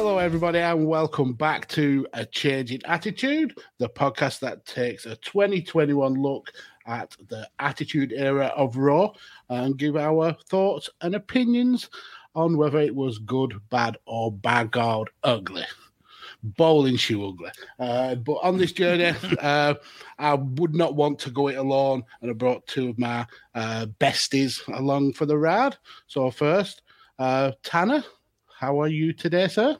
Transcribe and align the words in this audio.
Hello, 0.00 0.18
everybody, 0.18 0.60
and 0.60 0.86
welcome 0.86 1.32
back 1.32 1.66
to 1.70 2.06
A 2.12 2.24
Change 2.24 2.70
In 2.70 2.80
Attitude, 2.86 3.58
the 3.78 3.88
podcast 3.88 4.38
that 4.38 4.64
takes 4.64 5.06
a 5.06 5.16
2021 5.16 6.14
look 6.14 6.52
at 6.86 7.16
the 7.28 7.48
attitude 7.58 8.12
era 8.12 8.46
of 8.56 8.76
Raw 8.76 9.10
and 9.48 9.76
give 9.76 9.96
our 9.96 10.36
thoughts 10.48 10.88
and 11.00 11.16
opinions 11.16 11.90
on 12.36 12.56
whether 12.56 12.78
it 12.78 12.94
was 12.94 13.18
good, 13.18 13.60
bad, 13.70 13.96
or 14.06 14.30
baggard 14.30 15.10
ugly. 15.24 15.64
Bowling 16.44 16.96
shoe 16.96 17.30
ugly. 17.30 17.50
Uh, 17.80 18.14
but 18.14 18.34
on 18.34 18.56
this 18.56 18.70
journey, 18.70 19.12
uh, 19.40 19.74
I 20.16 20.34
would 20.34 20.76
not 20.76 20.94
want 20.94 21.18
to 21.18 21.30
go 21.30 21.48
it 21.48 21.56
alone, 21.56 22.04
and 22.22 22.30
I 22.30 22.34
brought 22.34 22.68
two 22.68 22.90
of 22.90 23.00
my 23.00 23.26
uh, 23.52 23.86
besties 23.98 24.64
along 24.68 25.14
for 25.14 25.26
the 25.26 25.36
ride. 25.36 25.76
So, 26.06 26.30
first, 26.30 26.82
uh, 27.18 27.50
Tanner, 27.64 28.04
how 28.60 28.80
are 28.80 28.88
you 28.88 29.12
today, 29.12 29.48
sir? 29.48 29.76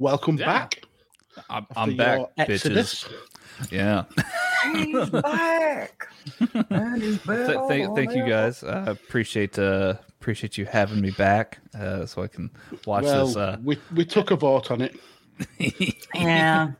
Welcome 0.00 0.38
Yeah. 0.38 0.46
back. 0.46 0.82
I'm, 1.50 1.66
I'm 1.76 1.90
your 1.90 1.96
back, 1.98 2.20
exodus. 2.38 3.04
bitches. 3.04 3.70
Yeah. 3.70 4.04
He's 4.74 5.10
back. 5.10 6.08
And 6.70 7.02
he's 7.02 7.22
Th- 7.22 7.46
back 7.46 7.68
thank, 7.68 7.94
thank 7.94 8.14
you 8.14 8.26
guys. 8.26 8.62
I 8.64 8.90
appreciate 8.90 9.58
uh, 9.58 9.94
appreciate 10.20 10.56
you 10.58 10.64
having 10.64 11.00
me 11.02 11.10
back, 11.10 11.58
uh, 11.78 12.06
so 12.06 12.22
I 12.22 12.28
can 12.28 12.50
watch 12.86 13.04
Well, 13.04 13.26
this. 13.26 13.36
Uh, 13.36 13.56
we, 13.62 13.78
we 13.94 14.04
took 14.06 14.30
a 14.30 14.36
vote 14.36 14.70
on 14.70 14.80
it. 14.82 14.96
Yeah. 16.14 16.72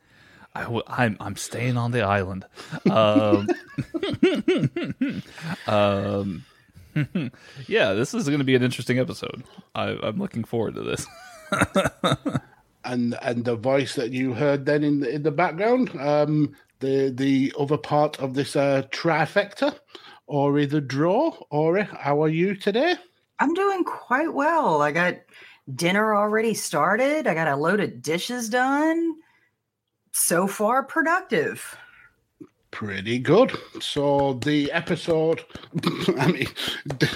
I 0.54 0.62
w- 0.64 0.82
I'm 0.88 1.16
I'm 1.20 1.36
staying 1.36 1.76
on 1.76 1.90
the 1.92 2.02
island. 2.02 2.44
Um, 2.90 3.48
um, 5.66 6.44
yeah, 7.68 7.92
this 7.94 8.14
is 8.14 8.26
going 8.26 8.40
to 8.40 8.44
be 8.44 8.56
an 8.56 8.62
interesting 8.62 8.98
episode. 8.98 9.44
I, 9.74 9.96
I'm 10.02 10.18
looking 10.18 10.42
forward 10.44 10.74
to 10.74 10.82
this. 10.82 11.06
And 12.84 13.16
and 13.22 13.44
the 13.44 13.56
voice 13.56 13.94
that 13.94 14.10
you 14.12 14.32
heard 14.32 14.64
then 14.64 14.82
in 14.82 15.00
the, 15.00 15.10
in 15.10 15.22
the 15.22 15.30
background, 15.30 15.90
um, 16.00 16.56
the 16.80 17.12
the 17.14 17.52
other 17.58 17.76
part 17.76 18.18
of 18.20 18.34
this 18.34 18.56
uh, 18.56 18.82
trifecta, 18.90 19.78
Ori 20.26 20.66
the 20.66 20.80
Draw. 20.80 21.36
Ori, 21.50 21.82
how 21.82 22.22
are 22.22 22.28
you 22.28 22.54
today? 22.54 22.94
I'm 23.38 23.54
doing 23.54 23.84
quite 23.84 24.32
well. 24.32 24.82
I 24.82 24.92
got 24.92 25.16
dinner 25.74 26.14
already 26.14 26.54
started. 26.54 27.26
I 27.26 27.34
got 27.34 27.48
a 27.48 27.56
load 27.56 27.80
of 27.80 28.02
dishes 28.02 28.48
done. 28.48 29.14
So 30.12 30.46
far, 30.46 30.82
productive. 30.82 31.76
Pretty 32.70 33.18
good. 33.18 33.52
So 33.80 34.34
the 34.44 34.70
episode, 34.70 35.44
I 36.18 36.30
mean, 36.30 36.46
d- 36.98 37.06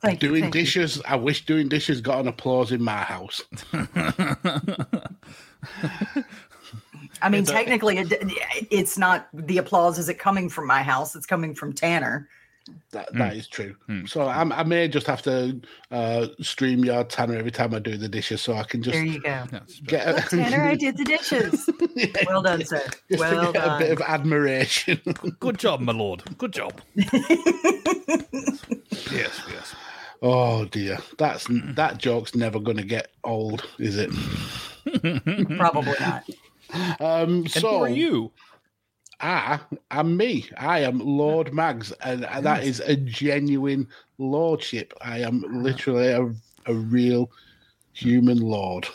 Thank 0.00 0.18
doing 0.20 0.44
you. 0.44 0.50
dishes. 0.50 1.00
I 1.06 1.16
wish 1.16 1.46
doing 1.46 1.68
dishes 1.68 2.00
got 2.00 2.20
an 2.20 2.28
applause 2.28 2.72
in 2.72 2.82
my 2.82 2.98
house. 2.98 3.42
I 7.22 7.28
mean, 7.28 7.44
technically, 7.44 7.98
it, 7.98 8.12
it's 8.70 8.98
not 8.98 9.28
the 9.32 9.58
applause 9.58 9.98
Is 9.98 10.08
it 10.08 10.18
coming 10.18 10.48
from 10.48 10.66
my 10.66 10.82
house. 10.82 11.14
It's 11.14 11.26
coming 11.26 11.54
from 11.54 11.72
Tanner. 11.72 12.28
That 12.92 13.10
Hmm. 13.10 13.18
that 13.18 13.36
is 13.36 13.46
true. 13.46 13.76
So 14.06 14.22
I, 14.22 14.40
I 14.42 14.62
may 14.62 14.88
just 14.88 15.06
have 15.06 15.20
to 15.22 15.60
uh, 15.90 16.28
StreamYard 16.40 17.10
Tanner 17.10 17.36
every 17.36 17.50
time 17.50 17.74
I 17.74 17.78
do 17.78 17.98
the 17.98 18.08
dishes, 18.08 18.40
so 18.40 18.54
I 18.54 18.62
can 18.62 18.82
just 18.82 18.94
There 18.94 19.04
you 19.04 19.20
go. 19.20 19.44
Get 19.86 20.08
a, 20.08 20.22
Tanner, 20.36 20.64
I 20.64 20.74
did 20.74 20.96
the 20.96 21.04
dishes. 21.04 21.68
Well 22.26 22.40
done, 22.42 22.64
sir. 22.64 22.82
just 23.10 23.10
to 23.10 23.16
Well 23.18 23.52
get 23.52 23.66
a 23.66 23.76
bit 23.78 23.90
of 23.92 24.00
admiration. 24.00 24.98
Good 25.40 25.58
job, 25.58 25.80
my 25.80 25.92
lord. 25.92 26.22
Good 26.38 26.52
job. 26.54 26.80
yes, 26.94 27.10
yes. 29.50 29.74
oh 30.22 30.64
dear, 30.66 30.98
that's 31.18 31.46
that 31.74 31.98
joke's 31.98 32.34
never 32.34 32.58
going 32.60 32.76
to 32.78 32.84
get 32.84 33.08
old, 33.24 33.66
is 33.78 33.96
it? 33.98 34.10
Probably 35.58 35.94
not. 36.00 36.24
Um, 37.00 37.44
And 37.44 37.50
so 37.50 37.78
who 37.78 37.84
are 37.84 37.88
you? 37.88 38.32
I 39.20 39.60
am 39.90 40.16
me. 40.16 40.48
I 40.56 40.80
am 40.80 40.98
Lord 40.98 41.52
Mags, 41.52 41.92
and 42.04 42.22
that 42.22 42.64
is 42.64 42.80
a 42.80 42.96
genuine 42.96 43.88
lordship. 44.18 44.92
I 45.00 45.20
am 45.20 45.44
literally 45.62 46.08
a, 46.08 46.32
a 46.66 46.74
real 46.74 47.30
human 47.92 48.38
lord. 48.38 48.88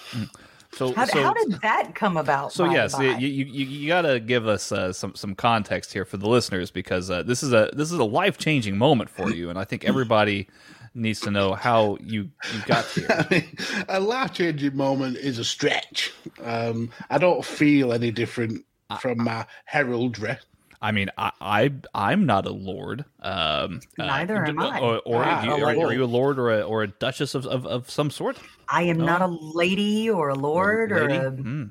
So, 0.71 0.93
How, 0.93 1.05
so, 1.05 1.23
how 1.23 1.33
did 1.33 1.59
that 1.61 1.95
come 1.95 2.15
about? 2.15 2.53
So 2.53 2.65
yes, 2.65 2.93
by? 2.95 3.03
you, 3.03 3.27
you 3.27 3.45
you 3.45 3.65
you 3.65 3.87
gotta 3.87 4.19
give 4.19 4.47
us 4.47 4.71
uh, 4.71 4.93
some 4.93 5.15
some 5.15 5.33
context 5.33 5.91
here 5.91 6.05
for 6.05 6.17
the 6.17 6.29
listeners 6.29 6.69
because 6.69 7.09
uh, 7.09 7.23
this 7.23 7.41
is 7.41 7.53
a 7.53 7.71
this 7.73 7.91
is 7.91 7.97
a 7.97 8.03
life 8.03 8.37
changing 8.37 8.77
moment 8.77 9.09
for 9.09 9.31
you, 9.31 9.49
and 9.49 9.57
I 9.57 9.63
think 9.63 9.83
everybody 9.83 10.47
needs 10.93 11.19
to 11.21 11.31
know 11.31 11.53
how 11.53 11.97
you 12.01 12.29
you 12.53 12.61
got 12.65 12.85
here. 12.91 13.07
I 13.09 13.25
mean, 13.31 13.57
a 13.89 13.99
life 13.99 14.33
changing 14.33 14.75
moment 14.75 15.17
is 15.17 15.39
a 15.39 15.43
stretch. 15.43 16.13
Um, 16.43 16.91
I 17.09 17.17
don't 17.17 17.43
feel 17.43 17.91
any 17.91 18.11
different 18.11 18.63
from 18.99 19.23
my 19.23 19.45
heraldry. 19.65 20.37
I 20.81 20.91
mean, 20.93 21.09
I, 21.17 21.31
I 21.41 21.71
I'm 21.93 22.25
not 22.25 22.45
a 22.45 22.51
lord. 22.51 23.03
Um, 23.21 23.81
Neither 23.97 24.45
am 24.45 24.59
I. 24.59 24.79
Or, 24.79 24.99
or 25.05 25.23
Ah, 25.25 25.41
do 25.41 25.47
you, 25.47 25.53
are, 25.65 25.87
are 25.87 25.93
you 25.93 26.03
a 26.03 26.05
lord 26.05 26.39
or 26.39 26.51
a 26.57 26.61
or 26.61 26.83
a 26.83 26.87
duchess 26.87 27.35
of 27.35 27.45
of, 27.45 27.65
of 27.67 27.89
some 27.89 28.09
sort? 28.09 28.37
I 28.69 28.83
am 28.83 28.97
not 28.97 29.21
a 29.21 29.27
lady 29.27 30.09
or 30.09 30.29
a 30.29 30.35
lord 30.35 30.93
or 30.93 31.01
Lady? 31.09 31.15
a. 31.17 31.29
Hmm. 31.31 31.63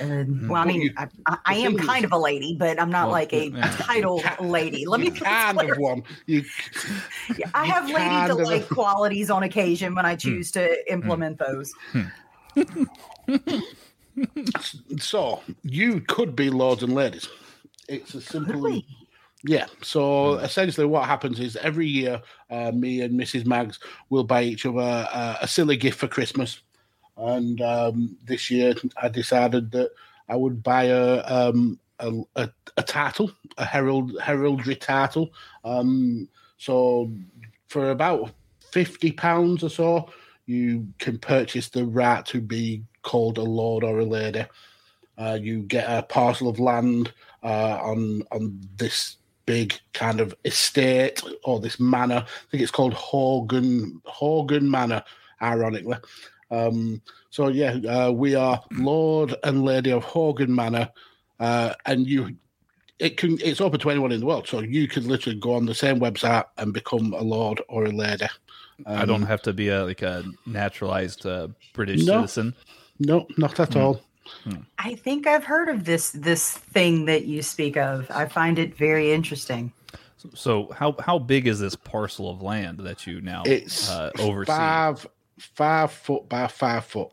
uh, 0.00 0.24
well, 0.48 0.60
I 0.62 0.66
mean, 0.66 0.82
you- 0.82 0.92
I, 0.98 1.08
I, 1.26 1.38
I 1.46 1.54
am 1.54 1.72
thing 1.72 1.80
is- 1.80 1.86
kind 1.86 2.04
of 2.04 2.12
a 2.12 2.18
lady, 2.18 2.54
but 2.58 2.78
I'm 2.78 2.90
not 2.90 3.04
Well, 3.06 3.12
like 3.12 3.32
a 3.32 3.48
yeah. 3.48 3.74
title 3.78 4.22
lady. 4.38 4.84
Let 4.86 5.00
me 5.00 5.06
You 5.06 5.12
let's 5.22 5.22
kind 5.22 5.70
of 5.70 5.78
one. 5.78 6.02
You, 6.26 6.44
I 7.54 7.64
you 7.64 7.72
have 7.72 7.90
kind 7.90 8.30
of 8.30 8.38
a- 8.38 8.42
ladylike 8.42 8.68
qualities 8.68 9.30
on 9.30 9.44
occasion 9.44 9.92
Hmm. 9.92 9.96
when 9.96 10.04
I 10.04 10.14
choose 10.14 10.50
to 10.52 10.92
implement 10.92 11.38
those. 11.38 11.72
so 14.98 15.42
you 15.62 16.00
could 16.00 16.36
be 16.36 16.50
lords 16.50 16.82
and 16.82 16.94
ladies. 16.94 17.28
It's 17.88 18.14
a 18.14 18.20
simple. 18.20 18.60
we? 18.60 18.86
Yeah. 19.44 19.66
So 19.82 20.34
essentially, 20.34 20.86
what 20.86 21.06
happens 21.06 21.38
is 21.38 21.56
every 21.56 21.86
year, 21.86 22.20
uh, 22.50 22.72
me 22.72 23.02
and 23.02 23.18
Mrs. 23.18 23.46
Mags 23.46 23.78
will 24.10 24.24
buy 24.24 24.42
each 24.42 24.66
other 24.66 25.08
uh, 25.12 25.36
a 25.40 25.46
silly 25.48 25.76
gift 25.76 25.98
for 25.98 26.08
Christmas, 26.08 26.60
and 27.16 27.60
um, 27.60 28.16
this 28.24 28.50
year 28.50 28.74
I 29.00 29.08
decided 29.08 29.70
that 29.72 29.90
I 30.28 30.36
would 30.36 30.62
buy 30.62 30.84
a 30.84 31.22
um, 31.24 31.78
a, 32.00 32.12
a, 32.36 32.50
a 32.76 32.82
title, 32.82 33.30
a 33.58 33.64
herald 33.64 34.20
heraldry 34.20 34.76
title. 34.76 35.30
Um, 35.64 36.28
so 36.58 37.12
for 37.68 37.90
about 37.90 38.32
fifty 38.72 39.12
pounds 39.12 39.62
or 39.62 39.70
so, 39.70 40.10
you 40.46 40.86
can 40.98 41.18
purchase 41.18 41.68
the 41.68 41.84
right 41.84 42.24
to 42.26 42.40
be 42.40 42.82
called 43.06 43.38
a 43.38 43.42
lord 43.42 43.84
or 43.84 44.00
a 44.00 44.04
lady. 44.04 44.44
Uh, 45.16 45.38
you 45.40 45.62
get 45.62 45.86
a 45.88 46.02
parcel 46.02 46.48
of 46.48 46.58
land 46.60 47.12
uh, 47.42 47.78
on 47.82 48.22
on 48.32 48.60
this 48.76 49.16
big 49.46 49.74
kind 49.94 50.20
of 50.20 50.34
estate 50.44 51.22
or 51.44 51.60
this 51.60 51.78
manor. 51.80 52.24
I 52.26 52.50
think 52.50 52.62
it's 52.62 52.72
called 52.72 52.92
Horgan 52.94 54.02
Horgan 54.04 54.70
Manor, 54.70 55.02
ironically. 55.40 55.96
Um, 56.50 57.00
so 57.30 57.48
yeah, 57.48 57.76
uh, 57.88 58.10
we 58.10 58.34
are 58.34 58.62
Lord 58.72 59.34
and 59.44 59.64
Lady 59.64 59.92
of 59.92 60.04
Horgan 60.04 60.54
Manor, 60.54 60.90
uh, 61.40 61.72
and 61.86 62.06
you. 62.06 62.36
It 62.98 63.18
can. 63.18 63.38
It's 63.42 63.60
open 63.60 63.78
to 63.80 63.90
anyone 63.90 64.10
in 64.12 64.20
the 64.20 64.26
world, 64.26 64.48
so 64.48 64.60
you 64.60 64.88
could 64.88 65.04
literally 65.04 65.38
go 65.38 65.52
on 65.54 65.66
the 65.66 65.74
same 65.74 66.00
website 66.00 66.44
and 66.56 66.72
become 66.72 67.12
a 67.12 67.22
lord 67.22 67.60
or 67.68 67.84
a 67.84 67.90
lady. 67.90 68.26
I 68.86 69.04
don't 69.04 69.22
Um, 69.22 69.26
have 69.28 69.42
to 69.42 69.52
be 69.52 69.68
a 69.68 69.84
like 69.84 70.02
a 70.02 70.24
naturalized 70.46 71.26
uh, 71.26 71.48
British 71.74 72.04
No. 72.06 72.20
citizen. 72.20 72.54
No, 72.98 73.26
not 73.36 73.58
at 73.60 73.76
all. 73.76 74.00
I 74.78 74.94
think 74.96 75.26
I've 75.26 75.44
heard 75.44 75.68
of 75.68 75.84
this 75.84 76.10
this 76.10 76.50
thing 76.52 77.04
that 77.06 77.26
you 77.26 77.42
speak 77.42 77.76
of. 77.76 78.10
I 78.10 78.26
find 78.26 78.58
it 78.58 78.76
very 78.76 79.12
interesting. 79.12 79.72
So 80.34 80.72
how 80.72 80.96
how 80.98 81.18
big 81.18 81.46
is 81.46 81.60
this 81.60 81.76
parcel 81.76 82.28
of 82.30 82.42
land 82.42 82.80
that 82.80 83.06
you 83.06 83.20
now 83.20 83.42
It's 83.46 83.88
uh, 83.90 84.10
oversee? 84.18 84.46
five 84.50 85.06
five 85.38 85.92
foot 85.92 86.28
by 86.28 86.46
five 86.48 86.84
foot. 86.84 87.10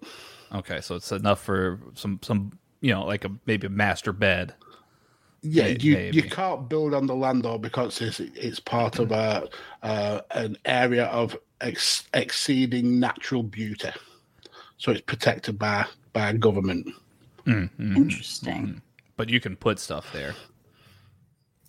Okay, 0.53 0.81
so 0.81 0.95
it's 0.95 1.11
enough 1.11 1.41
for 1.41 1.79
some 1.93 2.19
some 2.23 2.57
you 2.81 2.91
know 2.91 3.05
like 3.05 3.25
a 3.25 3.31
maybe 3.45 3.67
a 3.67 3.69
master 3.69 4.13
bed. 4.13 4.55
Yeah, 5.43 5.65
May- 5.65 5.77
you 5.81 5.97
you 5.97 6.23
can't 6.23 6.67
build 6.69 6.93
on 6.93 7.05
the 7.05 7.15
land 7.15 7.43
though 7.43 7.57
because 7.57 8.01
it's 8.01 8.19
it's 8.21 8.59
part 8.59 8.97
of 8.99 9.11
a 9.11 9.49
uh, 9.83 10.21
an 10.31 10.57
area 10.65 11.05
of 11.07 11.37
ex- 11.61 12.07
exceeding 12.13 12.99
natural 12.99 13.43
beauty, 13.43 13.89
so 14.83 14.91
it's 14.91 15.01
protected 15.01 15.57
by 15.57 15.85
by 16.11 16.33
government. 16.33 16.87
Mm, 17.45 17.69
mm. 17.79 17.95
Interesting. 17.95 18.81
But 19.15 19.29
you 19.29 19.39
can 19.39 19.55
put 19.55 19.79
stuff 19.79 20.11
there. 20.11 20.35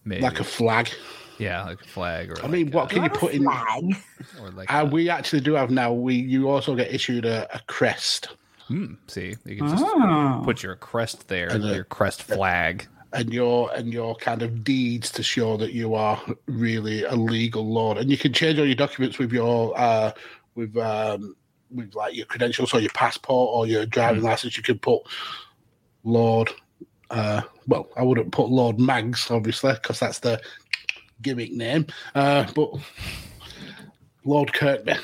Maybe. 0.04 0.22
Like 0.22 0.40
a 0.40 0.44
flag. 0.44 0.90
yeah, 1.38 1.64
like 1.64 1.80
a 1.80 1.84
flag 1.88 2.30
or 2.30 2.38
I 2.38 2.42
like 2.42 2.50
mean, 2.50 2.70
what 2.72 2.84
a- 2.86 2.88
can 2.88 3.02
you 3.04 3.08
Not 3.08 3.16
a 3.16 3.20
put 3.20 3.32
in? 3.32 3.44
flag. 3.44 3.96
or 4.40 4.50
like 4.50 4.72
Uh, 4.72 4.78
a- 4.78 4.84
we 4.84 5.08
actually 5.08 5.40
do 5.40 5.54
have 5.54 5.70
now. 5.70 5.92
We 5.92 6.14
you 6.16 6.48
also 6.50 6.74
get 6.74 6.92
issued 6.92 7.24
a, 7.24 7.46
a 7.54 7.60
crest, 7.66 8.28
Hmm, 8.68 8.94
see, 9.08 9.34
you 9.44 9.56
can 9.58 9.68
just 9.68 9.84
Oh. 9.86 10.40
put 10.44 10.62
your 10.62 10.74
crest 10.74 11.28
there, 11.28 11.48
And, 11.48 11.62
your 11.64 11.84
crest 11.84 12.22
flag. 12.22 12.86
and 13.12 13.30
your 13.32 13.70
and 13.74 13.92
your 13.92 14.16
kind 14.16 14.40
of 14.42 14.64
deeds 14.64 15.10
to 15.12 15.22
show 15.22 15.56
that 15.58 15.72
you 15.72 15.94
are 15.94 16.20
really 16.46 17.04
a 17.04 17.14
legal 17.14 17.66
lord, 17.70 17.98
and 17.98 18.10
you 18.10 18.16
can 18.16 18.32
change 18.32 18.58
all 18.58 18.64
your 18.66 18.74
documents 18.74 19.18
with 19.18 19.32
your 19.32 19.78
uh, 19.78 20.12
with 20.54 20.76
um, 20.78 21.36
with 21.70 21.94
like 21.94 22.14
your 22.16 22.26
credentials 22.26 22.72
or 22.74 22.80
your 22.80 22.90
passport 22.90 23.50
or 23.52 23.66
your 23.66 23.86
driving 23.86 24.22
license. 24.22 24.56
You 24.56 24.62
can 24.62 24.78
put 24.78 25.02
Lord. 26.04 26.50
Uh, 27.10 27.42
well, 27.68 27.88
I 27.96 28.02
wouldn't 28.02 28.32
put 28.32 28.48
Lord 28.48 28.78
Mags 28.80 29.30
obviously 29.30 29.72
because 29.74 30.00
that's 30.00 30.18
the 30.20 30.40
gimmick 31.22 31.52
name, 31.52 31.86
uh, 32.14 32.46
but 32.54 32.70
Lord 34.24 34.52
Kirkby 34.52 34.94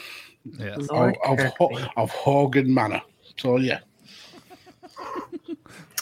Yes. 0.59 0.79
of, 0.79 0.91
Lord 0.91 1.17
of, 1.25 1.39
Ho- 1.59 1.69
Kirkby. 1.69 1.91
of 1.97 2.11
Hogan 2.11 2.73
Manor. 2.75 3.03
So 3.39 3.59
yeah, 3.59 3.81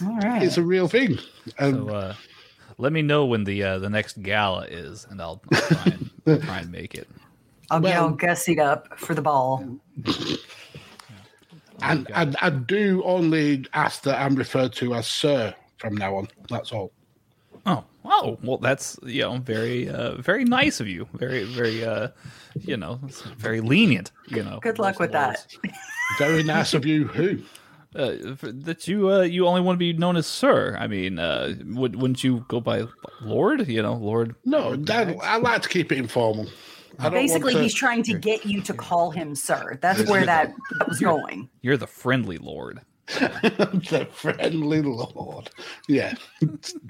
All 0.04 0.16
right. 0.16 0.42
it's 0.42 0.56
a 0.56 0.62
real 0.62 0.88
thing. 0.88 1.18
Um, 1.58 1.88
So 1.88 1.88
uh, 1.94 2.14
let 2.78 2.92
me 2.92 3.02
know 3.02 3.26
when 3.26 3.44
the 3.44 3.62
uh, 3.62 3.78
the 3.80 3.90
next 3.90 4.22
gala 4.22 4.64
is, 4.66 5.06
and 5.10 5.20
I'll, 5.20 5.42
I'll 5.52 5.60
try 5.60 5.84
and 6.24 6.42
try 6.44 6.58
and 6.60 6.70
make 6.72 6.94
it. 6.94 7.08
I'll 7.70 7.80
get 7.80 7.96
well- 7.96 8.04
all 8.06 8.12
gussied 8.12 8.60
up 8.60 8.98
for 8.98 9.14
the 9.14 9.22
ball. 9.22 9.78
And, 11.82 12.10
and 12.14 12.36
I 12.40 12.50
do 12.50 13.02
only 13.04 13.64
ask 13.74 14.02
that 14.02 14.20
I'm 14.20 14.34
referred 14.34 14.72
to 14.74 14.94
as 14.94 15.06
Sir 15.06 15.54
from 15.78 15.96
now 15.96 16.16
on. 16.16 16.28
That's 16.48 16.72
all. 16.72 16.92
Oh, 17.66 17.84
oh, 18.04 18.38
well, 18.42 18.58
that's 18.58 18.98
you 19.04 19.22
know 19.22 19.38
very 19.38 19.88
uh, 19.88 20.16
very 20.16 20.44
nice 20.44 20.80
of 20.80 20.88
you. 20.88 21.06
Very 21.14 21.44
very 21.44 21.84
uh, 21.84 22.08
you 22.60 22.76
know 22.76 23.00
very 23.36 23.60
lenient. 23.60 24.10
You 24.28 24.42
know. 24.42 24.58
Good 24.60 24.78
luck 24.78 24.98
with 24.98 25.12
that. 25.12 25.46
Very 26.18 26.42
nice 26.56 26.74
of 26.74 26.86
you. 26.86 27.04
Who? 27.08 27.42
Uh, 27.94 28.34
for- 28.36 28.52
that 28.52 28.86
you 28.88 29.10
uh, 29.10 29.20
you 29.20 29.46
only 29.46 29.60
want 29.60 29.76
to 29.76 29.78
be 29.78 29.92
known 29.92 30.16
as 30.16 30.26
Sir. 30.26 30.76
I 30.78 30.86
mean, 30.86 31.18
uh, 31.18 31.54
would 31.66 31.96
wouldn't 31.96 32.24
you 32.24 32.44
go 32.48 32.60
by 32.60 32.84
Lord? 33.20 33.68
You 33.68 33.82
know, 33.82 33.94
Lord. 33.94 34.34
No, 34.44 34.76
Dad, 34.76 35.16
I 35.22 35.36
like 35.36 35.62
to 35.62 35.68
keep 35.68 35.92
it 35.92 35.98
informal. 35.98 36.46
I 36.98 37.08
Basically, 37.10 37.54
want 37.54 37.62
he's 37.64 37.74
trying 37.74 38.02
to 38.04 38.18
get 38.18 38.44
you 38.44 38.60
to 38.62 38.74
call 38.74 39.10
him 39.10 39.34
sir. 39.34 39.78
That's 39.80 40.08
where 40.08 40.26
that, 40.26 40.52
that 40.78 40.88
was 40.88 40.98
going. 40.98 41.48
You're 41.62 41.76
the 41.76 41.86
friendly 41.86 42.38
Lord. 42.38 42.80
the 43.06 44.06
friendly 44.12 44.82
Lord. 44.82 45.50
Yeah, 45.88 46.14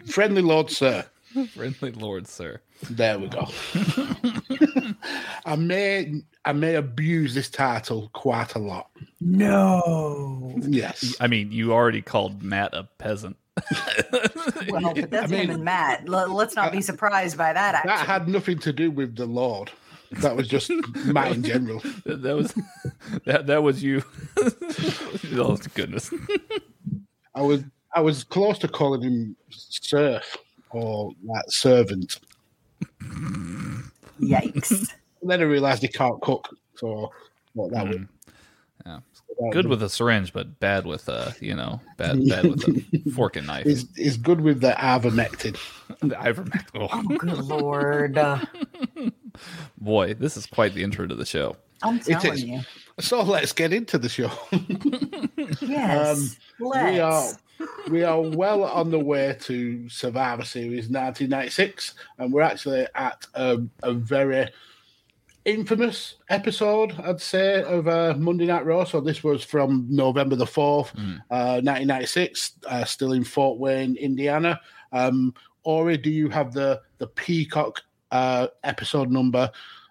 friendly 0.07 0.43
Lord, 0.43 0.71
Sir. 0.71 1.05
Friendly 1.55 1.93
Lord, 1.93 2.27
Sir. 2.27 2.61
There 2.89 3.19
we 3.19 3.29
go. 3.29 3.47
I 5.45 5.57
may 5.57 6.23
I 6.45 6.53
may 6.53 6.75
abuse 6.75 7.35
this 7.35 7.51
title 7.51 8.11
quite 8.15 8.55
a 8.55 8.59
lot. 8.59 8.91
No. 9.21 10.55
Yes. 10.63 11.15
I 11.21 11.27
mean, 11.27 11.53
you 11.53 11.73
already 11.73 12.01
called 12.03 12.43
Matt 12.43 12.73
a 12.75 12.85
peasant. 12.99 13.37
Well, 14.71 14.95
but 14.95 15.11
that's 15.11 15.25
I 15.25 15.37
mean- 15.37 15.45
him 15.45 15.51
and 15.51 15.65
Matt. 15.65 16.09
L- 16.09 16.35
let's 16.35 16.57
not 16.57 16.73
be 16.73 16.81
surprised 16.81 17.37
by 17.37 17.53
that. 17.53 17.75
Actually. 17.75 17.91
That 17.91 18.07
had 18.07 18.29
nothing 18.29 18.59
to 18.61 18.73
do 18.73 18.91
with 18.91 19.17
the 19.17 19.27
Lord. 19.27 19.71
That 20.13 20.37
was 20.37 20.49
just 20.49 20.71
Matt 21.07 21.33
in 21.33 21.43
general. 21.43 21.81
that, 22.05 22.23
that 22.23 22.37
was 22.37 22.55
that 23.25 23.47
that 23.47 23.63
was 23.63 23.83
you. 23.83 24.03
oh 25.39 25.57
goodness. 25.75 26.13
I 27.35 27.43
was 27.43 27.63
I 27.95 28.01
was 28.01 28.25
close 28.25 28.59
to 28.61 28.69
calling 28.69 29.03
him 29.03 29.37
serf 29.51 30.37
or 30.71 31.13
like 31.25 31.45
servant. 31.49 32.21
Yikes. 34.21 34.91
And 35.21 35.31
then 35.31 35.41
I 35.41 35.45
realised 35.45 35.83
he 35.83 35.89
can't 35.89 36.21
cook, 36.23 36.49
so 36.77 37.13
what 37.55 37.73
that 37.73 37.85
hmm. 37.85 37.91
would. 37.91 38.09
Yeah. 39.41 39.51
that 39.51 39.53
Good 39.53 39.67
with 39.67 39.83
a 39.83 39.89
syringe, 39.89 40.33
but 40.33 40.59
bad 40.59 40.85
with 40.87 41.09
a 41.09 41.35
you 41.41 41.55
know, 41.55 41.81
bad 41.97 42.19
bad 42.29 42.45
with 42.45 42.69
a 42.69 43.11
fork 43.11 43.37
and 43.37 43.47
knife. 43.47 43.67
Is 43.67 43.87
he's 43.97 44.17
good 44.17 44.41
with 44.41 44.61
the 44.61 44.73
ivermectin. 44.73 45.57
The 46.01 46.15
ivermectin. 46.17 46.67
Oh, 46.75 46.89
Oh, 46.93 47.03
good 47.17 47.39
lord. 47.39 48.19
Uh, 48.19 48.45
boy, 49.79 50.15
this 50.15 50.37
is 50.37 50.45
quite 50.47 50.75
the 50.75 50.83
intro 50.83 51.07
to 51.07 51.15
the 51.15 51.25
show. 51.25 51.57
I'm 51.83 51.99
telling 51.99 52.47
you. 52.47 52.61
So 53.01 53.23
let's 53.23 53.53
get 53.53 53.73
into 53.73 53.97
the 53.99 54.09
show. 54.09 54.31
Yes. 55.61 56.37
let's. 56.61 56.71
Um, 56.71 56.93
we 56.93 57.01
are 57.01 57.33
we 57.89 58.05
are 58.05 58.21
well 58.21 58.65
on 58.65 58.91
the 58.91 58.99
way 58.99 59.37
to 59.41 59.89
Survivor 59.89 60.45
Series 60.45 60.89
1996, 60.89 61.95
and 62.19 62.33
we're 62.33 62.43
actually 62.43 62.87
at 62.95 63.27
a, 63.35 63.63
a 63.83 63.93
very 63.93 64.49
infamous 65.49 66.17
episode, 66.29 66.95
I'd 67.03 67.21
say, 67.21 67.63
of 67.63 67.89
uh, 67.89 68.15
Monday 68.19 68.47
Night 68.47 68.67
Raw. 68.67 68.85
So 68.85 69.01
this 69.01 69.25
was 69.25 69.43
from 69.43 69.87
November 69.89 70.37
the 70.37 70.47
fourth, 70.47 70.93
Mm. 70.95 71.19
uh, 71.31 71.61
1996, 71.65 72.53
uh, 72.67 72.85
still 72.85 73.13
in 73.13 73.25
Fort 73.25 73.59
Wayne, 73.59 73.97
Indiana. 73.97 74.61
Um, 74.93 75.35
Ori, 75.65 75.97
do 75.97 76.11
you 76.11 76.29
have 76.29 76.53
the 76.53 76.81
the 76.99 77.07
Peacock 77.07 77.81
uh, 78.11 78.49
episode 78.65 79.11
number 79.11 79.51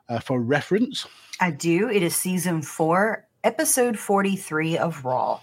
uh, 0.09 0.19
for 0.19 0.39
reference? 0.41 1.05
I 1.39 1.51
do. 1.51 1.89
It 1.89 2.03
is 2.03 2.15
season 2.15 2.61
four, 2.61 3.27
episode 3.43 3.97
43 3.99 4.77
of 4.77 5.05
Raw. 5.05 5.39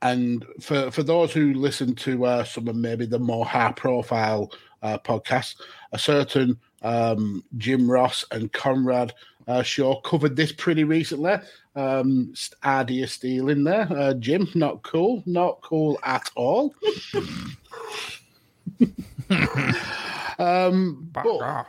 And 0.00 0.44
for, 0.60 0.90
for 0.90 1.02
those 1.02 1.32
who 1.32 1.54
listen 1.54 1.94
to 1.96 2.24
uh, 2.26 2.44
some 2.44 2.66
of 2.66 2.74
maybe 2.76 3.06
the 3.06 3.18
more 3.20 3.44
high 3.46 3.72
profile 3.72 4.50
uh, 4.82 4.98
podcasts, 4.98 5.54
a 5.92 5.98
certain 5.98 6.58
um, 6.82 7.44
Jim 7.56 7.90
Ross 7.90 8.24
and 8.30 8.52
Conrad 8.52 9.14
uh, 9.48 9.62
show 9.62 9.96
covered 9.96 10.36
this 10.36 10.52
pretty 10.52 10.84
recently. 10.84 11.34
Um, 11.74 12.34
Ardia 12.62 13.06
Steel 13.06 13.48
in 13.48 13.64
there. 13.64 13.88
Uh, 13.90 14.14
Jim, 14.14 14.48
not 14.54 14.82
cool. 14.82 15.22
Not 15.26 15.60
cool 15.62 15.98
at 16.04 16.30
all. 16.36 16.74
um, 20.38 21.08
but 21.12 21.66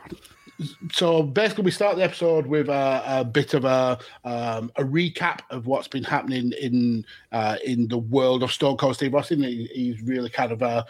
so 0.92 1.22
basically, 1.22 1.64
we 1.64 1.70
start 1.70 1.96
the 1.96 2.04
episode 2.04 2.46
with 2.46 2.68
a, 2.68 3.02
a 3.06 3.24
bit 3.24 3.54
of 3.54 3.64
a 3.64 3.98
um, 4.24 4.70
a 4.76 4.84
recap 4.84 5.40
of 5.50 5.66
what's 5.66 5.88
been 5.88 6.04
happening 6.04 6.52
in 6.60 7.04
uh, 7.32 7.56
in 7.64 7.88
the 7.88 7.98
world 7.98 8.42
of 8.42 8.52
Stone 8.52 8.76
Cold 8.76 8.94
Steve 8.94 9.14
Austin. 9.14 9.42
He, 9.42 9.68
he's 9.74 10.00
really 10.02 10.30
kind 10.30 10.52
of 10.52 10.62
uh, 10.62 10.84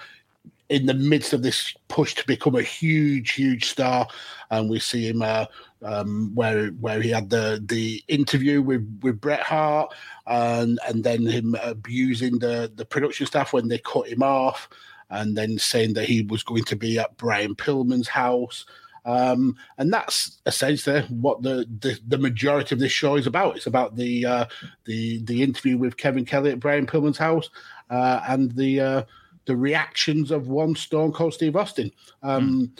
in 0.69 0.87
the 0.87 0.95
midst 0.95 1.33
of 1.33 1.43
this 1.43 1.75
push 1.89 2.15
to 2.15 2.27
become 2.27 2.55
a 2.55 2.63
huge, 2.63 3.33
huge 3.33 3.67
star, 3.67 4.09
and 4.51 4.71
we 4.71 4.79
see 4.79 5.09
him 5.09 5.23
uh, 5.23 5.47
um, 5.83 6.31
where 6.35 6.69
where 6.69 7.01
he 7.01 7.11
had 7.11 7.31
the 7.31 7.63
the 7.67 8.03
interview 8.09 8.63
with 8.63 9.01
with 9.03 9.21
Bret 9.21 9.43
Hart, 9.43 9.93
and 10.27 10.79
and 10.89 11.05
then 11.05 11.27
him 11.27 11.57
abusing 11.63 12.39
the 12.39 12.73
the 12.75 12.85
production 12.85 13.27
staff 13.27 13.53
when 13.53 13.69
they 13.69 13.79
cut 13.79 14.09
him 14.09 14.23
off, 14.23 14.69
and 15.11 15.37
then 15.37 15.59
saying 15.59 15.95
that 15.95 16.07
he 16.07 16.23
was 16.23 16.43
going 16.43 16.65
to 16.65 16.77
be 16.77 16.99
at 16.99 17.17
Brian 17.17 17.55
Pillman's 17.55 18.09
house. 18.09 18.65
Um, 19.07 19.57
and 19.77 19.93
that's 19.93 20.41
essentially 20.47 21.03
what 21.03 21.43
the, 21.43 21.69
the, 21.81 21.99
the 22.09 22.17
majority 22.17 22.75
of 22.75 22.79
this 22.79 22.91
show 22.91 23.17
is 23.17 23.27
about. 23.27 23.57
It's 23.57 23.67
about 23.67 23.97
the 23.97 24.25
uh, 24.25 24.45
the 24.87 25.23
the 25.25 25.43
interview 25.43 25.77
with 25.77 25.99
Kevin 25.99 26.25
Kelly 26.25 26.53
at 26.53 26.61
Brian 26.61 26.87
Pillman's 26.87 27.19
house 27.19 27.51
uh, 27.91 28.21
and 28.27 28.53
the 28.53 28.81
uh, 28.81 29.03
the 29.47 29.57
reactions 29.57 30.31
of 30.31 30.49
one 30.49 30.75
Stone 30.75 31.13
Cold 31.13 31.35
Steve 31.35 31.57
Austin. 31.57 31.91
Um, 32.23 32.73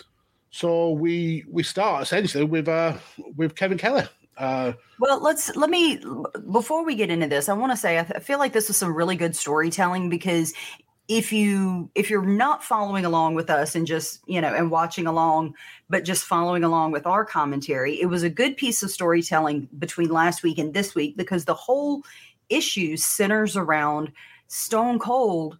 So 0.51 0.93
we 0.93 1.45
we 1.51 1.65
start 1.65 2.05
essentially 2.05 2.45
with 2.45 2.69
uh, 2.69 2.97
with 3.37 3.57
Kevin 3.57 3.77
Kelly. 3.77 4.05
Uh, 4.37 4.73
Well, 5.01 5.21
let's 5.21 5.57
let 5.57 5.69
me 5.69 6.01
before 6.53 6.85
we 6.85 6.95
get 6.95 7.11
into 7.11 7.27
this, 7.27 7.49
I 7.49 7.55
want 7.55 7.73
to 7.73 7.77
say 7.77 7.99
I, 7.99 8.03
th- 8.03 8.17
I 8.17 8.21
feel 8.21 8.39
like 8.39 8.53
this 8.53 8.69
was 8.69 8.77
some 8.77 8.95
really 8.95 9.17
good 9.17 9.35
storytelling 9.35 10.09
because 10.09 10.55
if 11.09 11.33
you 11.33 11.91
if 11.97 12.09
you're 12.09 12.25
not 12.25 12.63
following 12.63 13.05
along 13.05 13.35
with 13.35 13.51
us 13.51 13.75
and 13.75 13.85
just 13.87 14.21
you 14.27 14.41
know 14.41 14.55
and 14.55 14.71
watching 14.71 15.07
along 15.07 15.55
but 15.91 16.05
just 16.05 16.25
following 16.25 16.65
along 16.65 16.93
with 16.93 17.07
our 17.07 17.25
commentary 17.25 18.01
it 18.01 18.07
was 18.07 18.23
a 18.23 18.31
good 18.31 18.57
piece 18.57 18.83
of 18.83 18.91
storytelling 18.91 19.69
between 19.79 20.09
last 20.09 20.43
week 20.43 20.57
and 20.57 20.73
this 20.73 20.95
week 20.95 21.17
because 21.17 21.45
the 21.45 21.53
whole 21.53 22.03
issue 22.49 22.97
centers 22.97 23.55
around 23.57 24.11
stone 24.47 24.99
cold 24.99 25.59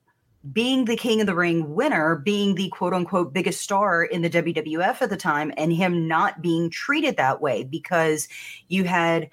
being 0.53 0.85
the 0.85 0.97
king 0.97 1.21
of 1.21 1.27
the 1.27 1.35
ring 1.35 1.75
winner 1.75 2.17
being 2.17 2.55
the 2.55 2.69
quote 2.69 2.93
unquote 2.93 3.33
biggest 3.33 3.63
star 3.63 4.05
in 4.05 4.23
the 4.23 4.31
WWF 4.31 5.01
at 5.01 5.11
the 5.11 5.17
time 5.17 5.53
and 5.57 5.73
him 5.73 6.07
not 6.07 6.43
being 6.43 6.69
treated 6.69 7.17
that 7.17 7.41
way 7.41 7.65
because 7.65 8.29
you 8.69 8.85
had 8.85 9.31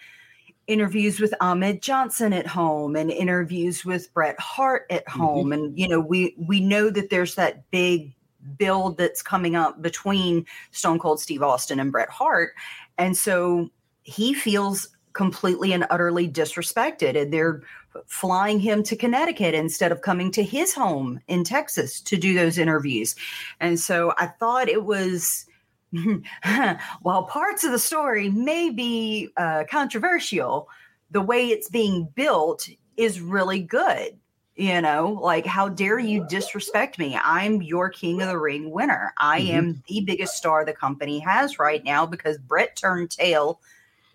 interviews 0.68 1.20
with 1.20 1.34
Ahmed 1.42 1.82
Johnson 1.82 2.32
at 2.32 2.48
home 2.48 2.96
and 2.96 3.12
interviews 3.12 3.84
with 3.84 4.14
Bret 4.14 4.40
Hart 4.40 4.86
at 4.90 5.06
mm-hmm. 5.06 5.20
home. 5.20 5.52
And 5.52 5.78
you 5.78 5.88
know 5.88 6.00
we 6.00 6.36
we 6.38 6.60
know 6.60 6.90
that 6.90 7.10
there's 7.10 7.36
that 7.36 7.70
big 7.72 8.14
build 8.58 8.98
that's 8.98 9.22
coming 9.22 9.56
up 9.56 9.82
between 9.82 10.46
Stone 10.72 11.00
Cold 11.00 11.20
Steve 11.20 11.44
Austin 11.44 11.80
and 11.80 11.92
Bret 11.92 12.10
Hart. 12.10 12.54
And 12.98 13.16
so 13.18 13.70
he 14.04 14.34
feels 14.34 14.90
completely 15.14 15.74
and 15.74 15.86
utterly 15.90 16.28
disrespected. 16.30 17.22
And 17.22 17.34
they're 17.34 17.62
flying 18.08 18.60
him 18.60 18.84
to 18.84 18.96
Connecticut 18.96 19.54
instead 19.54 19.92
of 19.92 20.02
coming 20.02 20.32
to 20.32 20.44
his 20.44 20.74
home 20.74 21.20
in 21.28 21.44
Texas 21.44 22.02
to 22.02 22.18
do 22.18 22.34
those 22.34 22.58
interviews. 22.58 23.16
And 23.60 23.80
so 23.80 24.14
I 24.18 24.28
thought 24.28 24.70
it 24.70 24.84
was 24.84 25.46
while 27.02 27.24
parts 27.24 27.64
of 27.64 27.72
the 27.72 27.80
story 27.80 28.30
may 28.30 28.70
be 28.70 29.30
uh, 29.38 29.66
controversial, 29.70 30.70
the 31.12 31.22
way 31.22 31.48
it's 31.48 31.70
being 31.70 32.08
built 32.16 32.70
is 32.98 33.20
really 33.20 33.60
good. 33.60 34.18
You 34.56 34.82
know, 34.82 35.18
like, 35.22 35.46
how 35.46 35.70
dare 35.70 35.98
you 35.98 36.26
disrespect 36.28 37.00
me? 37.00 37.18
I'm 37.24 37.62
your 37.62 37.90
King 37.90 38.22
of 38.22 38.28
the 38.28 38.38
Ring 38.38 38.70
winner. 38.70 39.14
I 39.18 39.42
mm-hmm. 39.42 39.58
am 39.58 39.84
the 39.88 40.02
biggest 40.02 40.36
star 40.36 40.66
the 40.66 40.74
company 40.74 41.20
has 41.20 41.58
right 41.58 41.84
now 41.84 42.06
because 42.06 42.38
Bret 42.38 42.76
turned 42.76 43.12
tail, 43.12 43.60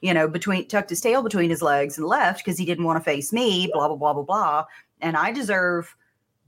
you 0.00 0.14
know, 0.14 0.28
between 0.28 0.68
tucked 0.68 0.90
his 0.90 1.00
tail 1.00 1.22
between 1.22 1.50
his 1.50 1.62
legs 1.62 1.98
and 1.98 2.06
left 2.06 2.44
because 2.44 2.58
he 2.58 2.64
didn't 2.64 2.84
want 2.84 2.98
to 2.98 3.04
face 3.04 3.32
me, 3.32 3.70
blah, 3.72 3.88
blah, 3.88 3.96
blah, 3.96 4.12
blah, 4.14 4.22
blah. 4.22 4.64
And 5.00 5.16
I 5.16 5.32
deserve 5.32 5.94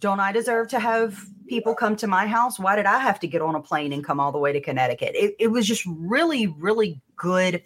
don't 0.01 0.21
I 0.21 0.33
deserve 0.33 0.69
to 0.69 0.79
have 0.79 1.19
people 1.49 1.75
come 1.75 1.97
to 1.97 2.07
my 2.07 2.27
house? 2.27 2.59
Why 2.59 2.77
did 2.77 2.87
I 2.87 2.99
have 2.99 3.19
to 3.21 3.27
get 3.27 3.43
on 3.43 3.55
a 3.55 3.61
plane 3.61 3.93
and 3.93 4.05
come 4.05 4.21
all 4.21 4.33
the 4.33 4.39
way 4.39 4.53
to 4.53 4.61
Connecticut? 4.61 5.15
It, 5.15 5.35
it 5.39 5.49
was 5.49 5.67
just 5.67 5.85
really, 5.87 6.47
really 6.47 7.01
good 7.17 7.63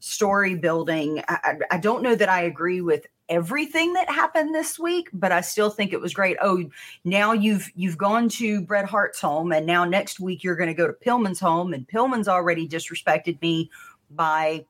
story 0.00 0.54
building. 0.54 1.22
I, 1.28 1.56
I, 1.70 1.78
don't 1.78 2.02
know 2.02 2.14
that 2.14 2.28
I 2.28 2.42
agree 2.42 2.80
with 2.80 3.06
everything 3.28 3.94
that 3.94 4.08
happened 4.08 4.54
this 4.54 4.78
week, 4.78 5.08
but 5.12 5.32
I 5.32 5.40
still 5.40 5.70
think 5.70 5.92
it 5.92 6.00
was 6.00 6.14
great. 6.14 6.36
Oh, 6.42 6.64
now 7.04 7.32
you've 7.32 7.70
you've 7.74 7.98
gone 7.98 8.28
to 8.30 8.62
Bret 8.62 8.84
Hart's 8.84 9.20
home, 9.20 9.52
and 9.52 9.66
now 9.66 9.84
next 9.84 10.20
week 10.20 10.44
you're 10.44 10.56
going 10.56 10.68
to 10.68 10.74
go 10.74 10.86
to 10.86 10.92
Pillman's 10.92 11.40
home, 11.40 11.72
and 11.74 11.88
Pillman's 11.88 12.28
already 12.28 12.68
disrespected 12.68 13.40
me 13.40 13.70
by 14.10 14.64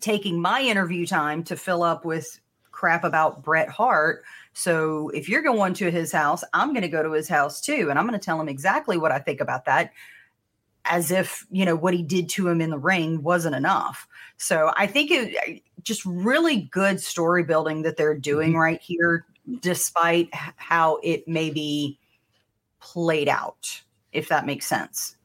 taking 0.00 0.40
my 0.40 0.62
interview 0.62 1.06
time 1.06 1.42
to 1.44 1.56
fill 1.56 1.82
up 1.82 2.04
with 2.04 2.40
crap 2.70 3.04
about 3.04 3.42
Bret 3.42 3.68
Hart 3.68 4.24
so 4.52 5.10
if 5.10 5.28
you're 5.28 5.42
going 5.42 5.74
to 5.74 5.90
his 5.90 6.12
house, 6.12 6.42
I'm 6.52 6.70
going 6.70 6.82
to 6.82 6.88
go 6.88 7.02
to 7.02 7.12
his 7.12 7.28
house 7.28 7.60
too. 7.60 7.88
And 7.90 7.98
I'm 7.98 8.06
going 8.06 8.18
to 8.18 8.24
tell 8.24 8.40
him 8.40 8.48
exactly 8.48 8.96
what 8.98 9.12
I 9.12 9.18
think 9.18 9.40
about 9.40 9.64
that 9.66 9.92
as 10.86 11.10
if, 11.10 11.46
you 11.50 11.64
know, 11.64 11.76
what 11.76 11.94
he 11.94 12.02
did 12.02 12.28
to 12.30 12.48
him 12.48 12.60
in 12.60 12.70
the 12.70 12.78
ring 12.78 13.22
wasn't 13.22 13.54
enough. 13.54 14.08
So 14.38 14.72
I 14.76 14.86
think 14.86 15.10
it 15.10 15.62
just 15.82 16.04
really 16.04 16.62
good 16.72 17.00
story 17.00 17.44
building 17.44 17.82
that 17.82 17.96
they're 17.96 18.18
doing 18.18 18.50
mm-hmm. 18.50 18.58
right 18.58 18.80
here, 18.80 19.26
despite 19.60 20.28
how 20.32 20.98
it 21.02 21.28
may 21.28 21.50
be 21.50 21.98
played 22.80 23.28
out, 23.28 23.82
if 24.12 24.28
that 24.28 24.46
makes 24.46 24.66
sense. 24.66 25.16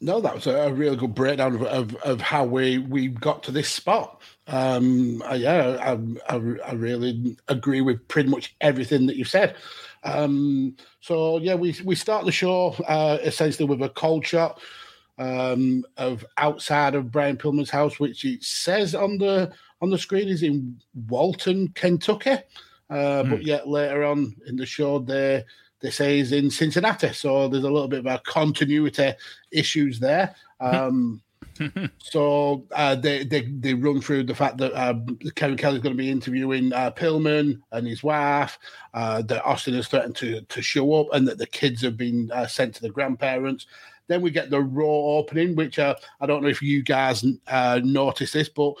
No, 0.00 0.20
that 0.20 0.34
was 0.34 0.46
a 0.46 0.72
really 0.72 0.96
good 0.96 1.14
breakdown 1.14 1.54
of, 1.54 1.62
of, 1.62 1.94
of 1.96 2.20
how 2.20 2.44
we, 2.44 2.78
we 2.78 3.08
got 3.08 3.42
to 3.44 3.50
this 3.50 3.68
spot. 3.68 4.20
Um, 4.46 5.22
yeah, 5.34 5.78
I, 5.80 6.34
I, 6.34 6.40
I, 6.66 6.72
really 6.74 7.36
agree 7.48 7.80
with 7.80 8.06
pretty 8.08 8.28
much 8.28 8.54
everything 8.60 9.06
that 9.06 9.16
you've 9.16 9.28
said. 9.28 9.56
Um, 10.02 10.76
so 11.00 11.38
yeah, 11.38 11.54
we 11.54 11.74
we 11.82 11.94
start 11.94 12.26
the 12.26 12.32
show 12.32 12.72
uh, 12.86 13.18
essentially 13.22 13.66
with 13.66 13.80
a 13.82 13.88
cold 13.88 14.26
shot 14.26 14.60
um, 15.18 15.84
of 15.96 16.24
outside 16.36 16.94
of 16.94 17.10
Brian 17.10 17.38
Pillman's 17.38 17.70
house, 17.70 17.98
which 17.98 18.24
it 18.24 18.42
says 18.42 18.94
on 18.94 19.16
the 19.16 19.50
on 19.80 19.90
the 19.90 19.98
screen 19.98 20.28
is 20.28 20.42
in 20.42 20.78
Walton, 21.08 21.68
Kentucky. 21.68 22.38
Uh, 22.90 23.22
mm. 23.22 23.30
But 23.30 23.40
hmm. 23.40 23.46
yet 23.46 23.66
later 23.66 24.04
on 24.04 24.36
in 24.46 24.56
the 24.56 24.66
show, 24.66 24.98
they 24.98 25.44
they 25.84 25.90
say 25.90 26.16
he's 26.16 26.32
in 26.32 26.50
Cincinnati. 26.50 27.12
So 27.12 27.46
there's 27.46 27.64
a 27.64 27.70
little 27.70 27.88
bit 27.88 27.98
of 27.98 28.06
a 28.06 28.18
continuity 28.24 29.12
issues 29.50 30.00
there. 30.00 30.34
Um, 30.58 31.20
so 31.98 32.64
uh, 32.72 32.94
they, 32.94 33.22
they 33.24 33.42
they 33.42 33.74
run 33.74 34.00
through 34.00 34.24
the 34.24 34.34
fact 34.34 34.56
that 34.56 34.72
uh, 34.72 34.94
Kevin 35.34 35.58
Kelly's 35.58 35.82
going 35.82 35.94
to 35.94 36.02
be 36.02 36.10
interviewing 36.10 36.72
uh, 36.72 36.90
Pillman 36.90 37.60
and 37.72 37.86
his 37.86 38.02
wife. 38.02 38.58
Uh, 38.94 39.20
that 39.22 39.44
Austin 39.44 39.74
has 39.74 39.86
threatened 39.86 40.16
to 40.16 40.40
to 40.40 40.62
show 40.62 40.94
up, 40.94 41.08
and 41.12 41.28
that 41.28 41.36
the 41.36 41.46
kids 41.46 41.82
have 41.82 41.98
been 41.98 42.30
uh, 42.32 42.46
sent 42.46 42.74
to 42.76 42.80
the 42.80 42.88
grandparents. 42.88 43.66
Then 44.06 44.22
we 44.22 44.30
get 44.30 44.48
the 44.48 44.62
Raw 44.62 45.18
opening, 45.18 45.54
which 45.54 45.78
uh, 45.78 45.96
I 46.18 46.24
don't 46.24 46.42
know 46.42 46.48
if 46.48 46.62
you 46.62 46.82
guys 46.82 47.26
noticed 47.84 48.32
this, 48.32 48.48
but 48.48 48.72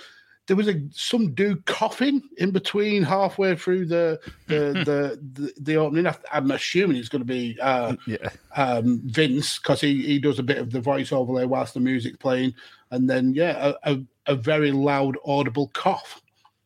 there 0.46 0.56
was 0.56 0.68
a 0.68 0.80
some 0.92 1.32
dude 1.32 1.64
coughing 1.64 2.22
in 2.36 2.50
between 2.50 3.02
halfway 3.02 3.56
through 3.56 3.86
the 3.86 4.20
the 4.46 4.54
the, 4.84 5.20
the, 5.32 5.52
the, 5.60 5.76
opening. 5.76 6.12
I'm 6.32 6.50
assuming 6.50 6.98
it's 6.98 7.08
going 7.08 7.22
to 7.22 7.26
be 7.26 7.58
uh, 7.60 7.96
yeah. 8.06 8.28
um, 8.56 9.00
Vince 9.04 9.58
because 9.58 9.80
he, 9.80 10.02
he 10.02 10.18
does 10.18 10.38
a 10.38 10.42
bit 10.42 10.58
of 10.58 10.70
the 10.70 10.80
voiceover 10.80 11.36
there 11.36 11.48
whilst 11.48 11.74
the 11.74 11.80
music's 11.80 12.18
playing, 12.18 12.54
and 12.90 13.08
then 13.08 13.34
yeah, 13.34 13.72
a, 13.84 13.94
a, 13.94 14.02
a 14.26 14.34
very 14.34 14.72
loud 14.72 15.16
audible 15.24 15.68
cough. 15.68 16.20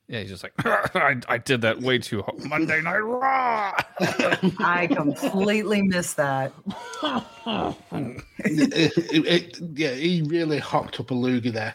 Yeah, 0.08 0.20
he's 0.20 0.30
just 0.30 0.42
like, 0.42 0.54
I, 0.96 1.16
I 1.28 1.36
did 1.36 1.60
that 1.60 1.80
way 1.80 1.98
too 1.98 2.22
hard. 2.22 2.42
Monday 2.46 2.80
Night 2.80 2.96
Raw. 2.98 3.74
I 4.58 4.88
completely 4.90 5.82
missed 5.82 6.16
that. 6.16 6.50
it, 7.02 8.92
it, 8.96 9.26
it, 9.26 9.58
yeah, 9.74 9.90
he 9.90 10.22
really 10.22 10.58
hocked 10.58 10.98
up 10.98 11.10
a 11.10 11.14
loogie 11.14 11.52
there. 11.52 11.74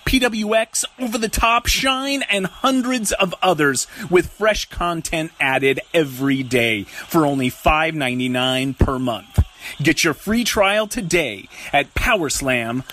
PWX, 0.05 0.85
Over 0.99 1.17
the 1.17 1.29
Top, 1.29 1.67
Shine, 1.67 2.23
and 2.23 2.45
hundreds 2.47 3.11
of 3.11 3.33
others 3.41 3.87
with 4.09 4.27
fresh 4.31 4.69
content 4.69 5.31
added 5.39 5.79
every 5.93 6.43
day 6.43 6.83
for 6.83 7.25
only 7.25 7.49
$5.99 7.49 8.77
per 8.77 8.99
month. 8.99 9.39
Get 9.81 10.03
your 10.03 10.13
free 10.13 10.43
trial 10.43 10.87
today 10.87 11.47
at 11.71 11.93
powerslam.tv. 11.93 12.83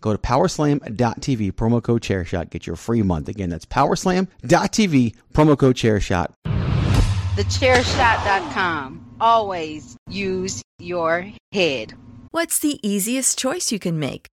Go 0.00 0.12
to 0.12 0.18
powerslam.tv, 0.18 1.52
promo 1.52 1.82
code 1.82 2.02
chairshot, 2.02 2.50
get 2.50 2.66
your 2.66 2.76
free 2.76 3.02
month. 3.02 3.28
Again, 3.28 3.50
that's 3.50 3.66
powerslam.tv, 3.66 5.14
promo 5.32 5.58
code 5.58 5.74
chairshot. 5.76 6.32
Thechairshot.com. 7.36 9.16
Always 9.20 9.96
use 10.08 10.62
your 10.78 11.32
head. 11.52 11.94
What's 12.30 12.58
the 12.58 12.78
easiest 12.86 13.38
choice 13.38 13.72
you 13.72 13.78
can 13.78 13.98
make? 13.98 14.28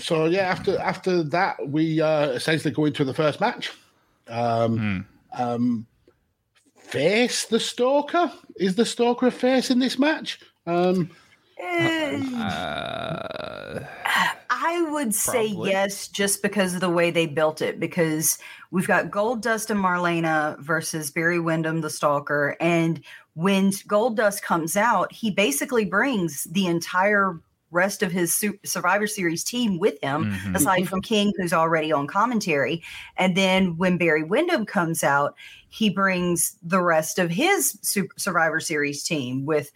So 0.00 0.26
yeah, 0.26 0.42
after 0.42 0.78
after 0.78 1.22
that, 1.24 1.68
we 1.68 2.00
uh, 2.00 2.30
essentially 2.30 2.72
go 2.72 2.84
into 2.84 3.04
the 3.04 3.14
first 3.14 3.40
match. 3.40 3.72
Um, 4.28 5.06
um, 5.32 5.86
face 6.76 7.46
the 7.46 7.60
Stalker 7.60 8.30
is 8.56 8.74
the 8.74 8.84
Stalker 8.84 9.28
a 9.28 9.30
face 9.30 9.70
in 9.70 9.78
this 9.78 9.98
match? 9.98 10.40
Um, 10.66 11.10
Uh, 11.60 13.80
I 14.50 14.82
would 14.90 15.14
say 15.14 15.48
Probably. 15.48 15.70
yes, 15.70 16.08
just 16.08 16.42
because 16.42 16.74
of 16.74 16.80
the 16.80 16.90
way 16.90 17.10
they 17.10 17.26
built 17.26 17.62
it. 17.62 17.80
Because 17.80 18.38
we've 18.70 18.86
got 18.86 19.10
Goldust 19.10 19.70
and 19.70 19.80
Marlena 19.80 20.58
versus 20.60 21.10
Barry 21.10 21.40
Windham, 21.40 21.80
the 21.80 21.90
Stalker, 21.90 22.56
and 22.60 23.02
when 23.34 23.70
Goldust 23.70 24.42
comes 24.42 24.76
out, 24.76 25.12
he 25.12 25.30
basically 25.30 25.84
brings 25.84 26.44
the 26.44 26.66
entire 26.66 27.40
rest 27.70 28.02
of 28.02 28.10
his 28.10 28.42
Survivor 28.64 29.06
Series 29.06 29.44
team 29.44 29.78
with 29.78 29.94
him, 30.02 30.32
Mhm. 30.32 30.56
aside 30.56 30.88
from 30.88 31.02
King, 31.02 31.32
who's 31.36 31.52
already 31.52 31.92
on 31.92 32.06
commentary. 32.06 32.82
And 33.16 33.36
then 33.36 33.76
when 33.76 33.98
Barry 33.98 34.22
Windham 34.22 34.64
comes 34.64 35.04
out, 35.04 35.34
he 35.68 35.90
brings 35.90 36.56
the 36.62 36.80
rest 36.80 37.18
of 37.18 37.30
his 37.30 37.78
Survivor 38.16 38.60
Series 38.60 39.02
team 39.02 39.44
with 39.44 39.70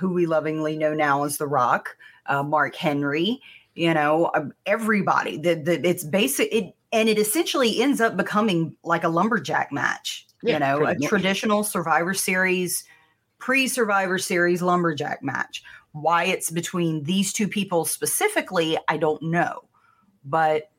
who 0.00 0.10
we 0.10 0.26
lovingly 0.26 0.76
know 0.76 0.94
now 0.94 1.24
as 1.24 1.38
The 1.38 1.46
Rock, 1.46 1.96
uh, 2.26 2.42
Mark 2.42 2.74
Henry, 2.74 3.40
you 3.74 3.94
know, 3.94 4.30
um, 4.34 4.52
everybody. 4.66 5.38
The, 5.38 5.54
the, 5.54 5.88
it's 5.88 6.04
basic, 6.04 6.52
it, 6.52 6.74
and 6.92 7.08
it 7.08 7.18
essentially 7.18 7.80
ends 7.80 8.00
up 8.00 8.16
becoming 8.16 8.74
like 8.84 9.04
a 9.04 9.08
lumberjack 9.08 9.70
match, 9.72 10.26
Yeah, 10.42 10.54
you 10.54 10.60
know, 10.60 10.78
a 10.86 10.94
much. 10.98 11.08
traditional 11.08 11.62
Survivor 11.62 12.14
Series, 12.14 12.84
pre 13.38 13.68
Survivor 13.68 14.18
Series 14.18 14.60
lumberjack 14.62 15.22
match. 15.22 15.62
Why 16.00 16.24
it's 16.24 16.50
between 16.50 17.04
these 17.04 17.32
two 17.32 17.48
people 17.48 17.84
specifically, 17.84 18.78
I 18.86 18.98
don't 18.98 19.22
know. 19.22 19.64
But, 20.24 20.70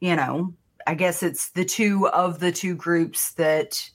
you 0.00 0.16
know, 0.16 0.54
I 0.86 0.94
guess 0.94 1.22
it's 1.22 1.50
the 1.50 1.64
two 1.64 2.08
of 2.08 2.40
the 2.40 2.50
two 2.50 2.74
groups 2.74 3.32
that 3.34 3.88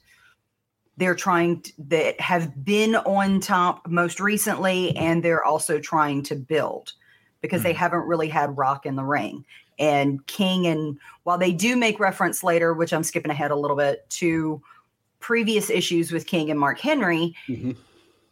they're 0.96 1.14
trying 1.14 1.60
to, 1.62 1.72
that 1.88 2.20
have 2.20 2.64
been 2.64 2.96
on 2.96 3.40
top 3.40 3.86
most 3.88 4.20
recently 4.20 4.96
and 4.96 5.22
they're 5.22 5.44
also 5.44 5.78
trying 5.78 6.22
to 6.24 6.36
build 6.36 6.92
because 7.40 7.62
they 7.62 7.72
haven't 7.72 8.06
really 8.06 8.28
had 8.28 8.56
rock 8.56 8.86
in 8.86 8.94
the 8.94 9.04
ring 9.04 9.44
and 9.78 10.24
king 10.26 10.66
and 10.66 10.98
while 11.24 11.38
they 11.38 11.52
do 11.52 11.76
make 11.76 11.98
reference 11.98 12.44
later 12.44 12.74
which 12.74 12.92
i'm 12.92 13.02
skipping 13.02 13.30
ahead 13.30 13.50
a 13.50 13.56
little 13.56 13.76
bit 13.76 14.08
to 14.10 14.62
previous 15.18 15.70
issues 15.70 16.12
with 16.12 16.26
king 16.26 16.50
and 16.50 16.60
mark 16.60 16.78
henry 16.78 17.34
Mhm. 17.48 17.74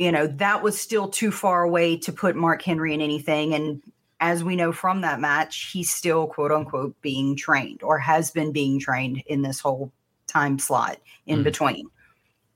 You 0.01 0.11
know 0.11 0.27
that 0.27 0.63
was 0.63 0.81
still 0.81 1.09
too 1.09 1.31
far 1.31 1.63
away 1.63 1.97
to 1.97 2.11
put 2.11 2.35
mark 2.35 2.63
henry 2.63 2.95
in 2.95 3.03
anything 3.03 3.55
and 3.55 3.83
as 4.21 4.43
we 4.43 4.57
know 4.57 4.73
from 4.73 5.03
that 5.03 5.21
match 5.21 5.71
he's 5.73 5.95
still 5.95 6.27
quote 6.27 6.51
unquote 6.51 7.01
being 7.03 7.37
trained 7.37 7.83
or 7.83 7.99
has 7.99 8.31
been 8.31 8.51
being 8.51 8.81
trained 8.81 9.23
in 9.27 9.43
this 9.43 9.61
whole 9.61 9.93
time 10.27 10.59
slot 10.59 10.99
in 11.27 11.41
Mhm. 11.41 11.45
between 11.45 11.91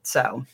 so 0.03 0.45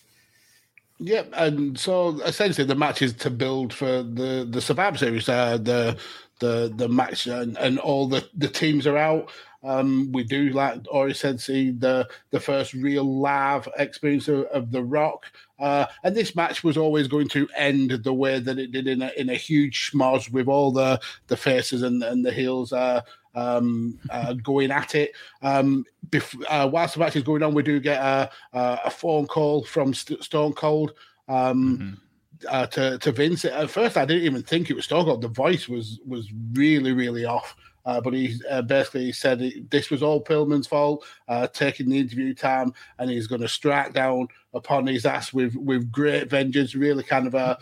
Yeah, 0.98 1.24
and 1.32 1.78
so 1.78 2.20
essentially 2.22 2.66
the 2.66 2.74
match 2.74 3.00
is 3.00 3.14
to 3.14 3.30
build 3.30 3.72
for 3.72 4.02
the 4.02 4.46
the 4.50 4.60
Survivor 4.60 4.98
Series. 4.98 5.28
Uh, 5.28 5.56
the 5.56 5.96
the 6.40 6.72
the 6.76 6.88
match 6.88 7.26
and, 7.26 7.56
and 7.56 7.78
all 7.78 8.06
the 8.08 8.28
the 8.36 8.48
teams 8.48 8.86
are 8.86 8.98
out. 8.98 9.30
Um, 9.62 10.10
we 10.12 10.24
do 10.24 10.50
like 10.50 10.80
Ori 10.90 11.14
said, 11.14 11.40
see 11.40 11.70
the 11.70 12.06
the 12.32 12.40
first 12.40 12.74
real 12.74 13.04
live 13.04 13.66
experience 13.78 14.28
of, 14.28 14.44
of 14.46 14.72
the 14.72 14.82
Rock. 14.82 15.24
Uh, 15.60 15.86
and 16.02 16.16
this 16.16 16.34
match 16.34 16.64
was 16.64 16.76
always 16.76 17.06
going 17.06 17.28
to 17.28 17.48
end 17.56 17.90
the 17.90 18.14
way 18.14 18.40
that 18.40 18.58
it 18.58 18.72
did 18.72 18.86
in 18.86 19.02
a 19.02 19.12
in 19.16 19.28
a 19.28 19.34
huge 19.34 19.90
schmoz 19.90 20.30
with 20.32 20.48
all 20.48 20.72
the 20.72 20.98
the 21.26 21.36
faces 21.36 21.82
and, 21.82 22.02
and 22.02 22.24
the 22.24 22.32
heels 22.32 22.72
uh, 22.72 23.02
um, 23.34 23.98
uh, 24.10 24.32
going 24.34 24.70
at 24.70 24.94
it. 24.94 25.12
Um, 25.42 25.84
bef- 26.08 26.42
uh, 26.48 26.68
whilst 26.68 26.94
the 26.94 27.00
match 27.00 27.16
is 27.16 27.22
going 27.22 27.42
on, 27.42 27.54
we 27.54 27.62
do 27.62 27.78
get 27.78 28.00
a, 28.00 28.30
a, 28.52 28.90
phone 28.90 29.26
call 29.26 29.64
from 29.64 29.94
St- 29.94 30.22
Stone 30.24 30.54
Cold 30.54 30.94
um, 31.28 32.00
uh, 32.48 32.66
to 32.68 32.98
to 32.98 33.12
Vince. 33.12 33.44
At 33.44 33.70
first, 33.70 33.96
I 33.96 34.04
didn't 34.04 34.24
even 34.24 34.42
think 34.42 34.70
it 34.70 34.74
was 34.74 34.86
Stone 34.86 35.04
Cold. 35.04 35.22
The 35.22 35.28
voice 35.28 35.68
was 35.68 36.00
was 36.06 36.32
really 36.52 36.92
really 36.92 37.24
off. 37.24 37.54
Uh, 37.84 38.00
but 38.00 38.12
he 38.12 38.38
uh, 38.50 38.62
basically 38.62 39.12
said 39.12 39.40
it, 39.40 39.70
this 39.70 39.90
was 39.90 40.02
all 40.02 40.22
Pillman's 40.22 40.66
fault, 40.66 41.04
uh, 41.28 41.46
taking 41.48 41.88
the 41.88 41.98
interview 41.98 42.34
time, 42.34 42.72
and 42.98 43.10
he's 43.10 43.26
going 43.26 43.40
to 43.40 43.48
strike 43.48 43.92
down 43.92 44.28
upon 44.52 44.86
his 44.86 45.06
ass 45.06 45.32
with 45.32 45.54
with 45.56 45.90
great 45.90 46.28
vengeance. 46.28 46.74
Really, 46.74 47.02
kind 47.02 47.26
of 47.26 47.34
uh, 47.34 47.56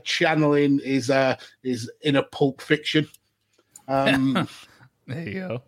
channeling 0.04 0.80
his 0.80 1.10
uh, 1.10 1.36
his 1.62 1.90
inner 2.02 2.22
Pulp 2.22 2.60
Fiction. 2.60 3.08
Um, 3.88 4.48
there 5.06 5.28
you 5.28 5.34
go. 5.34 5.62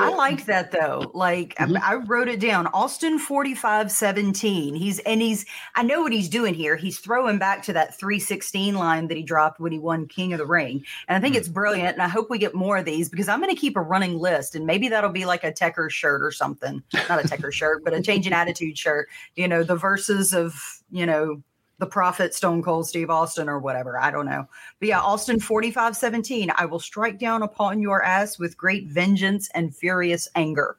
I 0.00 0.08
like 0.16 0.46
that 0.46 0.70
though. 0.72 1.10
Like 1.14 1.54
I- 1.58 1.64
Mhm. 1.66 1.80
I, 1.82 1.94
wrote 1.96 2.28
it 2.28 2.40
down. 2.40 2.66
Austin 2.68 3.18
4517. 3.18 4.74
He's 4.74 4.98
and 5.00 5.20
he's 5.20 5.44
I 5.76 5.82
know 5.82 6.02
what 6.02 6.12
he's 6.12 6.28
doing 6.28 6.54
here. 6.54 6.76
He's 6.76 6.98
throwing 6.98 7.38
back 7.38 7.62
to 7.64 7.72
that 7.74 7.98
316 7.98 8.74
line 8.74 9.08
that 9.08 9.16
he 9.16 9.22
dropped 9.22 9.60
when 9.60 9.72
he 9.72 9.78
won 9.78 10.06
King 10.08 10.32
of 10.32 10.38
the 10.38 10.46
Ring. 10.46 10.84
And 11.08 11.16
I 11.16 11.20
think 11.20 11.36
it's 11.36 11.48
brilliant. 11.48 11.94
And 11.94 12.02
I 12.02 12.08
hope 12.08 12.30
we 12.30 12.38
get 12.38 12.54
more 12.54 12.78
of 12.78 12.84
these 12.84 13.08
because 13.08 13.28
I'm 13.28 13.40
gonna 13.40 13.54
keep 13.54 13.76
a 13.76 13.80
running 13.82 14.18
list 14.18 14.54
and 14.54 14.66
maybe 14.66 14.88
that'll 14.88 15.10
be 15.10 15.24
like 15.24 15.44
a 15.44 15.52
Tecker 15.52 15.90
shirt 15.90 16.22
or 16.22 16.30
something. 16.32 16.82
Not 17.08 17.24
a 17.24 17.28
Tecker 17.28 17.52
shirt, 17.52 17.84
but 17.84 17.94
a 17.94 18.02
change 18.02 18.26
in 18.26 18.32
attitude 18.42 18.76
shirt. 18.78 19.08
You 19.36 19.48
know, 19.48 19.62
the 19.62 19.76
verses 19.76 20.32
of, 20.32 20.54
you 20.90 21.06
know, 21.06 21.42
the 21.82 21.86
prophet 21.88 22.32
Stone 22.32 22.62
Cold 22.62 22.86
Steve 22.86 23.10
Austin 23.10 23.48
or 23.48 23.58
whatever. 23.58 23.98
I 23.98 24.12
don't 24.12 24.24
know. 24.26 24.46
But 24.78 24.88
yeah, 24.88 25.00
Austin 25.00 25.40
4517. 25.40 26.52
I 26.56 26.64
will 26.64 26.78
strike 26.78 27.18
down 27.18 27.42
upon 27.42 27.80
your 27.82 28.04
ass 28.04 28.38
with 28.38 28.56
great 28.56 28.86
vengeance 28.86 29.50
and 29.52 29.74
furious 29.74 30.28
anger. 30.36 30.76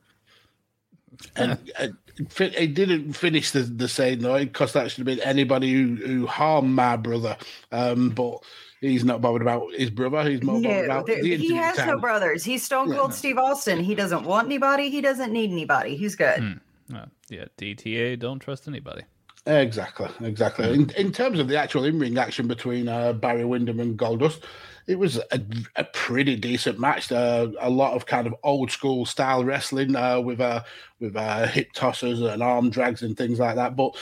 and, 1.36 1.60
and 1.78 1.98
fi- 2.30 2.46
it 2.56 2.74
didn't 2.74 3.12
finish 3.12 3.52
the, 3.52 3.63
the 3.63 3.89
same 3.89 4.22
though, 4.22 4.39
because 4.39 4.72
that 4.72 4.92
should 4.92 5.06
have 5.06 5.18
been 5.18 5.28
anybody 5.28 5.74
who, 5.74 5.96
who 5.98 6.26
harmed 6.26 6.74
my 6.74 6.96
brother. 6.96 7.36
Um, 7.74 8.12
but 8.12 8.38
he's 8.80 9.04
not 9.04 9.20
bothered 9.20 9.42
about 9.42 9.74
his 9.74 9.89
brother. 9.89 10.24
He's 10.30 10.42
more 10.42 10.62
bothered 10.62 10.78
No, 10.78 10.86
about 10.86 11.06
there- 11.06 11.22
the 11.22 11.28
he 11.28 11.34
interview 11.34 11.56
has 11.56 11.78
no 11.86 12.00
brothers. 12.00 12.46
He's 12.46 12.63
Stone 12.63 12.92
Yeah, 12.92 12.96
Cold 12.96 13.10
no. 13.10 13.16
Steve 13.18 13.38
Austin. 13.38 13.84
He 13.84 13.94
doesn't 13.94 14.24
want 14.24 14.46
anybody. 14.46 14.89
He 14.89 15.02
doesn't 15.02 15.34
need 15.34 15.52
anybody. 15.52 15.98
He's 15.98 16.16
good. 16.16 16.39
Hmm. 16.39 16.96
Uh, 16.96 17.06
yeah, 17.28 17.46
DTA, 17.58 18.18
don't 18.18 18.39
trust 18.39 18.70
anybody. 18.70 19.02
Exactly, 19.45 20.08
exactly. 20.21 20.73
In, 20.73 20.89
in 20.91 21.12
terms 21.12 21.38
of 21.38 21.49
the 21.49 21.58
actual 21.58 21.84
in-ring 21.84 22.17
action 22.17 22.47
between 22.47 22.88
uh, 22.88 23.12
Barry 23.12 23.43
Windham 23.43 23.82
and 23.82 23.97
Goldust, 23.99 24.43
it 24.88 24.97
was 24.97 25.17
a, 25.17 25.41
a 25.75 25.84
pretty 25.84 26.38
decent 26.38 26.79
match. 26.79 27.12
Uh, 27.12 27.49
a 27.60 27.69
lot 27.69 27.93
of 27.93 28.06
kind 28.06 28.25
of 28.25 28.36
old 28.43 28.71
school 28.71 29.06
style 29.06 29.43
wrestling 29.43 29.97
uh, 29.97 30.21
with 30.21 30.39
uh, 30.39 30.63
with 31.01 31.17
uh, 31.17 31.45
hip 31.47 31.73
tossers 31.73 32.21
and 32.21 32.41
arm 32.41 32.69
drags 32.69 33.01
and 33.01 33.17
things 33.17 33.39
like 33.39 33.56
that. 33.56 33.75
But 33.75 33.95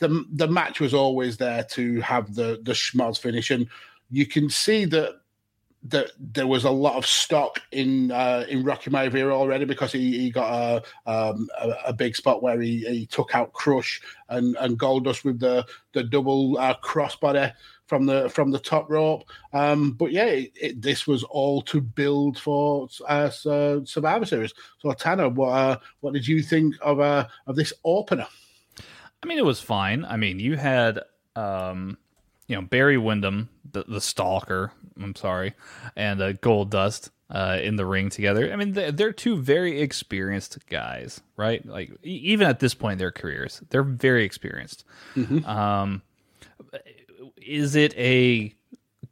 the 0.00 0.24
the 0.32 0.48
match 0.48 0.80
was 0.80 0.94
always 0.94 1.36
there 1.36 1.62
to 1.62 2.00
have 2.00 2.34
the 2.34 2.60
the 2.64 2.72
schmoz 2.72 3.20
finish, 3.20 3.52
and 3.52 3.68
you 4.10 4.26
can 4.26 4.50
see 4.50 4.84
that 4.86 5.20
that 5.84 6.10
there 6.18 6.46
was 6.46 6.64
a 6.64 6.70
lot 6.70 6.96
of 6.96 7.06
stock 7.06 7.60
in 7.72 8.10
uh, 8.10 8.44
in 8.48 8.64
Rocky 8.64 8.90
Maivia 8.90 9.30
already 9.30 9.64
because 9.64 9.92
he, 9.92 10.18
he 10.18 10.30
got 10.30 10.82
a, 11.06 11.10
um, 11.10 11.48
a 11.60 11.70
a 11.86 11.92
big 11.92 12.16
spot 12.16 12.42
where 12.42 12.60
he, 12.60 12.84
he 12.86 13.06
took 13.06 13.34
out 13.34 13.52
Crush 13.52 14.00
and 14.28 14.56
and 14.60 14.78
Goldust 14.78 15.24
with 15.24 15.38
the 15.38 15.64
the 15.92 16.02
double 16.02 16.58
uh, 16.58 16.74
crossbody 16.82 17.52
from 17.86 18.06
the 18.06 18.28
from 18.28 18.50
the 18.50 18.58
top 18.58 18.90
rope. 18.90 19.24
Um, 19.52 19.92
but 19.92 20.12
yeah, 20.12 20.26
it, 20.26 20.52
it, 20.60 20.82
this 20.82 21.06
was 21.06 21.24
all 21.24 21.62
to 21.62 21.80
build 21.80 22.38
for 22.38 22.88
uh, 23.08 23.30
Survivor 23.30 24.26
Series. 24.26 24.54
So 24.80 24.92
Tanner, 24.92 25.28
what 25.28 25.50
uh, 25.50 25.78
what 26.00 26.12
did 26.12 26.26
you 26.26 26.42
think 26.42 26.74
of 26.82 27.00
uh, 27.00 27.26
of 27.46 27.56
this 27.56 27.72
opener? 27.84 28.26
I 29.22 29.26
mean, 29.26 29.38
it 29.38 29.44
was 29.44 29.60
fine. 29.60 30.04
I 30.04 30.16
mean, 30.16 30.38
you 30.38 30.56
had, 30.56 31.00
um, 31.34 31.98
you 32.48 32.56
know, 32.56 32.62
Barry 32.62 32.98
Windham, 32.98 33.48
the, 33.70 33.84
the 33.86 34.00
stalker. 34.00 34.72
I'm 35.00 35.14
sorry, 35.14 35.54
and 35.94 36.20
uh, 36.20 36.32
Goldust 36.32 37.10
uh, 37.30 37.58
in 37.62 37.76
the 37.76 37.86
ring 37.86 38.08
together. 38.10 38.52
I 38.52 38.56
mean, 38.56 38.72
they're, 38.72 38.90
they're 38.90 39.12
two 39.12 39.36
very 39.36 39.80
experienced 39.80 40.58
guys, 40.68 41.20
right? 41.36 41.64
Like 41.64 41.90
e- 42.02 42.08
even 42.24 42.48
at 42.48 42.58
this 42.58 42.74
point 42.74 42.94
in 42.94 42.98
their 42.98 43.12
careers, 43.12 43.62
they're 43.70 43.84
very 43.84 44.24
experienced. 44.24 44.84
Um, 45.44 46.02
is 47.36 47.76
it 47.76 47.96
a 47.96 48.54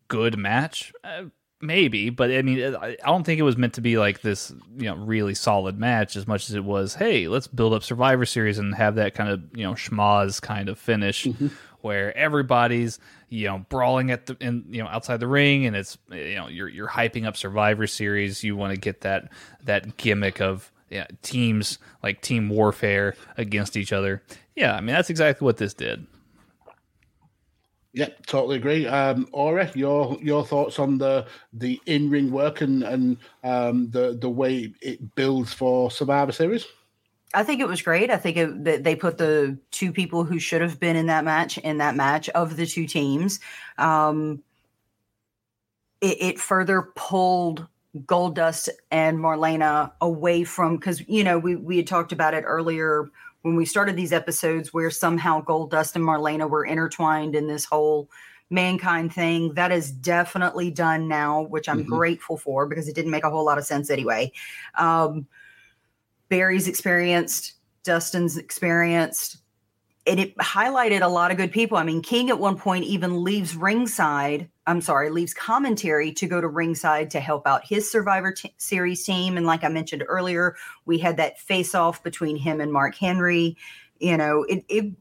good 0.09 0.37
match? 0.39 0.93
Uh, 1.05 1.25
maybe, 1.61 2.11
but 2.11 2.31
I 2.31 2.43
mean, 2.43 2.75
I 2.75 2.97
don't 3.05 3.25
think 3.25 3.39
it 3.39 3.45
was 3.45 3.57
meant 3.57 3.75
to 3.75 3.81
be 3.81 3.99
like 3.99 4.21
this, 4.21 4.53
you 4.77 4.87
know, 4.87 4.97
really 4.97 5.35
solid 5.35 5.79
match 5.79 6.17
as 6.17 6.27
much 6.27 6.49
as 6.49 6.55
it 6.55 6.65
was. 6.65 6.95
Hey, 6.95 7.29
let's 7.29 7.47
build 7.47 7.73
up 7.73 7.83
Survivor 7.83 8.27
Series 8.27 8.59
and 8.59 8.75
have 8.75 8.97
that 8.97 9.15
kind 9.15 9.31
of 9.31 9.43
you 9.55 9.65
know 9.65 9.73
schmoz 9.73 10.41
kind 10.41 10.69
of 10.69 10.79
finish 10.79 11.25
mm-hmm. 11.25 11.49
where 11.81 12.17
everybody's 12.17 12.99
you 13.29 13.47
know 13.47 13.65
brawling 13.69 14.11
at 14.11 14.27
the 14.27 14.37
in 14.41 14.65
you 14.71 14.83
know 14.83 14.89
outside 14.89 15.21
the 15.21 15.27
ring 15.27 15.67
and 15.67 15.75
it's 15.75 15.99
you 16.11 16.37
know 16.37 16.49
you're 16.49 16.69
you're 16.69 16.89
hyping 16.89 17.27
up 17.27 17.37
Survivor 17.37 17.87
Series. 17.87 18.45
You 18.45 18.57
want 18.57 18.75
to 18.75 18.81
get 18.81 19.03
that 19.03 19.31
that 19.65 19.97
gimmick 19.97 20.41
of 20.41 20.71
yeah, 20.91 21.07
teams 21.23 21.79
like 22.03 22.21
team 22.21 22.49
warfare 22.49 23.17
against 23.37 23.77
each 23.77 23.93
other. 23.93 24.23
Yeah, 24.55 24.75
I 24.75 24.81
mean 24.81 24.95
that's 24.95 25.11
exactly 25.11 25.45
what 25.45 25.57
this 25.57 25.75
did. 25.75 26.07
Yeah, 27.97 28.11
totally 28.27 28.57
agree. 28.57 28.87
Um, 28.87 29.27
Ori, 29.33 29.71
your 29.75 30.19
your 30.21 30.45
thoughts 30.45 30.79
on 30.79 30.99
the 30.99 31.27
the 31.55 31.81
in 31.87 32.11
ring 32.11 32.31
work 32.31 32.61
and 32.61 32.83
and 32.83 33.17
um, 33.43 33.89
the 33.89 34.19
the 34.21 34.29
way 34.29 34.75
it 34.83 35.15
builds 35.15 35.55
for 35.55 35.91
Survivor 35.91 36.31
Series? 36.31 36.67
I 37.33 37.43
think 37.43 37.63
it 37.63 37.67
was 37.67 37.81
great. 37.81 38.11
I 38.11 38.19
think 38.19 38.65
that 38.65 38.85
they 38.85 38.97
put 38.97 39.17
the 39.17 39.59
two 39.71 39.93
people 39.93 40.25
who 40.25 40.39
should 40.39 40.61
have 40.61 40.79
been 40.79 40.95
in 40.95 41.07
that 41.07 41.25
match 41.25 41.57
in 41.57 41.79
that 41.79 41.97
match 41.97 42.29
of 42.29 42.59
the 42.59 42.67
two 42.67 42.87
teams. 42.87 43.41
Um, 43.79 44.43
it, 46.03 46.19
it 46.21 46.39
further 46.39 46.93
pulled 46.97 47.67
Goldust 48.05 48.69
and 48.91 49.19
Marlena 49.19 49.91
away 50.03 50.45
from 50.45 50.77
because 50.77 51.03
you 51.09 51.25
know 51.25 51.39
we 51.39 51.57
we 51.57 51.79
had 51.79 51.87
talked 51.87 52.13
about 52.13 52.35
it 52.35 52.45
earlier 52.47 53.11
when 53.47 53.55
we 53.55 53.65
started 53.65 53.95
these 53.95 54.13
episodes 54.13 54.75
where 54.75 54.91
somehow 54.91 55.41
Goldust 55.41 55.95
and 55.95 56.05
Marlena 56.05 56.51
were 56.51 56.65
intertwined 56.65 57.37
in 57.37 57.47
this 57.47 57.65
whole 57.65 58.11
mankind 58.51 59.15
thing. 59.15 59.55
That 59.55 59.71
is 59.71 59.93
definitely 59.93 60.73
done 60.73 61.07
now, 61.07 61.43
which 61.43 61.69
I'm 61.69 61.85
Mhm. 61.85 61.87
grateful 61.87 62.39
for 62.39 62.67
because 62.67 62.89
it 62.89 62.97
didn't 62.97 63.13
make 63.13 63.23
a 63.23 63.31
whole 63.31 63.45
lot 63.45 63.57
of 63.57 63.65
sense 63.65 63.89
anyway. 63.89 64.33
Um, 64.75 65.29
Barry's 66.29 66.67
experienced, 66.67 67.53
Dustin's 67.85 68.37
experienced, 68.37 69.37
and 70.07 70.21
it 70.21 70.37
highlighted 70.37 71.03
a 71.03 71.09
lot 71.09 71.31
of 71.31 71.37
good 71.37 71.51
people. 71.51 71.77
I 71.77 71.83
mean, 71.83 72.01
King 72.01 72.31
at 72.31 72.39
one 72.39 72.57
point 72.57 72.85
even 72.85 73.25
leaves 73.25 73.57
ringside. 73.57 74.49
I'm 74.67 74.81
sorry, 74.81 75.11
leaves 75.11 75.35
commentary 75.35 76.13
to 76.13 76.27
go 76.27 76.41
to 76.41 76.49
ringside 76.49 77.11
to 77.11 77.21
help 77.21 77.47
out 77.47 77.67
his 77.67 77.91
Survivor 77.91 78.33
t- 78.33 78.55
Series 78.57 79.05
team. 79.05 79.37
And 79.37 79.47
like 79.47 79.65
I 79.65 79.69
mentioned 79.69 80.05
earlier, 80.07 80.57
we 80.85 80.99
had 80.99 81.17
that 81.17 81.41
face 81.41 81.75
off 81.75 82.03
between 82.03 82.37
him 82.37 82.61
and 82.61 82.73
Mark 82.73 82.95
Henry. 82.95 83.57
You 83.99 84.17
know, 84.17 84.45
it, 84.45 84.65
it 84.69 84.93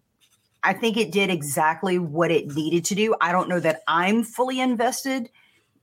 I 0.63 0.73
think 0.73 0.97
it 0.97 1.11
did 1.11 1.29
exactly 1.29 1.99
what 1.99 2.31
it 2.31 2.55
needed 2.55 2.85
to 2.85 2.95
do. 2.95 3.15
I 3.21 3.31
don't 3.31 3.49
know 3.49 3.59
that 3.59 3.81
I'm 3.87 4.23
fully 4.23 4.59
invested 4.59 5.29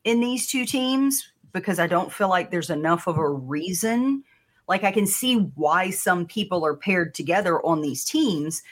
in 0.02 0.18
these 0.18 0.48
two 0.48 0.66
teams 0.66 1.30
because 1.52 1.78
I 1.78 1.86
don't 1.86 2.12
feel 2.12 2.28
like 2.28 2.50
there's 2.50 2.70
enough 2.70 3.06
of 3.06 3.18
a 3.18 3.28
reason. 3.28 4.24
Like 4.68 4.82
I 4.82 4.90
can 4.90 5.06
see 5.06 5.36
why 5.36 5.90
some 5.90 6.26
people 6.26 6.64
are 6.66 6.74
paired 6.74 7.14
together 7.14 7.64
on 7.64 7.82
these 7.82 8.04
teams, 8.04 8.62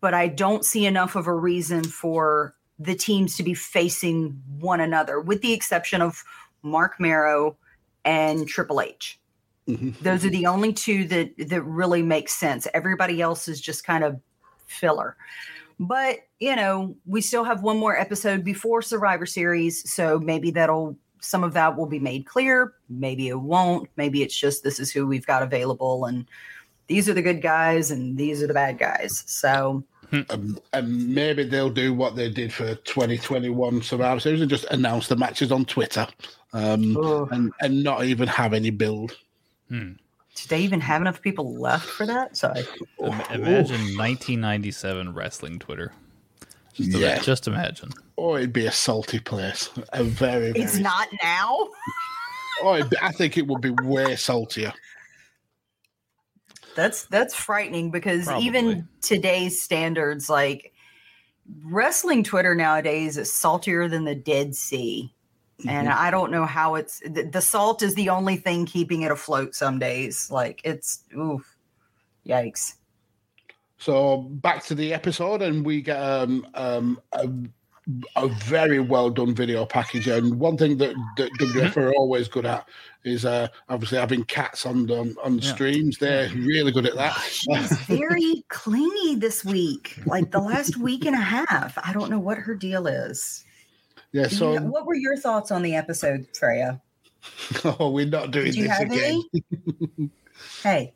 but 0.00 0.14
I 0.14 0.28
don't 0.28 0.64
see 0.64 0.86
enough 0.86 1.16
of 1.16 1.26
a 1.26 1.34
reason 1.34 1.84
for 1.84 2.54
the 2.78 2.94
teams 2.94 3.36
to 3.36 3.42
be 3.42 3.54
facing 3.54 4.40
one 4.58 4.80
another, 4.80 5.20
with 5.20 5.42
the 5.42 5.52
exception 5.52 6.00
of 6.00 6.22
Marc 6.62 6.98
Mero 6.98 7.56
and 8.04 8.48
Triple 8.48 8.80
H. 8.80 9.20
Mm-hmm. 9.68 10.02
Those 10.02 10.24
are 10.24 10.30
the 10.30 10.46
only 10.46 10.72
two 10.72 11.06
that 11.08 11.32
that 11.48 11.62
really 11.62 12.02
make 12.02 12.28
sense. 12.28 12.66
Everybody 12.72 13.20
else 13.20 13.46
is 13.46 13.60
just 13.60 13.84
kind 13.84 14.02
of 14.02 14.18
filler. 14.66 15.16
But, 15.78 16.18
you 16.40 16.56
know, 16.56 16.94
we 17.06 17.22
still 17.22 17.44
have 17.44 17.62
one 17.62 17.78
more 17.78 17.96
episode 17.96 18.44
before 18.44 18.82
Survivor 18.82 19.24
Series, 19.24 19.90
so 19.90 20.18
maybe 20.18 20.50
that'll 20.50 20.96
some 21.20 21.44
of 21.44 21.52
that 21.52 21.76
will 21.76 21.86
be 21.86 21.98
made 21.98 22.26
clear, 22.26 22.74
maybe 22.88 23.28
it 23.28 23.40
won't. 23.40 23.88
Maybe 23.96 24.22
it's 24.22 24.36
just 24.36 24.62
this 24.62 24.80
is 24.80 24.90
who 24.90 25.06
we've 25.06 25.26
got 25.26 25.42
available 25.42 26.06
and 26.06 26.26
these 26.86 27.08
are 27.08 27.14
the 27.14 27.22
good 27.22 27.40
guys 27.40 27.90
and 27.90 28.18
these 28.18 28.42
are 28.42 28.46
the 28.46 28.54
bad 28.54 28.78
guys. 28.78 29.22
So, 29.26 29.84
Um, 30.12 30.58
and 30.72 31.14
maybe 31.14 31.44
they'll 31.44 31.70
do 31.70 31.94
what 31.94 32.16
they 32.16 32.28
did 32.30 32.52
for 32.52 32.74
2021 32.74 33.82
Survivor 33.82 34.18
Series 34.20 34.40
and 34.40 34.50
just 34.50 34.64
announce 34.66 35.06
the 35.08 35.16
matches 35.16 35.52
on 35.52 35.64
Twitter, 35.64 36.06
um, 36.52 36.96
and 37.30 37.52
and 37.60 37.84
not 37.84 38.04
even 38.04 38.26
have 38.28 38.52
any 38.52 38.70
build. 38.70 39.16
did 39.70 39.98
they 40.48 40.60
even 40.60 40.80
have 40.80 41.00
enough 41.00 41.20
people 41.22 41.54
left 41.54 41.86
for 41.86 42.06
that? 42.06 42.36
Sorry. 42.36 42.60
Im- 42.98 43.12
Imagine 43.30 43.96
1997 43.96 45.14
wrestling 45.14 45.58
Twitter. 45.58 45.92
Just, 46.74 46.90
ima- 46.90 46.98
Yeah. 46.98 47.18
just 47.20 47.46
imagine. 47.46 47.90
Oh, 48.18 48.36
it'd 48.36 48.52
be 48.52 48.66
a 48.66 48.72
salty 48.72 49.18
place. 49.20 49.70
A 49.92 50.02
very, 50.04 50.52
very 50.52 50.64
It's 50.64 50.78
not 50.78 51.08
now. 51.22 51.68
Oh, 52.62 52.82
be- 52.88 52.96
I 53.00 53.12
think 53.12 53.38
it 53.38 53.46
would 53.46 53.60
be 53.60 53.70
way 53.70 54.16
saltier. 54.16 54.72
That's 56.80 57.04
that's 57.04 57.34
frightening 57.34 57.90
because 57.90 58.24
Probably. 58.24 58.46
even 58.46 58.88
today's 59.02 59.60
standards, 59.60 60.30
like 60.30 60.72
wrestling 61.64 62.24
Twitter 62.24 62.54
nowadays 62.54 63.18
is 63.18 63.30
saltier 63.30 63.86
than 63.86 64.04
the 64.06 64.14
Dead 64.14 64.54
Sea. 64.54 65.12
And 65.68 65.88
Mhm. 65.88 65.94
I 65.94 66.10
don't 66.10 66.30
know 66.30 66.46
how 66.46 66.76
it's 66.76 67.00
the, 67.00 67.28
the 67.30 67.42
salt 67.42 67.82
is 67.82 67.94
the 67.96 68.08
only 68.08 68.36
thing 68.36 68.64
keeping 68.64 69.02
it 69.02 69.10
afloat 69.10 69.54
some 69.54 69.78
days. 69.78 70.30
Like 70.30 70.62
it's 70.64 71.04
oof. 71.14 71.54
Yikes. 72.26 72.76
So 73.76 74.22
back 74.22 74.64
to 74.64 74.74
the 74.74 74.94
episode, 74.94 75.42
and 75.42 75.62
we 75.64 75.82
get 75.82 75.98
um, 76.00 76.46
um, 76.54 77.52
a, 78.16 78.24
a 78.24 78.28
very 78.28 78.80
well 78.80 79.10
done 79.10 79.34
video 79.34 79.64
package. 79.66 80.06
And 80.08 80.38
one 80.38 80.56
thing 80.56 80.76
that, 80.78 80.94
that 81.16 81.30
WF 81.40 81.76
are 81.76 81.92
always 81.94 82.28
good 82.28 82.46
at 82.46 82.68
is 83.04 83.24
uh, 83.24 83.48
obviously 83.68 83.98
having 83.98 84.24
cats 84.24 84.66
on 84.66 84.86
the, 84.86 84.98
on, 84.98 85.16
on 85.24 85.36
the 85.36 85.42
Yeah. 85.42 85.52
streams. 85.54 85.98
They're 85.98 86.28
really 86.30 86.72
good 86.72 86.86
at 86.86 86.94
that. 86.96 87.14
She's 87.30 87.72
very 87.82 88.44
clingy 88.48 89.14
this 89.16 89.44
week. 89.44 89.96
Like 90.06 90.30
the 90.30 90.40
last 90.40 90.76
week 90.76 91.04
and 91.06 91.14
a 91.16 91.20
half. 91.20 91.76
I 91.82 91.92
don't 91.92 92.10
know 92.10 92.18
what 92.18 92.38
her 92.38 92.54
deal 92.54 92.86
is. 92.86 93.44
yeah. 94.12 94.28
So 94.28 94.52
Yeah, 94.54 94.60
what 94.60 94.86
were 94.86 94.94
your 94.96 95.16
thoughts 95.16 95.50
on 95.50 95.62
the 95.62 95.74
episode, 95.74 96.26
Freya? 96.38 96.80
oh, 97.64 97.90
we're 97.90 98.06
not 98.06 98.30
doing 98.30 98.46
Did 98.46 98.54
you 98.56 98.62
this 98.68 98.78
have 98.78 98.90
again. 98.90 99.22
any? 99.98 100.10
Hey. 100.62 100.94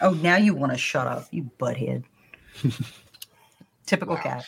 Oh, 0.00 0.10
now 0.10 0.36
you 0.36 0.54
want 0.54 0.72
to 0.72 0.78
shut 0.78 1.06
up, 1.06 1.26
you 1.32 1.50
butthead. 1.58 2.04
Typical 3.86 4.16
cat. 4.16 4.44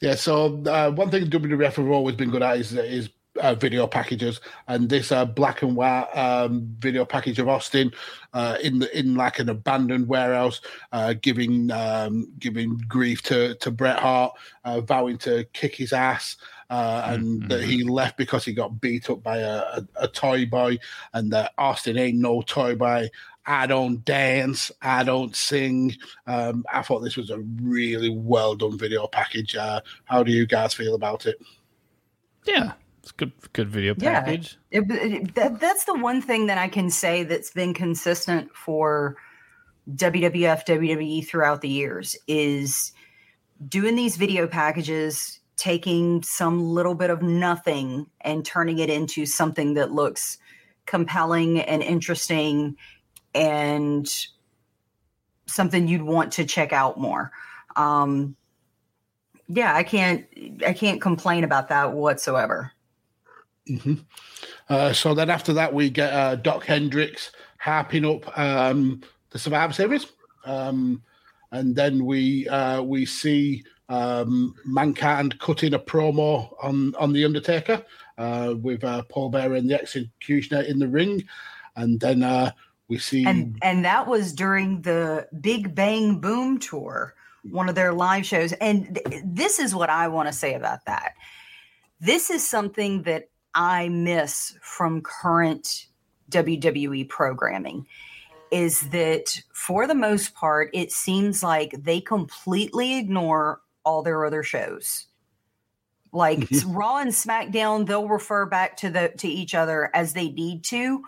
Yeah, 0.00 0.14
so 0.14 0.62
uh, 0.64 0.90
one 0.90 1.10
thing 1.10 1.26
WWF 1.26 1.74
have 1.74 1.90
always 1.90 2.16
been 2.16 2.30
good 2.30 2.42
at 2.42 2.58
is 2.58 2.72
is 2.72 3.10
uh, 3.40 3.54
video 3.54 3.86
packages, 3.86 4.40
and 4.66 4.88
this 4.88 5.12
uh, 5.12 5.24
black 5.26 5.62
and 5.62 5.76
white 5.76 6.08
um, 6.14 6.74
video 6.78 7.04
package 7.04 7.38
of 7.38 7.48
Austin 7.48 7.92
uh, 8.32 8.56
in 8.62 8.78
the 8.78 8.98
in 8.98 9.14
like 9.14 9.38
an 9.38 9.50
abandoned 9.50 10.08
warehouse, 10.08 10.62
uh, 10.92 11.14
giving 11.20 11.70
um, 11.70 12.32
giving 12.38 12.78
grief 12.88 13.22
to 13.24 13.54
to 13.56 13.70
Bret 13.70 13.98
Hart, 13.98 14.32
uh, 14.64 14.80
vowing 14.80 15.18
to 15.18 15.44
kick 15.52 15.74
his 15.76 15.92
ass. 15.92 16.36
Uh, 16.70 17.04
and 17.08 17.48
that 17.48 17.64
he 17.64 17.82
left 17.82 18.16
because 18.16 18.44
he 18.44 18.52
got 18.52 18.80
beat 18.80 19.10
up 19.10 19.20
by 19.24 19.38
a, 19.38 19.56
a, 19.56 19.86
a 20.02 20.06
toy 20.06 20.46
boy, 20.46 20.78
and 21.14 21.32
that 21.32 21.52
Austin 21.58 21.98
ain't 21.98 22.16
no 22.16 22.42
toy 22.42 22.76
boy. 22.76 23.08
I 23.50 23.66
don't 23.66 24.04
dance. 24.04 24.70
I 24.80 25.02
don't 25.02 25.34
sing. 25.34 25.96
Um, 26.28 26.64
I 26.72 26.82
thought 26.82 27.00
this 27.00 27.16
was 27.16 27.30
a 27.30 27.40
really 27.60 28.08
well 28.08 28.54
done 28.54 28.78
video 28.78 29.08
package. 29.08 29.56
Uh, 29.56 29.80
how 30.04 30.22
do 30.22 30.30
you 30.30 30.46
guys 30.46 30.72
feel 30.72 30.94
about 30.94 31.26
it? 31.26 31.36
Yeah, 32.46 32.72
it's 33.02 33.10
good. 33.10 33.32
Good 33.52 33.68
video 33.68 33.94
Yeah. 33.98 34.20
package. 34.20 34.56
It- 34.70 34.88
it- 34.88 35.34
that, 35.34 35.58
that's 35.58 35.84
the 35.84 35.94
one 35.98 36.22
thing 36.22 36.46
that 36.46 36.58
I 36.58 36.68
can 36.68 36.90
say 36.90 37.24
that's 37.24 37.50
been 37.50 37.74
consistent 37.74 38.54
for 38.54 39.16
WWF, 39.96 40.64
WWE 40.64 41.26
throughout 41.26 41.60
the 41.60 41.68
years 41.68 42.14
is 42.28 42.92
doing 43.68 43.96
these 43.96 44.16
video 44.16 44.46
packages, 44.46 45.40
taking 45.56 46.22
some 46.22 46.62
little 46.62 46.94
bit 46.94 47.10
of 47.10 47.20
nothing 47.20 48.06
and 48.20 48.44
turning 48.44 48.78
it 48.78 48.90
into 48.90 49.26
something 49.26 49.74
that 49.74 49.90
looks 49.90 50.38
compelling 50.86 51.60
and 51.60 51.82
interesting 51.82 52.76
and 53.34 54.08
something 55.46 55.88
you'd 55.88 56.02
want 56.02 56.32
to 56.32 56.44
check 56.44 56.72
out 56.72 56.98
more. 56.98 57.32
Um, 57.76 58.36
yeah, 59.48 59.74
I 59.74 59.82
can't 59.82 60.26
I 60.66 60.72
can't 60.72 61.00
complain 61.00 61.44
about 61.44 61.68
that 61.68 61.92
whatsoever. 61.92 62.72
hmm 63.66 63.94
Uh, 64.68 64.92
so 64.92 65.14
then 65.14 65.30
after 65.30 65.52
that, 65.52 65.74
we 65.74 65.90
get 65.90 66.12
uh, 66.12 66.36
Doc 66.36 66.64
Hendricks 66.64 67.32
harping 67.58 68.04
up 68.04 68.38
um, 68.38 69.00
the 69.30 69.38
Survivor 69.38 69.72
Series, 69.72 70.06
um, 70.44 71.02
and 71.50 71.74
then 71.74 72.04
we 72.04 72.48
uh, 72.48 72.80
we 72.82 73.04
see 73.04 73.64
um, 73.88 74.54
Mankind 74.64 75.38
cutting 75.40 75.74
a 75.74 75.78
promo 75.78 76.54
on 76.62 76.94
on 76.94 77.12
the 77.12 77.24
Undertaker 77.24 77.84
uh, 78.18 78.54
with 78.62 78.84
uh, 78.84 79.02
Paul 79.08 79.30
Bearer 79.30 79.56
and 79.56 79.68
the 79.68 79.80
Executioner 79.80 80.62
in 80.62 80.78
the 80.78 80.88
ring, 80.88 81.24
and 81.74 81.98
then 81.98 82.22
uh, 82.22 82.52
we 82.90 82.98
see 82.98 83.24
and 83.24 83.58
and 83.62 83.84
that 83.84 84.06
was 84.06 84.32
during 84.32 84.82
the 84.82 85.26
Big 85.40 85.74
Bang 85.74 86.20
Boom 86.20 86.58
tour, 86.58 87.14
one 87.50 87.68
of 87.68 87.74
their 87.74 87.94
live 87.94 88.26
shows. 88.26 88.52
And 88.54 89.00
th- 89.06 89.22
this 89.24 89.58
is 89.58 89.74
what 89.74 89.88
I 89.88 90.08
want 90.08 90.28
to 90.28 90.32
say 90.32 90.54
about 90.54 90.84
that. 90.84 91.14
This 92.00 92.28
is 92.30 92.46
something 92.46 93.02
that 93.04 93.30
I 93.54 93.88
miss 93.88 94.56
from 94.60 95.00
current 95.00 95.86
WWE 96.30 97.08
programming 97.08 97.86
is 98.50 98.88
that 98.90 99.40
for 99.52 99.86
the 99.86 99.94
most 99.94 100.34
part, 100.34 100.70
it 100.74 100.90
seems 100.92 101.42
like 101.42 101.72
they 101.78 102.00
completely 102.00 102.98
ignore 102.98 103.60
all 103.84 104.02
their 104.02 104.24
other 104.24 104.42
shows. 104.42 105.06
Like 106.12 106.40
Mhm. 106.40 106.74
Raw 106.76 106.96
and 106.98 107.10
SmackDown, 107.12 107.86
they'll 107.86 108.08
refer 108.08 108.46
back 108.46 108.76
to 108.78 108.90
the 108.90 109.12
to 109.18 109.28
each 109.28 109.54
other 109.54 109.90
as 109.94 110.12
they 110.12 110.30
need 110.30 110.64
to, 110.64 111.04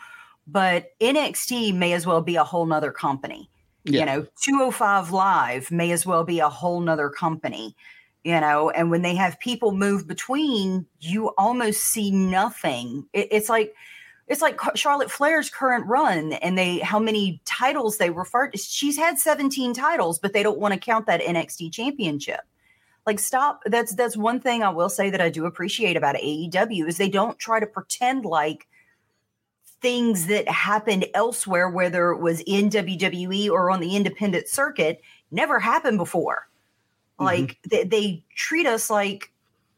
but 0.52 0.90
NXT 1.00 1.74
may 1.74 1.94
as 1.94 2.06
well 2.06 2.20
be 2.20 2.36
a 2.36 2.44
whole 2.44 2.66
nother 2.66 2.92
company. 2.92 3.48
Yeah. 3.84 4.00
You 4.00 4.06
know, 4.06 4.26
205 4.44 5.10
Live 5.10 5.70
may 5.70 5.90
as 5.90 6.06
well 6.06 6.24
be 6.24 6.38
a 6.40 6.48
whole 6.48 6.80
nother 6.80 7.08
company. 7.08 7.74
You 8.22 8.40
know, 8.40 8.70
and 8.70 8.90
when 8.90 9.02
they 9.02 9.16
have 9.16 9.40
people 9.40 9.72
move 9.72 10.06
between, 10.06 10.86
you 11.00 11.28
almost 11.38 11.80
see 11.80 12.12
nothing. 12.12 13.06
It, 13.12 13.28
it's 13.32 13.48
like 13.48 13.74
it's 14.28 14.40
like 14.40 14.60
Charlotte 14.76 15.10
Flair's 15.10 15.50
current 15.50 15.86
run 15.86 16.34
and 16.34 16.56
they 16.56 16.78
how 16.78 17.00
many 17.00 17.40
titles 17.44 17.98
they 17.98 18.10
refer 18.10 18.48
to. 18.48 18.58
She's 18.58 18.96
had 18.96 19.18
17 19.18 19.74
titles, 19.74 20.20
but 20.20 20.32
they 20.32 20.44
don't 20.44 20.60
want 20.60 20.72
to 20.72 20.78
count 20.78 21.06
that 21.06 21.20
NXT 21.20 21.72
championship. 21.72 22.40
Like 23.04 23.18
stop. 23.18 23.62
That's 23.66 23.94
that's 23.96 24.16
one 24.16 24.38
thing 24.38 24.62
I 24.62 24.68
will 24.68 24.88
say 24.88 25.10
that 25.10 25.20
I 25.20 25.28
do 25.28 25.44
appreciate 25.44 25.96
about 25.96 26.14
AEW 26.14 26.86
is 26.86 26.98
they 26.98 27.08
don't 27.08 27.38
try 27.38 27.58
to 27.58 27.66
pretend 27.66 28.24
like 28.24 28.68
things 29.82 30.26
that 30.28 30.48
happened 30.48 31.06
elsewhere, 31.12 31.68
whether 31.68 32.10
it 32.10 32.20
was 32.20 32.40
in 32.46 32.70
WWE 32.70 33.50
or 33.50 33.70
on 33.70 33.80
the 33.80 33.96
independent 33.96 34.48
circuit, 34.48 35.02
never 35.30 35.58
happened 35.58 35.98
before. 35.98 36.48
Mm-hmm. 37.18 37.24
Like 37.24 37.58
they, 37.68 37.84
they 37.84 38.24
treat 38.34 38.66
us 38.66 38.88
like 38.88 39.32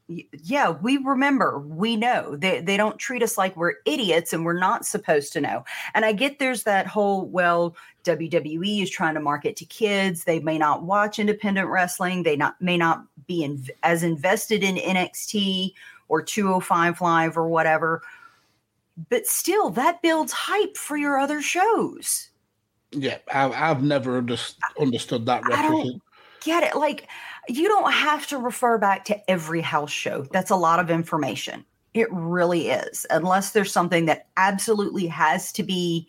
yeah, 0.07 0.69
we 0.69 0.99
remember, 0.99 1.59
we 1.61 1.97
know. 1.97 2.37
They 2.37 2.61
they 2.61 2.77
don't 2.77 2.99
treat 2.99 3.23
us 3.23 3.39
like 3.39 3.57
we're 3.57 3.77
idiots 3.87 4.35
and 4.35 4.45
we're 4.45 4.59
not 4.59 4.85
supposed 4.85 5.33
to 5.33 5.41
know. 5.41 5.65
And 5.95 6.05
I 6.05 6.13
get 6.13 6.39
there's 6.39 6.65
that 6.65 6.87
whole 6.87 7.27
well, 7.27 7.75
WWE 8.05 8.83
is 8.83 8.91
trying 8.91 9.15
to 9.15 9.21
market 9.21 9.57
to 9.57 9.65
kids. 9.65 10.25
They 10.25 10.41
may 10.41 10.59
not 10.59 10.83
watch 10.83 11.19
independent 11.19 11.69
wrestling. 11.69 12.23
They 12.23 12.37
not 12.37 12.61
may 12.61 12.77
not 12.77 13.05
be 13.27 13.45
in, 13.45 13.65
as 13.83 14.03
invested 14.03 14.63
in 14.63 14.77
NXT 14.77 15.73
or 16.09 16.21
205 16.21 17.01
Live 17.01 17.39
or 17.39 17.49
whatever. 17.49 18.03
But 19.09 19.27
still, 19.27 19.71
that 19.71 20.03
builds 20.03 20.33
hype 20.33 20.77
for 20.77 20.97
your 20.97 21.19
other 21.19 21.43
shows. 21.43 22.31
Yeah, 22.93 23.19
I've, 23.33 23.53
I've 23.53 23.83
never 23.83 24.23
underst- 24.23 24.57
understood 24.81 25.27
that 25.27 25.43
I 25.45 25.63
don't 25.63 25.77
reference. 25.79 26.03
get 26.43 26.63
it. 26.63 26.77
Like, 26.77 27.09
you 27.49 27.67
don't 27.69 27.93
have 27.93 28.27
to 28.29 28.39
refer 28.39 28.79
back 28.79 29.05
to 29.07 29.31
every 29.31 29.61
house 29.61 29.91
show. 29.91 30.23
That's 30.33 30.51
a 30.51 30.57
lot 30.57 30.79
of 30.79 30.91
information. 30.91 31.65
It 31.93 32.09
really 32.13 32.69
is, 32.69 33.07
unless 33.11 33.51
there's 33.51 33.73
something 33.73 34.07
that 34.07 34.29
absolutely 34.37 35.07
has 35.09 35.53
to 35.53 35.63
be 35.63 36.09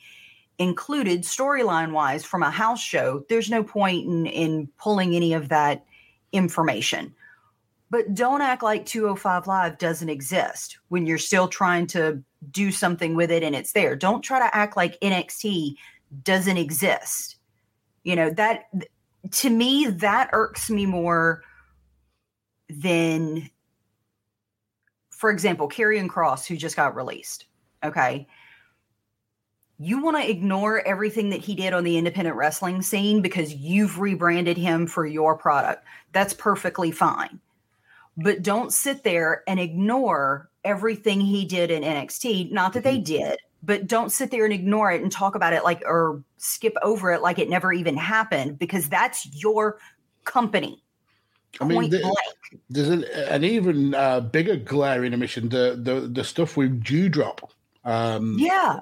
included 0.58 1.24
storyline 1.24 1.91
wise 1.91 2.24
from 2.24 2.43
a 2.43 2.50
house 2.50 2.82
show. 2.82 3.26
There's 3.30 3.50
no 3.50 3.63
point 3.63 4.06
in, 4.08 4.26
in 4.26 4.67
pulling 4.78 5.15
any 5.15 5.34
of 5.34 5.50
that 5.50 5.86
information. 6.32 7.13
But 7.89 8.13
don't 8.13 8.41
act 8.41 8.63
like 8.63 8.86
205 8.86 9.48
Live 9.48 9.78
doesn't 9.78 10.10
exist 10.10 10.80
when 10.89 11.06
you're 11.06 11.17
still 11.17 11.48
trying 11.48 11.88
to 11.88 12.21
do 12.51 12.71
something 12.71 13.15
with 13.15 13.31
it 13.31 13.43
and 13.43 13.55
it's 13.55 13.71
there. 13.71 13.95
Don't 13.95 14.21
try 14.21 14.39
to 14.39 14.55
act 14.55 14.77
like 14.77 14.99
NXT 15.01 15.75
doesn't 16.23 16.58
exist. 16.58 17.38
You 18.03 18.15
know, 18.15 18.29
that 18.31 18.65
to 19.31 19.49
me, 19.49 19.88
that 19.88 20.29
irks 20.34 20.69
me 20.69 20.86
more 20.86 21.43
than, 22.69 23.49
for 25.10 25.29
example, 25.29 25.69
Karrion 25.69 26.08
Kross, 26.08 26.45
who 26.45 26.55
just 26.55 26.75
got 26.75 26.95
released. 26.95 27.45
Okay. 27.84 28.27
You 29.77 30.01
want 30.01 30.17
to 30.17 30.29
ignore 30.29 30.88
everything 30.88 31.29
that 31.31 31.41
he 31.41 31.53
did 31.53 31.73
on 31.73 31.84
the 31.84 31.97
independent 31.97 32.38
wrestling 32.38 32.81
scene 32.81 33.21
because 33.21 33.53
you've 33.53 33.99
rebranded 33.99 34.58
him 34.58 34.88
for 34.88 35.05
your 35.05 35.38
product. 35.38 35.86
That's 36.13 36.34
perfectly 36.34 36.91
fine. 36.91 37.39
But 38.17 38.41
don't 38.41 38.71
sit 38.71 39.03
there 39.03 39.43
and 39.47 39.60
ignore 39.60 40.49
everything 40.65 41.21
he 41.21 41.45
did 41.45 41.71
in 41.71 41.84
NXT. 41.84 42.51
Not 42.51 42.73
that 42.73 42.84
they 42.84 42.97
did, 42.97 43.39
but 43.63 43.88
don't 43.88 44.12
sit 44.12 44.32
there 44.32 44.43
and 44.45 44.54
ignore 44.54 44.91
it 44.91 45.01
and 45.01 45.12
talk 45.12 45.36
about 45.36 45.54
it 45.54 45.63
like 45.63 45.82
or 45.86 46.23
skip 46.38 46.73
over 46.84 47.12
it 47.12 47.21
like 47.21 47.39
it 47.39 47.49
never 47.49 47.71
even 47.71 47.95
happened 47.95 48.60
because 48.60 48.89
that's 48.89 49.25
your 49.41 49.78
company. 50.25 50.82
I 51.62 51.65
mean, 51.65 51.78
Point 51.78 51.91
the- 51.91 51.99
blank. 51.99 52.62
there's 52.69 52.89
an, 52.89 53.06
an 53.30 53.43
even 53.45 53.95
uh, 53.95 54.19
bigger 54.19 54.58
glaring 54.58 55.13
omission. 55.13 55.47
The 55.47 55.80
the 55.82 56.01
the 56.01 56.23
stuff 56.23 56.58
with 56.58 56.84
Doudrop. 56.84 57.39
Um, 57.86 58.36
Yeah. 58.38 58.80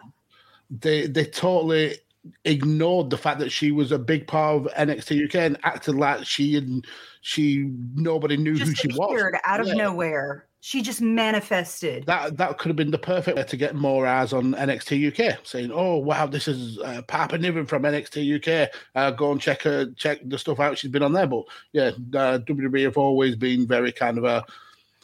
they 0.71 1.05
they 1.07 1.25
totally 1.25 1.97
ignored 2.45 3.09
the 3.09 3.17
fact 3.17 3.37
that 3.39 3.51
she 3.51 3.71
was 3.71 3.91
a 3.91 3.99
big 3.99 4.25
part 4.27 4.55
of 4.65 4.73
NXT 4.73 5.25
UK 5.25 5.35
and 5.35 5.57
acted 5.63 5.93
like 5.95 6.25
she 6.25 6.55
and 6.55 6.85
she 7.21 7.69
nobody 7.95 8.37
knew 8.37 8.57
who 8.57 8.73
she 8.73 8.87
was. 8.87 9.33
out 9.45 9.59
of 9.59 9.67
Yeah. 9.67 9.73
nowhere. 9.73 10.47
She 10.65 10.81
just 10.81 11.01
manifested. 11.01 12.05
That 12.05 12.37
that 12.37 12.57
could 12.57 12.69
have 12.69 12.77
been 12.77 12.91
the 12.91 12.97
perfect 12.97 13.35
way 13.35 13.43
to 13.43 13.57
get 13.57 13.75
more 13.75 14.07
eyes 14.07 14.31
on 14.31 14.53
NXT 14.53 15.11
UK, 15.11 15.39
saying, 15.43 15.71
"Oh 15.73 15.97
wow, 15.97 16.25
this 16.25 16.47
is 16.47 16.79
uh, 16.79 17.01
Piper 17.05 17.37
Niven 17.37 17.65
from 17.65 17.83
NXT 17.83 18.37
UK. 18.37 18.69
Uh, 18.95 19.11
go 19.11 19.33
and 19.33 19.41
check 19.41 19.63
her, 19.63 19.91
check 19.97 20.19
the 20.23 20.39
stuff 20.39 20.61
out. 20.61 20.77
She's 20.77 20.89
been 20.89 21.03
on 21.03 21.11
there." 21.11 21.27
But 21.27 21.43
yeah, 21.73 21.87
uh, 22.13 22.39
WWE 22.39 22.83
have 22.83 22.97
always 22.97 23.35
been 23.35 23.67
very 23.67 23.91
kind 23.91 24.17
of 24.17 24.23
uh, 24.23 24.43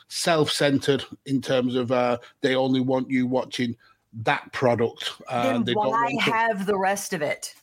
self-centered 0.07 1.03
in 1.25 1.41
terms 1.41 1.75
of 1.75 1.91
uh, 1.91 2.19
they 2.39 2.55
only 2.55 2.79
want 2.79 3.11
you 3.11 3.27
watching 3.27 3.75
that 4.13 4.49
product. 4.53 5.11
Uh, 5.27 5.43
then 5.43 5.65
they 5.65 5.73
don't 5.73 5.89
why 5.89 6.15
have 6.21 6.67
the 6.67 6.77
rest 6.77 7.11
of 7.11 7.21
it? 7.21 7.53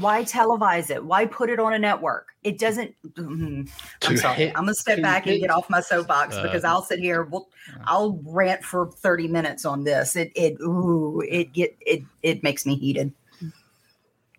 Why 0.00 0.22
televise 0.22 0.90
it? 0.90 1.04
Why 1.04 1.26
put 1.26 1.50
it 1.50 1.58
on 1.58 1.72
a 1.72 1.78
network? 1.78 2.28
It 2.44 2.58
doesn't. 2.58 2.94
mm, 3.14 3.68
I'm 4.02 4.14
To 4.14 4.16
sorry. 4.16 4.36
hit- 4.36 4.48
I'm 4.56 4.62
gonna 4.64 4.74
step 4.74 4.96
to 4.96 5.02
back 5.02 5.26
and 5.26 5.40
get 5.40 5.50
off 5.50 5.68
my 5.68 5.80
soapbox 5.80 6.36
Uh, 6.36 6.42
because 6.42 6.62
I'll 6.64 6.82
sit 6.82 7.00
here. 7.00 7.24
We'll, 7.24 7.48
I'll 7.84 8.20
rant 8.24 8.62
for 8.64 8.90
30 8.92 9.28
minutes 9.28 9.64
on 9.64 9.84
this. 9.84 10.14
It 10.16 10.30
it 10.36 10.56
ooh 10.60 11.20
it 11.28 11.52
get 11.52 11.76
it 11.80 12.02
it 12.22 12.42
makes 12.42 12.64
me 12.66 12.76
heated. 12.76 13.12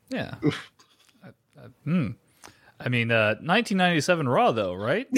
Yeah. 0.09 0.35
I, 1.23 1.27
I, 1.27 1.65
hmm. 1.83 2.07
I 2.79 2.87
mean, 2.89 3.11
uh, 3.11 3.35
1997 3.41 4.27
Raw, 4.29 4.51
though, 4.51 4.73
right? 4.75 5.07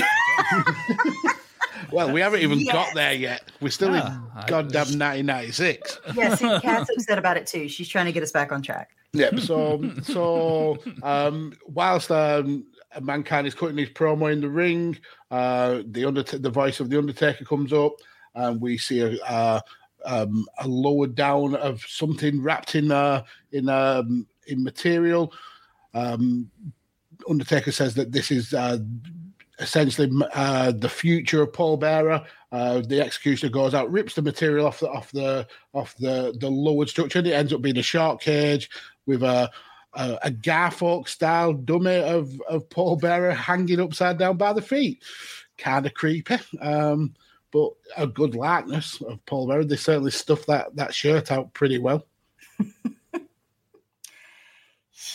Well, 1.92 2.12
we 2.12 2.22
haven't 2.22 2.42
even 2.42 2.60
Yes. 2.60 2.72
got 2.74 2.94
there 2.94 3.12
yet. 3.14 3.52
We're 3.60 3.70
still 3.70 3.90
Ah, 3.94 4.08
in 4.08 4.24
I 4.44 4.48
goddamn 4.48 4.82
was- 4.86 4.96
1996. 4.96 6.00
Yeah, 6.16 6.36
see, 6.36 6.46
Kat's 6.62 6.90
upset 6.90 7.18
about 7.18 7.36
it 7.38 7.48
too. 7.48 7.68
She's 7.68 7.90
trying 7.90 8.06
to 8.06 8.12
get 8.14 8.24
us 8.24 8.32
back 8.32 8.52
on 8.54 8.62
track. 8.62 8.92
Yep. 9.14 9.40
So, 9.40 9.92
so 10.04 10.78
um, 11.04 11.54
whilst 11.66 12.12
um, 12.12 12.66
mankind 13.02 13.46
is 13.46 13.56
cutting 13.56 13.78
his 13.78 13.90
promo 13.90 14.32
in 14.32 14.42
the 14.42 14.50
ring, 14.50 14.98
uh, 15.32 15.82
the 15.86 16.06
Undert- 16.06 16.42
the 16.42 16.50
voice 16.50 16.80
of 16.80 16.90
the 16.90 16.98
Undertaker 16.98 17.44
comes 17.44 17.74
up, 17.74 17.94
and 18.36 18.62
we 18.62 18.78
see 18.78 19.02
a 19.02 19.22
uh, 19.24 19.60
um, 20.06 20.46
a 20.60 20.68
lower 20.68 21.08
down 21.08 21.56
of 21.56 21.82
something 21.82 22.42
wrapped 22.42 22.76
in 22.76 22.92
uh, 22.92 23.24
in 23.52 23.68
um, 23.70 24.28
in 24.48 24.64
material. 24.64 25.34
Um, 25.94 26.50
Undertaker 27.30 27.72
says 27.72 27.94
that 27.96 28.12
this 28.12 28.32
is 28.32 28.54
uh, 28.54 28.80
essentially 29.60 30.10
uh, 30.34 30.72
the 30.72 30.90
future 30.90 31.42
of 31.42 31.54
Paul 31.54 31.78
Bearer. 31.78 32.24
Uh, 32.52 32.82
the 32.82 33.00
executioner 33.00 33.52
goes 33.52 33.74
out, 33.74 33.92
rips 33.92 34.16
the 34.16 34.22
material 34.22 34.66
off 34.66 34.80
the 34.80 34.90
off 34.90 35.12
the 35.12 35.48
off 35.74 35.96
the 35.98 36.36
the 36.40 36.50
lowered 36.50 36.90
structure. 36.90 37.20
And 37.20 37.28
it 37.28 37.34
ends 37.34 37.54
up 37.54 37.62
being 37.62 37.78
a 37.78 37.84
shark 37.84 38.22
cage 38.22 38.70
with 39.12 39.24
a 39.24 39.50
a, 39.94 40.18
a 40.24 40.32
Garfolk 40.32 41.08
style 41.10 41.54
dummy 41.54 41.98
of 41.98 42.40
of 42.48 42.70
Paul 42.70 42.96
Bearer 42.96 43.34
hanging 43.34 43.80
upside 43.82 44.18
down 44.18 44.38
by 44.38 44.54
the 44.54 44.62
feet. 44.62 45.04
Kind 45.58 45.86
of 45.86 45.94
creepy, 45.94 46.38
um, 46.62 47.14
but 47.52 47.72
a 47.98 48.08
good 48.08 48.34
likeness 48.36 49.02
of 49.02 49.24
Paul 49.26 49.48
Bearer. 49.48 49.66
They 49.66 49.76
certainly 49.76 50.12
stuffed 50.12 50.48
that 50.48 50.76
that 50.78 50.94
shirt 50.96 51.32
out 51.32 51.54
pretty 51.54 51.78
well. 51.78 52.06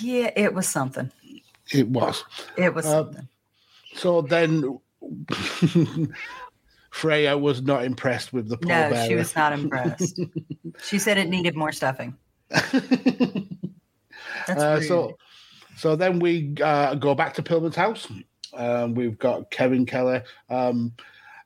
Yeah, 0.01 0.31
it 0.37 0.53
was 0.53 0.67
something. 0.69 1.11
It 1.73 1.89
was. 1.89 2.23
It 2.59 2.75
was 2.75 2.85
Uh, 2.87 3.05
something. 3.05 3.29
So 3.95 4.21
then. 4.23 4.79
Freya 6.91 7.37
was 7.37 7.61
not 7.63 7.85
impressed 7.85 8.33
with 8.33 8.49
the 8.49 8.57
Paul 8.57 8.69
No, 8.71 8.91
Bearer. 8.91 9.07
she 9.07 9.15
was 9.15 9.35
not 9.37 9.53
impressed. 9.59 10.19
she 10.83 10.99
said 10.99 11.19
it 11.19 11.29
needed 11.29 11.55
more 11.55 11.71
stuffing. 11.73 12.17
Uh, 14.57 14.81
so, 14.81 15.17
so 15.77 15.97
then 15.97 16.21
we 16.21 16.55
uh, 16.63 16.95
go 16.95 17.15
back 17.15 17.35
to 17.35 17.43
Pillman's 17.43 17.77
house. 17.77 18.07
Um, 18.55 18.95
we've 18.95 19.19
got 19.19 19.51
Kevin 19.51 19.87
Kelly. 19.87 20.23
Um, 20.49 20.93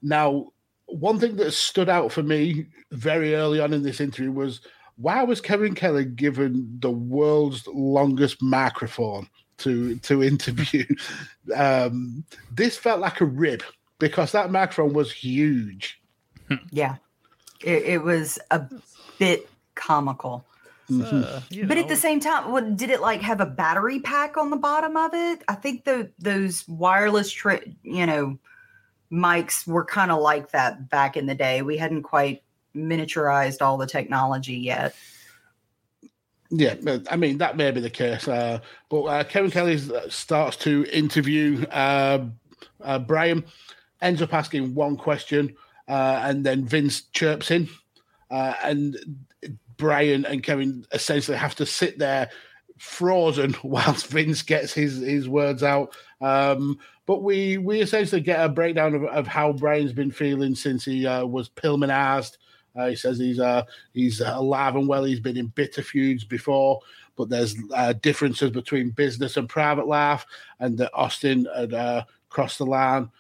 now, 0.02 0.52
one 0.86 1.18
thing 1.18 1.36
that 1.36 1.52
stood 1.52 1.88
out 1.88 2.12
for 2.12 2.22
me 2.22 2.66
very 2.92 3.34
early 3.34 3.60
on 3.60 3.72
in 3.72 3.82
this 3.82 4.00
interview 4.00 4.32
was 4.32 4.60
why 4.96 5.22
was 5.22 5.40
Kevin 5.40 5.74
Kelly 5.74 6.04
given 6.04 6.76
the 6.80 6.90
world's 6.90 7.66
longest 7.66 8.42
microphone 8.42 9.28
to 9.58 9.96
to 9.96 10.22
interview? 10.22 10.84
um, 11.56 12.24
this 12.52 12.76
felt 12.76 13.00
like 13.00 13.20
a 13.20 13.24
rib 13.24 13.62
because 13.98 14.32
that 14.32 14.50
microphone 14.50 14.92
was 14.92 15.12
huge. 15.12 16.00
yeah. 16.70 16.96
It, 17.62 17.82
it 17.84 18.02
was 18.02 18.38
a 18.50 18.66
bit 19.18 19.48
comical. 19.74 20.44
Uh, 20.90 21.40
you 21.50 21.66
But 21.66 21.78
at 21.78 21.88
the 21.88 21.96
same 21.96 22.20
time, 22.20 22.50
what 22.50 22.76
did 22.76 22.90
it 22.90 23.00
like 23.00 23.20
have 23.22 23.40
a 23.40 23.46
battery 23.46 24.00
pack 24.00 24.36
on 24.36 24.50
the 24.50 24.56
bottom 24.56 24.96
of 24.96 25.12
it? 25.14 25.42
I 25.48 25.54
think 25.54 25.84
the 25.84 26.10
those 26.18 26.66
wireless, 26.68 27.30
tri- 27.30 27.74
you 27.82 28.06
know, 28.06 28.38
mics 29.12 29.66
were 29.66 29.84
kind 29.84 30.10
of 30.10 30.20
like 30.20 30.50
that 30.52 30.88
back 30.88 31.16
in 31.16 31.26
the 31.26 31.34
day. 31.34 31.62
We 31.62 31.76
hadn't 31.76 32.02
quite 32.02 32.42
miniaturized 32.74 33.62
all 33.62 33.76
the 33.76 33.86
technology 33.86 34.56
yet. 34.56 34.94
Yeah, 36.50 36.74
I 37.08 37.16
mean 37.16 37.38
that 37.38 37.56
may 37.56 37.70
be 37.70 37.80
the 37.80 37.90
case. 37.90 38.26
Uh, 38.26 38.58
but 38.88 39.02
uh, 39.04 39.24
Kevin 39.24 39.50
Kelly 39.50 39.78
starts 40.08 40.56
to 40.58 40.84
interview 40.92 41.64
uh, 41.70 42.26
uh, 42.82 42.98
Brian, 42.98 43.44
ends 44.00 44.22
up 44.22 44.34
asking 44.34 44.74
one 44.74 44.96
question, 44.96 45.54
uh, 45.88 46.20
and 46.24 46.44
then 46.44 46.64
Vince 46.64 47.02
chirps 47.12 47.50
in, 47.50 47.68
uh, 48.30 48.54
and 48.62 48.96
Brian 49.80 50.24
and 50.24 50.42
Kevin 50.42 50.86
essentially 50.92 51.36
have 51.36 51.56
to 51.56 51.66
sit 51.66 51.98
there 51.98 52.30
frozen 52.78 53.56
whilst 53.64 54.06
Vince 54.06 54.42
gets 54.42 54.72
his 54.72 54.98
his 54.98 55.28
words 55.28 55.62
out. 55.62 55.94
Um, 56.20 56.78
but 57.06 57.22
we 57.22 57.58
we 57.58 57.80
essentially 57.80 58.20
get 58.20 58.44
a 58.44 58.48
breakdown 58.48 58.94
of, 58.94 59.04
of 59.04 59.26
how 59.26 59.52
Brian's 59.52 59.92
been 59.92 60.12
feeling 60.12 60.54
since 60.54 60.84
he 60.84 61.06
uh, 61.06 61.24
was 61.24 61.48
Pillmanized. 61.48 62.36
Uh, 62.76 62.88
he 62.88 62.94
says 62.94 63.18
he's 63.18 63.40
uh, 63.40 63.64
he's 63.92 64.20
alive 64.20 64.76
and 64.76 64.86
well. 64.86 65.02
He's 65.02 65.18
been 65.18 65.36
in 65.36 65.46
bitter 65.48 65.82
feuds 65.82 66.22
before, 66.22 66.80
but 67.16 67.28
there's 67.28 67.56
uh, 67.74 67.94
differences 67.94 68.50
between 68.50 68.90
business 68.90 69.36
and 69.36 69.48
private 69.48 69.88
life, 69.88 70.24
and 70.60 70.78
that 70.78 70.94
Austin 70.94 71.48
had 71.56 71.74
uh, 71.74 72.04
crossed 72.28 72.58
the 72.58 72.66
line. 72.66 73.10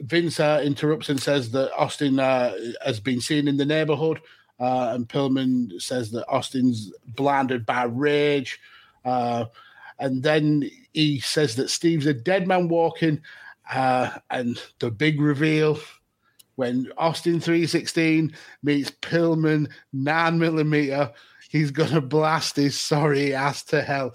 Vince 0.00 0.40
uh, 0.40 0.60
interrupts 0.64 1.08
and 1.08 1.20
says 1.20 1.52
that 1.52 1.72
Austin 1.74 2.18
uh, 2.18 2.52
has 2.84 2.98
been 2.98 3.20
seen 3.20 3.46
in 3.46 3.56
the 3.56 3.64
neighborhood, 3.64 4.20
uh, 4.60 4.92
and 4.94 5.08
Pillman 5.08 5.80
says 5.80 6.10
that 6.12 6.26
Austin's 6.28 6.92
blinded 7.06 7.66
by 7.66 7.84
rage. 7.84 8.60
Uh, 9.04 9.46
and 9.98 10.22
then 10.22 10.70
he 10.92 11.20
says 11.20 11.56
that 11.56 11.70
Steve's 11.70 12.06
a 12.06 12.14
dead 12.14 12.46
man 12.48 12.68
walking, 12.68 13.20
uh, 13.72 14.10
and 14.30 14.60
the 14.78 14.90
big 14.90 15.20
reveal 15.20 15.78
when 16.56 16.90
Austin 16.96 17.40
316 17.40 18.32
meets 18.62 18.90
Pillman 18.90 19.68
9 19.92 20.38
millimeter, 20.38 21.12
he's 21.48 21.70
gonna 21.72 22.00
blast 22.00 22.56
his 22.56 22.78
sorry 22.78 23.34
ass 23.34 23.62
to 23.64 23.82
hell. 23.82 24.14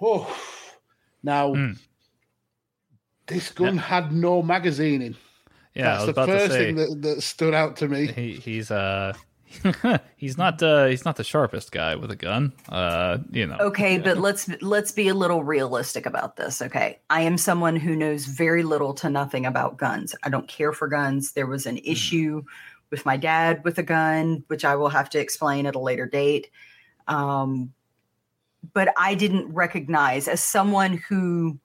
Oh, 0.00 0.38
now 1.22 1.54
Hmm. 1.54 1.72
this 3.26 3.50
gun 3.50 3.78
had 3.78 4.12
no 4.12 4.42
magazine 4.42 5.00
in. 5.02 5.16
Yeah, 5.74 5.94
That's 5.94 6.06
the 6.06 6.12
to 6.12 6.26
first 6.26 6.52
thing 6.52 6.76
that, 6.76 7.02
that 7.02 7.22
stood 7.22 7.54
out 7.54 7.76
to 7.78 7.88
me. 7.88 8.06
he, 8.06 8.34
he's 8.34 8.70
uh 8.70 9.14
he's 10.16 10.36
not 10.36 10.62
uh 10.62 10.86
he's 10.86 11.04
not 11.04 11.16
the 11.16 11.24
sharpest 11.24 11.72
guy 11.72 11.94
with 11.94 12.10
a 12.10 12.16
gun. 12.16 12.52
Uh, 12.68 13.18
you 13.30 13.46
know. 13.46 13.56
Okay, 13.58 13.98
but 13.98 14.18
let's 14.18 14.48
let's 14.60 14.92
be 14.92 15.08
a 15.08 15.14
little 15.14 15.44
realistic 15.44 16.06
about 16.06 16.36
this. 16.36 16.60
Okay, 16.62 17.00
I 17.10 17.22
am 17.22 17.38
someone 17.38 17.76
who 17.76 17.96
knows 17.96 18.26
very 18.26 18.62
little 18.62 18.94
to 18.94 19.10
nothing 19.10 19.46
about 19.46 19.76
guns. 19.76 20.14
I 20.22 20.28
don't 20.28 20.48
care 20.48 20.72
for 20.72 20.88
guns. 20.88 21.32
There 21.32 21.46
was 21.46 21.66
an 21.66 21.78
issue 21.78 22.42
with 22.90 23.06
my 23.06 23.16
dad 23.16 23.64
with 23.64 23.78
a 23.78 23.82
gun, 23.82 24.44
which 24.48 24.64
I 24.64 24.76
will 24.76 24.88
have 24.88 25.10
to 25.10 25.18
explain 25.18 25.66
at 25.66 25.74
a 25.74 25.80
later 25.80 26.06
date. 26.06 26.50
Um, 27.08 27.72
but 28.72 28.92
I 28.96 29.14
didn't 29.14 29.52
recognize 29.52 30.28
as 30.28 30.42
someone 30.42 30.94
who, 31.08 31.58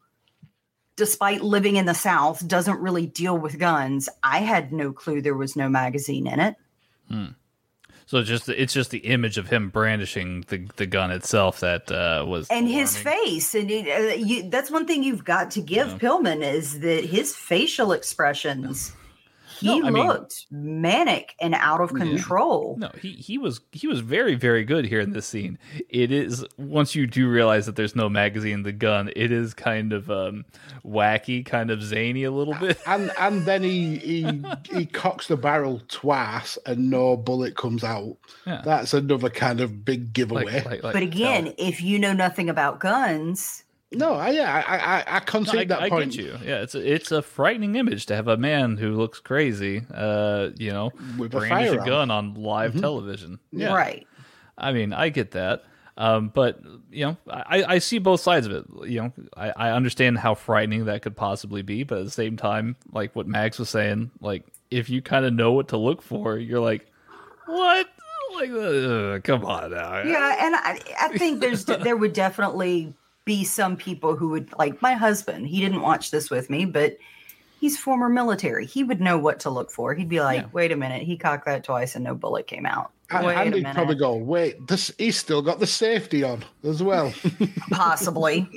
despite 0.96 1.42
living 1.42 1.76
in 1.76 1.86
the 1.86 1.94
South, 1.94 2.48
doesn't 2.48 2.80
really 2.80 3.08
deal 3.08 3.38
with 3.38 3.60
guns. 3.60 4.08
I 4.24 4.40
had 4.40 4.72
no 4.72 4.92
clue 4.92 5.22
there 5.22 5.36
was 5.36 5.56
no 5.56 5.68
magazine 5.68 6.28
in 6.28 6.40
it. 6.40 6.56
So 8.06 8.18
it's 8.18 8.30
just 8.30 8.50
it's 8.50 8.74
just 8.74 8.92
the 8.92 9.00
image 9.00 9.38
of 9.38 9.48
him 9.48 9.70
brandishing 9.70 10.46
the 10.48 10.68
the 10.76 10.86
gun 10.86 11.12
itself 11.12 11.60
that 11.62 11.92
uh, 11.92 12.26
was 12.28 12.48
and 12.50 12.68
his 12.68 12.98
face 12.98 13.56
and 13.56 13.72
it, 13.72 13.88
uh, 13.88 14.16
you, 14.16 14.50
that's 14.50 14.70
one 14.70 14.86
thing 14.86 15.04
you've 15.04 15.24
got 15.24 15.52
to 15.52 15.62
give 15.62 15.88
pillman 16.00 16.44
is 16.44 16.80
that 16.82 17.06
his 17.06 17.36
facial 17.36 17.92
expressions 17.92 18.94
he 19.62 19.80
No, 19.80 19.88
I 19.88 19.90
mean- 19.92 20.08
looked 20.08 20.48
manic 20.52 21.36
and 21.40 21.54
out 21.56 21.80
of 21.82 21.94
control 21.94 22.76
No, 22.80 22.90
he 23.02 23.12
he 23.14 23.38
was 23.38 23.62
he 23.72 23.88
was 23.88 24.00
very 24.02 24.36
very 24.36 24.64
good 24.66 24.86
here 24.86 25.00
in 25.00 25.12
this 25.12 25.26
scene. 25.28 25.58
It 25.90 26.12
is 26.12 26.44
once 26.58 26.96
you 26.96 27.08
do 27.08 27.30
realize 27.30 27.66
that 27.68 27.76
there's 27.76 27.96
no 27.96 28.10
magazine 28.10 28.54
in 28.56 28.64
the 28.64 28.72
gun, 28.72 29.10
it 29.16 29.32
is 29.32 29.54
kind 29.54 29.94
of 29.94 30.10
um 30.12 30.46
wacky, 30.86 31.46
kind 31.46 31.70
of 31.72 31.82
zany 31.82 32.24
a 32.24 32.32
little 32.32 32.56
bit. 32.56 32.78
And 32.88 33.12
and 33.20 33.46
then 33.46 33.64
he 33.64 33.98
he 33.98 34.44
he 34.72 34.86
cocks 34.86 35.28
the 35.28 35.38
barrel 35.38 35.82
twice 35.88 36.58
and 36.66 36.90
no 36.90 37.16
bullet 37.16 37.56
comes 37.56 37.84
out. 37.84 38.18
Yeah. 38.46 38.62
That's 38.66 38.94
another 38.94 39.30
kind 39.30 39.62
of 39.62 39.86
big 39.86 40.12
giveaway. 40.14 40.46
Like, 40.46 40.66
like, 40.66 40.84
like, 40.84 40.94
but 40.94 41.04
again 41.04 41.54
if 41.58 41.82
you 41.82 42.00
know 42.00 42.14
nothing 42.14 42.50
about 42.50 42.80
guns 42.80 43.64
no, 43.94 44.14
I, 44.14 44.30
yeah, 44.32 44.64
I 44.68 44.76
I, 44.78 45.04
I 45.08 45.20
No, 45.20 45.26
concede 45.26 45.56
I, 45.60 45.64
that 45.66 45.82
I 45.82 45.90
point. 45.90 46.12
get 46.12 46.24
you. 46.24 46.38
Yeah, 46.44 46.62
it's 46.62 46.76
a, 46.76 46.94
it's 46.94 47.12
a 47.12 47.22
frightening 47.22 47.76
image 47.76 48.06
to 48.08 48.16
have 48.16 48.28
a 48.28 48.38
man 48.38 48.78
who 48.78 48.92
looks 48.96 49.20
crazy, 49.20 49.84
uh, 49.94 50.50
you 50.58 50.72
know, 50.72 50.92
With 51.18 51.34
a 51.34 51.38
brandish 51.40 51.68
a 51.70 51.72
firearm. 51.72 51.88
gun 51.88 52.12
on 52.12 52.34
live 52.36 52.80
television. 52.80 53.40
Yeah, 53.52 53.74
right 53.74 54.08
I 54.58 54.72
mean, 54.74 54.94
I 54.94 55.10
get 55.10 55.32
that. 55.32 55.64
Um, 55.98 56.30
but 56.34 56.62
you 56.90 57.06
know, 57.06 57.18
I, 57.30 57.64
I 57.68 57.78
see 57.80 58.00
both 58.00 58.22
sides 58.22 58.48
of 58.48 58.54
it. 58.54 58.66
You 58.90 59.02
know, 59.02 59.14
I, 59.36 59.50
I 59.52 59.72
understand 59.72 60.18
how 60.20 60.36
frightening 60.36 60.86
that 60.86 61.02
could 61.02 61.16
possibly 61.18 61.62
be, 61.62 61.84
but 61.84 61.98
at 62.00 62.06
the 62.06 62.12
same 62.12 62.38
time, 62.38 62.78
like 62.92 63.16
what 63.16 63.28
Max 63.28 63.60
was 63.60 63.70
saying, 63.70 64.12
like 64.22 64.46
if 64.72 64.90
you 64.90 65.02
kind 65.02 65.26
of 65.26 65.34
know 65.34 65.52
what 65.52 65.68
to 65.70 65.78
look 65.78 66.02
for, 66.02 66.38
you're 66.38 66.62
like, 66.62 66.88
what? 67.46 67.88
Like, 68.36 68.52
uh, 68.52 69.20
come 69.24 69.44
on 69.46 69.72
now. 69.72 70.04
yeah 70.04 70.46
and 70.46 70.56
i, 70.56 70.80
I 71.02 71.18
think 71.18 71.42
there's 71.42 71.66
there 71.66 71.98
would 71.98 72.14
definitely 72.14 72.94
be 73.26 73.44
some 73.44 73.76
people 73.78 74.16
who 74.16 74.30
would 74.30 74.52
like 74.58 74.82
my 74.82 74.94
husband 74.94 75.48
he 75.48 75.60
didn't 75.60 75.82
watch 75.82 76.12
this 76.12 76.30
with 76.30 76.50
me 76.50 76.66
but 76.66 76.98
he's 77.60 77.78
former 77.78 78.10
military 78.10 78.66
he 78.66 78.84
would 78.84 79.00
know 79.00 79.18
what 79.18 79.40
to 79.40 79.50
look 79.50 79.70
for 79.72 79.94
he'd 79.94 80.10
be 80.10 80.22
like 80.22 80.42
Yeah. 80.42 80.50
wait 80.54 80.72
a 80.72 80.76
minute 80.76 81.04
he 81.04 81.18
cocked 81.18 81.46
that 81.46 81.64
twice 81.64 81.96
and 81.96 82.04
no 82.04 82.16
bullet 82.16 82.48
came 82.48 82.66
out 82.66 82.92
And, 83.12 83.26
wait 83.28 83.36
and 83.36 83.54
he'd 83.54 83.62
minute 83.64 83.76
probably 83.76 83.96
go, 83.96 84.16
wait, 84.16 84.68
this 84.68 84.92
he's 84.98 85.18
still 85.18 85.42
got 85.42 85.60
the 85.60 85.68
safety 85.68 86.24
on 86.24 86.44
as 86.64 86.82
well. 86.82 87.14
possibly 87.72 88.48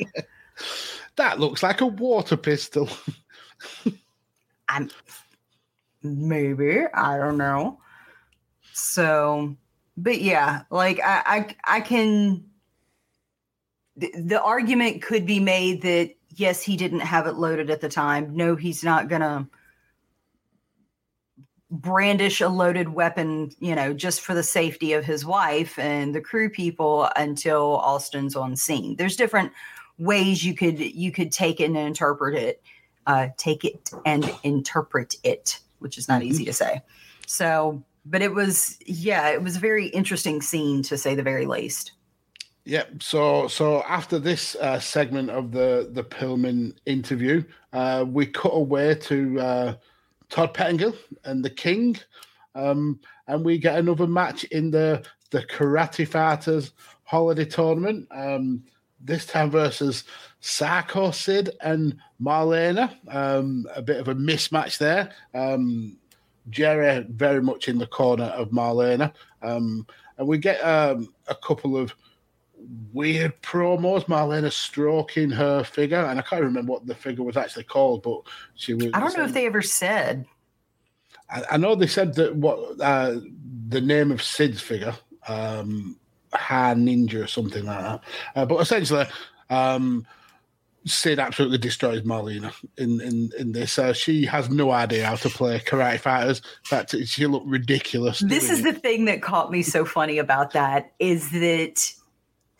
that 1.16 1.40
looks 1.40 1.62
like 1.62 1.80
a 1.80 1.86
water 1.86 2.36
pistol. 2.36 2.88
I'm 4.68 4.90
maybe 6.02 6.84
I 6.94 7.18
don't 7.18 7.36
know. 7.36 7.80
So, 8.72 9.56
but 9.96 10.20
yeah, 10.20 10.62
like 10.70 11.00
I 11.04 11.22
I, 11.66 11.76
I 11.76 11.80
can. 11.80 12.44
The, 13.96 14.12
the 14.16 14.42
argument 14.42 15.02
could 15.02 15.26
be 15.26 15.40
made 15.40 15.82
that 15.82 16.14
yes, 16.30 16.62
he 16.62 16.76
didn't 16.76 17.00
have 17.00 17.26
it 17.26 17.34
loaded 17.34 17.70
at 17.70 17.80
the 17.80 17.88
time. 17.88 18.34
No, 18.34 18.56
he's 18.56 18.82
not 18.82 19.08
gonna 19.08 19.48
brandish 21.70 22.40
a 22.40 22.48
loaded 22.48 22.88
weapon, 22.88 23.50
you 23.58 23.74
know, 23.74 23.92
just 23.92 24.20
for 24.20 24.34
the 24.34 24.42
safety 24.42 24.92
of 24.92 25.04
his 25.04 25.24
wife 25.24 25.78
and 25.78 26.14
the 26.14 26.20
crew 26.20 26.48
people 26.48 27.08
until 27.16 27.76
Austin's 27.78 28.36
on 28.36 28.56
scene. 28.56 28.96
There's 28.96 29.16
different 29.16 29.52
ways 29.98 30.44
you 30.44 30.54
could 30.54 30.78
you 30.78 31.12
could 31.12 31.30
take 31.30 31.60
it 31.60 31.66
and 31.66 31.76
interpret 31.76 32.34
it 32.34 32.62
uh, 33.06 33.28
take 33.36 33.64
it 33.64 33.90
and 34.04 34.30
interpret 34.42 35.16
it, 35.22 35.60
which 35.78 35.98
is 35.98 36.08
not 36.08 36.22
easy 36.22 36.44
to 36.44 36.52
say. 36.52 36.82
So, 37.26 37.82
but 38.06 38.22
it 38.22 38.34
was, 38.34 38.78
yeah, 38.86 39.28
it 39.30 39.42
was 39.42 39.56
a 39.56 39.60
very 39.60 39.86
interesting 39.88 40.42
scene 40.42 40.82
to 40.84 40.96
say 40.96 41.14
the 41.14 41.22
very 41.22 41.46
least. 41.46 41.92
Yep. 42.66 43.02
So 43.02 43.48
so 43.48 43.82
after 43.82 44.18
this 44.18 44.56
uh, 44.56 44.80
segment 44.80 45.30
of 45.30 45.52
the 45.52 45.90
the 45.92 46.04
Pillman 46.04 46.74
interview, 46.86 47.44
uh, 47.72 48.04
we 48.08 48.26
cut 48.26 48.52
away 48.54 48.94
to 48.94 49.40
uh, 49.40 49.74
Todd 50.30 50.54
Pettingill 50.54 50.96
and 51.24 51.44
the 51.44 51.50
King, 51.50 51.98
um, 52.54 53.00
and 53.28 53.44
we 53.44 53.58
get 53.58 53.78
another 53.78 54.06
match 54.06 54.44
in 54.44 54.70
the 54.70 55.04
the 55.30 55.42
Karate 55.42 56.08
Fighters 56.08 56.72
Holiday 57.04 57.44
Tournament. 57.44 58.08
Um, 58.10 58.64
this 58.98 59.26
time 59.26 59.50
versus 59.50 60.04
Sycho 60.40 61.10
Sid 61.10 61.50
and 61.60 61.98
Marlena. 62.20 62.94
Um, 63.08 63.66
a 63.74 63.82
bit 63.82 64.00
of 64.00 64.08
a 64.08 64.14
mismatch 64.14 64.78
there. 64.78 65.12
Um, 65.34 65.98
Jerry 66.48 67.04
very 67.10 67.42
much 67.42 67.68
in 67.68 67.78
the 67.78 67.86
corner 67.86 68.24
of 68.24 68.50
Marlena. 68.50 69.12
Um, 69.42 69.86
and 70.16 70.26
we 70.26 70.38
get 70.38 70.58
um, 70.60 71.12
a 71.28 71.34
couple 71.34 71.76
of 71.76 71.94
weird 72.92 73.40
promos. 73.42 74.06
Marlena 74.06 74.52
stroking 74.52 75.30
her 75.30 75.64
figure, 75.64 76.04
and 76.04 76.18
I 76.18 76.22
can't 76.22 76.42
remember 76.42 76.72
what 76.72 76.86
the 76.86 76.94
figure 76.94 77.24
was 77.24 77.36
actually 77.36 77.64
called, 77.64 78.02
but 78.02 78.22
she 78.54 78.74
was. 78.74 78.90
I 78.94 79.00
don't 79.00 79.16
know 79.16 79.24
if 79.24 79.34
they 79.34 79.46
ever 79.46 79.62
said. 79.62 80.26
I, 81.30 81.42
I 81.52 81.56
know 81.56 81.74
they 81.74 81.86
said 81.86 82.14
that 82.14 82.36
what 82.36 82.80
uh, 82.80 83.20
the 83.68 83.80
name 83.80 84.10
of 84.10 84.22
Sid's 84.22 84.60
figure, 84.60 84.94
um, 85.28 85.96
Ha 86.32 86.74
Ninja 86.74 87.24
or 87.24 87.26
something 87.26 87.64
like 87.64 87.80
that. 87.80 88.00
Uh, 88.34 88.46
but 88.46 88.60
essentially, 88.60 89.06
um, 89.50 90.06
Sid 90.86 91.18
absolutely 91.18 91.58
destroys 91.58 92.02
Marlena 92.02 92.52
in 92.76 93.00
in 93.00 93.30
in 93.38 93.52
this. 93.52 93.78
Uh, 93.78 93.92
she 93.92 94.26
has 94.26 94.50
no 94.50 94.70
idea 94.70 95.06
how 95.06 95.16
to 95.16 95.30
play 95.30 95.58
karate 95.60 95.98
fighters. 95.98 96.38
In 96.38 96.64
fact, 96.64 96.94
she 97.06 97.26
looked 97.26 97.46
ridiculous. 97.46 98.20
This 98.20 98.50
is 98.50 98.60
it. 98.60 98.74
the 98.74 98.80
thing 98.80 99.06
that 99.06 99.22
caught 99.22 99.50
me 99.50 99.62
so 99.62 99.84
funny 99.84 100.18
about 100.18 100.52
that 100.52 100.92
is 100.98 101.30
that 101.30 101.92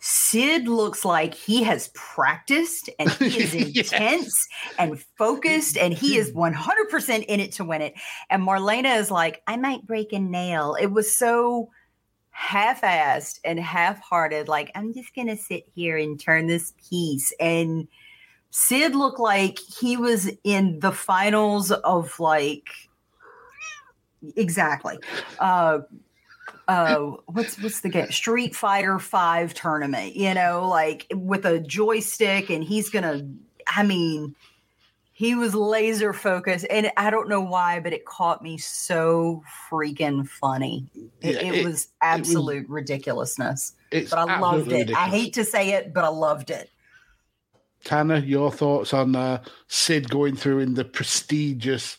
Sid 0.07 0.67
looks 0.67 1.03
like 1.03 1.33
he 1.33 1.63
has 1.63 1.89
practiced 1.95 2.91
and 2.99 3.09
he 3.09 3.39
is 3.41 3.55
Yes. 3.75 3.91
intense 3.91 4.47
and 4.77 5.01
focused 5.17 5.77
and 5.79 5.95
he 5.95 6.15
is 6.15 6.31
100% 6.31 7.25
in 7.25 7.39
it 7.39 7.51
to 7.53 7.63
win 7.63 7.81
it. 7.81 7.95
And 8.29 8.43
Marlena 8.43 8.99
is 8.99 9.09
like, 9.09 9.41
I 9.47 9.57
might 9.57 9.87
break 9.87 10.13
a 10.13 10.19
nail. 10.19 10.75
It 10.79 10.91
was 10.91 11.17
so 11.17 11.71
half 12.29 12.81
assed 12.81 13.39
and 13.43 13.59
half 13.59 13.99
hearted. 13.99 14.47
Like, 14.47 14.69
I'm 14.75 14.93
just 14.93 15.15
going 15.15 15.25
to 15.25 15.37
sit 15.37 15.63
here 15.73 15.97
and 15.97 16.19
turn 16.19 16.45
this 16.45 16.75
piece. 16.87 17.33
And 17.39 17.87
Sid 18.51 18.93
looked 18.93 19.19
like 19.19 19.57
he 19.57 19.97
was 19.97 20.29
in 20.43 20.81
the 20.81 20.91
finals 20.91 21.71
of 21.71 22.19
like, 22.19 22.69
exactly. 24.35 24.99
Uh, 25.39 25.79
uh 26.67 27.11
what's 27.27 27.59
what's 27.59 27.81
the 27.81 27.89
game? 27.89 28.11
Street 28.11 28.55
fighter 28.55 28.97
5 28.99 29.53
tournament 29.53 30.15
you 30.15 30.33
know 30.33 30.67
like 30.67 31.05
with 31.13 31.45
a 31.45 31.59
joystick 31.59 32.49
and 32.49 32.63
he's 32.63 32.89
gonna 32.89 33.27
i 33.67 33.83
mean 33.83 34.35
he 35.13 35.33
was 35.35 35.53
laser 35.55 36.11
focused 36.11 36.65
and 36.69 36.91
i 36.97 37.09
don't 37.09 37.29
know 37.29 37.41
why 37.41 37.79
but 37.79 37.93
it 37.93 38.05
caught 38.05 38.41
me 38.41 38.57
so 38.57 39.41
freaking 39.69 40.27
funny. 40.27 40.87
It, 41.21 41.35
Yeah, 41.35 41.51
it, 41.51 41.55
it- 41.55 41.63
was 41.63 41.87
absolute 42.01 42.67
ridiculousness 42.67 43.73
but 43.91 44.13
i 44.13 44.39
loved 44.39 44.71
it. 44.71 44.91
i 44.95 45.07
hate 45.07 45.33
to 45.35 45.43
say 45.45 45.73
it 45.73 45.93
but 45.93 46.03
i 46.03 46.09
loved 46.09 46.49
it. 46.49 46.69
Tanner, 47.83 48.17
your 48.17 48.51
thoughts 48.51 48.93
on 48.95 49.15
uh, 49.15 49.43
Sid 49.67 50.09
going 50.09 50.35
through 50.35 50.57
in 50.59 50.73
the 50.73 50.83
prestigious 50.83 51.97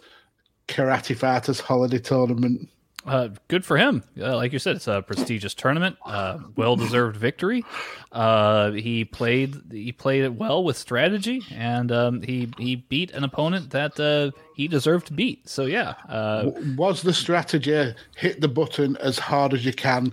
Karate 0.67 1.17
Fighters 1.17 1.61
holiday 1.61 2.01
tournament? 2.01 2.69
Uh, 3.07 3.29
good 3.49 3.65
for 3.65 3.77
him. 3.77 4.03
Uh, 4.21 4.35
like 4.35 4.53
you 4.53 4.59
said, 4.59 4.77
it's 4.77 4.89
a 4.89 5.01
prestigious 5.01 5.55
tournament. 5.55 5.97
Uh, 6.05 6.39
well 6.57 6.75
deserved 6.75 7.17
victory. 7.17 7.65
Uh, 8.11 8.73
he 8.73 9.05
played 9.05 9.55
he 9.71 9.93
played 9.93 10.25
it 10.25 10.35
well 10.35 10.65
with 10.65 10.77
strategy, 10.77 11.43
and 11.53 11.93
um, 11.93 12.21
he 12.23 12.51
he 12.59 12.77
beat 12.77 13.13
an 13.13 13.23
opponent 13.23 13.71
that 13.71 13.99
uh, 14.01 14.31
he 14.57 14.67
deserved 14.67 15.07
to 15.09 15.13
beat. 15.13 15.49
So 15.49 15.67
yeah, 15.67 15.95
uh, 16.09 16.51
Was 16.77 17.03
the 17.03 17.13
strategy 17.15 17.95
hit 18.17 18.41
the 18.41 18.49
button 18.49 18.97
as 18.97 19.19
hard 19.19 19.55
as 19.55 19.65
you 19.65 19.73
can 19.73 20.13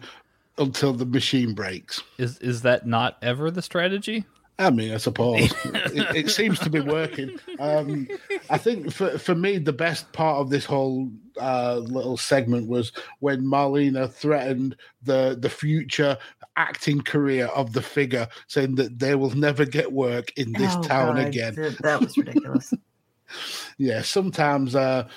until 0.60 0.94
the 0.94 1.06
machine 1.06 1.54
breaks? 1.54 2.04
is 2.20 2.38
is 2.40 2.62
that 2.62 2.86
not 2.86 3.18
ever 3.22 3.50
the 3.50 3.62
strategy? 3.62 4.26
I 4.60 4.70
mean, 4.70 4.94
I 4.94 4.98
suppose 4.98 5.52
it, 5.66 6.16
it 6.16 6.30
seems 6.30 6.60
to 6.60 6.70
be 6.70 6.80
working. 6.80 7.40
Um, 7.60 8.08
I 8.50 8.58
think 8.58 8.92
for 8.92 9.18
for 9.18 9.36
me, 9.36 9.58
the 9.58 9.74
best 9.74 10.12
part 10.14 10.38
of 10.38 10.50
this 10.50 10.66
whole 10.66 11.10
uh, 11.42 11.78
little 11.78 12.18
segment 12.18 12.68
was 12.68 12.92
when 13.20 13.44
Marlena 13.44 14.12
threatened 14.12 14.76
the 15.02 15.38
the 15.40 15.50
future 15.50 16.18
acting 16.56 17.02
career 17.02 17.48
of 17.48 17.74
the 17.74 17.82
figure, 17.82 18.28
saying 18.48 18.76
that 18.76 19.00
they 19.00 19.16
will 19.16 19.36
never 19.36 19.66
get 19.66 19.92
work 19.92 20.32
in 20.38 20.52
this 20.54 20.74
Oh, 20.76 20.84
town 20.84 21.16
God, 21.16 21.28
again. 21.28 21.56
that 21.82 22.00
was 22.00 22.16
ridiculous 22.16 22.72
yeah, 23.78 24.02
sometimes 24.02 24.76
uh, 24.76 25.08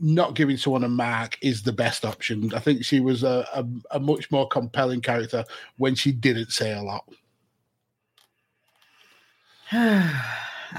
not 0.00 0.34
giving 0.34 0.56
someone 0.56 0.84
a 0.84 0.88
mark 0.88 1.36
is 1.42 1.62
the 1.62 1.72
best 1.72 2.04
option. 2.04 2.52
I 2.54 2.60
think 2.60 2.84
she 2.84 3.00
was 3.00 3.22
a, 3.22 3.46
a, 3.54 3.66
a 3.96 4.00
much 4.00 4.30
more 4.30 4.46
compelling 4.48 5.00
character 5.00 5.44
when 5.76 5.94
she 5.94 6.12
didn't 6.12 6.50
say 6.50 6.72
a 6.72 6.82
lot. 6.82 7.04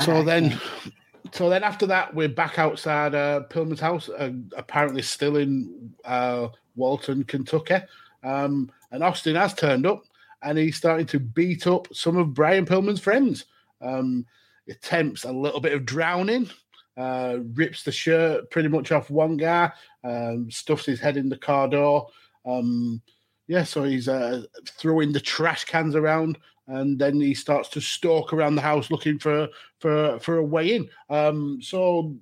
So 0.03 0.21
then, 0.23 0.59
so 1.31 1.49
then 1.49 1.63
after 1.63 1.87
that, 1.87 2.13
we're 2.13 2.29
back 2.29 2.59
outside 2.59 3.15
uh, 3.15 3.41
Pillman's 3.49 3.79
house, 3.79 4.07
uh, 4.09 4.31
apparently 4.55 5.01
still 5.01 5.37
in 5.37 5.93
uh, 6.05 6.49
Walton, 6.75 7.23
Kentucky. 7.23 7.77
Um, 8.23 8.71
and 8.91 9.03
Austin 9.03 9.35
has 9.35 9.53
turned 9.53 9.87
up, 9.87 10.03
and 10.43 10.57
he's 10.57 10.77
starting 10.77 11.07
to 11.07 11.19
beat 11.19 11.65
up 11.67 11.87
some 11.93 12.17
of 12.17 12.33
Brian 12.33 12.65
Pillman's 12.65 12.99
friends. 12.99 13.45
Um, 13.81 14.25
attempts 14.69 15.23
a 15.23 15.31
little 15.31 15.59
bit 15.59 15.73
of 15.73 15.85
drowning, 15.85 16.49
uh, 16.97 17.37
rips 17.53 17.83
the 17.83 17.91
shirt 17.91 18.51
pretty 18.51 18.69
much 18.69 18.91
off 18.91 19.09
one 19.09 19.37
guy, 19.37 19.71
um, 20.03 20.51
stuffs 20.51 20.85
his 20.85 20.99
head 20.99 21.17
in 21.17 21.29
the 21.29 21.37
car 21.37 21.67
door. 21.67 22.07
Um, 22.45 23.01
yeah, 23.47 23.63
so 23.63 23.83
he's 23.83 24.07
uh, 24.07 24.43
throwing 24.67 25.11
the 25.11 25.19
trash 25.19 25.65
cans 25.65 25.95
around, 25.95 26.37
and 26.69 26.99
then 26.99 27.19
he 27.19 27.33
starts 27.33 27.69
to 27.69 27.81
stalk 27.81 28.31
around 28.31 28.55
the 28.55 28.61
house 28.61 28.91
looking 28.91 29.19
for 29.19 29.49
for 29.79 30.19
for 30.19 30.37
a 30.37 30.43
way 30.43 30.75
in. 30.75 30.89
Um, 31.09 31.59
so 31.61 32.15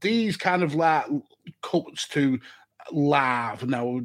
these 0.00 0.36
kind 0.36 0.62
of 0.62 0.74
like 0.74 1.06
cuts 1.62 2.08
to 2.08 2.38
live 2.90 3.66
now. 3.68 4.00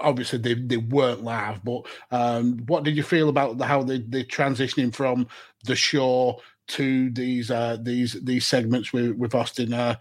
Obviously, 0.00 0.38
they, 0.38 0.54
they 0.54 0.78
weren't 0.78 1.22
live, 1.22 1.62
but 1.62 1.86
um, 2.10 2.58
what 2.66 2.82
did 2.82 2.96
you 2.96 3.04
feel 3.04 3.28
about 3.28 3.58
the, 3.58 3.64
how 3.64 3.82
they 3.82 3.98
they 3.98 4.24
transitioning 4.24 4.92
from 4.92 5.28
the 5.64 5.76
show 5.76 6.40
to 6.68 7.10
these 7.10 7.50
uh, 7.50 7.76
these 7.80 8.14
these 8.24 8.46
segments 8.46 8.92
with 8.92 9.12
with 9.12 9.34
Austin? 9.34 9.72
Uh, 9.72 9.94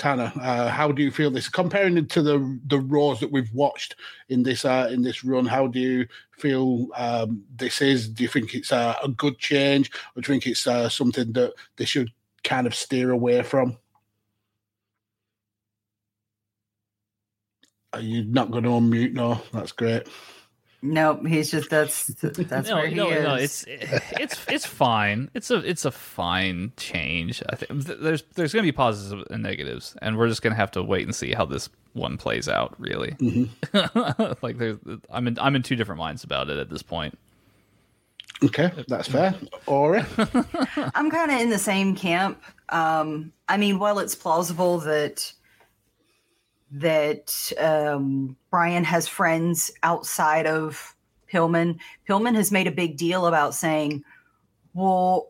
Tanner, 0.00 0.32
uh, 0.40 0.68
how 0.68 0.90
do 0.90 1.02
you 1.02 1.10
feel 1.10 1.30
this 1.30 1.50
comparing 1.50 1.98
it 1.98 2.08
to 2.10 2.22
the 2.22 2.58
the 2.66 2.78
Raws 2.78 3.20
that 3.20 3.30
we've 3.30 3.52
watched 3.52 3.96
in 4.30 4.42
this 4.42 4.64
uh, 4.64 4.88
in 4.90 5.02
this 5.02 5.22
run? 5.24 5.44
How 5.44 5.66
do 5.66 5.78
you 5.78 6.06
feel 6.38 6.88
um, 6.96 7.44
this 7.54 7.82
is? 7.82 8.08
Do 8.08 8.22
you 8.22 8.28
think 8.30 8.54
it's 8.54 8.72
a, 8.72 8.96
a 9.04 9.08
good 9.08 9.38
change, 9.38 9.90
or 10.16 10.22
do 10.22 10.32
you 10.32 10.40
think 10.40 10.46
it's 10.46 10.66
uh, 10.66 10.88
something 10.88 11.32
that 11.34 11.52
they 11.76 11.84
should 11.84 12.10
kind 12.44 12.66
of 12.66 12.74
steer 12.74 13.10
away 13.10 13.42
from? 13.42 13.76
Are 17.92 18.00
you 18.00 18.24
not 18.24 18.50
going 18.50 18.64
to 18.64 18.70
unmute? 18.70 19.12
No, 19.12 19.42
that's 19.52 19.72
great. 19.72 20.08
Nope 20.82 21.26
he's 21.26 21.50
just 21.50 21.70
that's 21.70 22.06
that's 22.06 22.68
no, 22.68 22.76
where 22.76 22.86
he 22.86 22.94
no, 22.94 23.10
is 23.10 23.24
no, 23.24 23.34
it's 23.34 23.64
it's 23.66 24.46
it's 24.48 24.66
fine. 24.66 25.30
It's 25.34 25.50
a 25.50 25.56
it's 25.56 25.84
a 25.84 25.90
fine 25.90 26.72
change. 26.76 27.42
I 27.48 27.56
think 27.56 27.84
there's 27.84 28.22
there's 28.34 28.52
going 28.52 28.64
to 28.64 28.68
be 28.68 28.72
positives 28.72 29.26
and 29.30 29.42
negatives, 29.42 29.96
and 30.02 30.16
we're 30.16 30.28
just 30.28 30.42
going 30.42 30.52
to 30.52 30.56
have 30.56 30.70
to 30.72 30.82
wait 30.82 31.04
and 31.04 31.14
see 31.14 31.32
how 31.32 31.44
this 31.44 31.68
one 31.92 32.16
plays 32.16 32.48
out. 32.48 32.74
Really, 32.78 33.16
like 34.42 34.58
there's 34.58 34.78
I'm 35.10 35.26
in 35.26 35.38
I'm 35.38 35.56
in 35.56 35.62
two 35.62 35.76
different 35.76 35.98
minds 35.98 36.24
about 36.24 36.48
it 36.48 36.58
at 36.58 36.70
this 36.70 36.82
point. 36.82 37.18
Okay, 38.42 38.72
that's 38.88 39.08
fair. 39.08 39.34
Ori, 39.66 40.02
I'm 40.94 41.10
kind 41.10 41.30
of 41.30 41.40
in 41.40 41.50
the 41.50 41.58
same 41.58 41.94
camp. 41.94 42.42
Um, 42.70 43.32
I 43.48 43.56
mean, 43.56 43.78
while 43.78 43.98
it's 43.98 44.14
plausible 44.14 44.78
that 44.80 45.32
that 46.72 47.52
um, 47.58 48.36
Brian 48.50 48.84
has 48.84 49.08
friends 49.08 49.70
outside 49.82 50.46
of 50.46 50.94
Pillman, 51.32 51.78
Pillman 52.08 52.34
has 52.34 52.52
made 52.52 52.66
a 52.66 52.72
big 52.72 52.96
deal 52.96 53.26
about 53.26 53.54
saying, 53.54 54.04
"Well, 54.74 55.28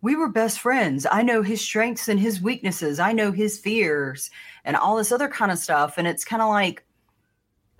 we 0.00 0.16
were 0.16 0.28
best 0.28 0.60
friends. 0.60 1.06
I 1.10 1.22
know 1.22 1.42
his 1.42 1.60
strengths 1.60 2.08
and 2.08 2.18
his 2.18 2.40
weaknesses. 2.40 2.98
I 2.98 3.12
know 3.12 3.32
his 3.32 3.58
fears 3.58 4.30
and 4.64 4.76
all 4.76 4.96
this 4.96 5.12
other 5.12 5.28
kind 5.28 5.52
of 5.52 5.58
stuff." 5.58 5.98
And 5.98 6.06
it's 6.06 6.24
kind 6.24 6.42
of 6.42 6.48
like, 6.48 6.84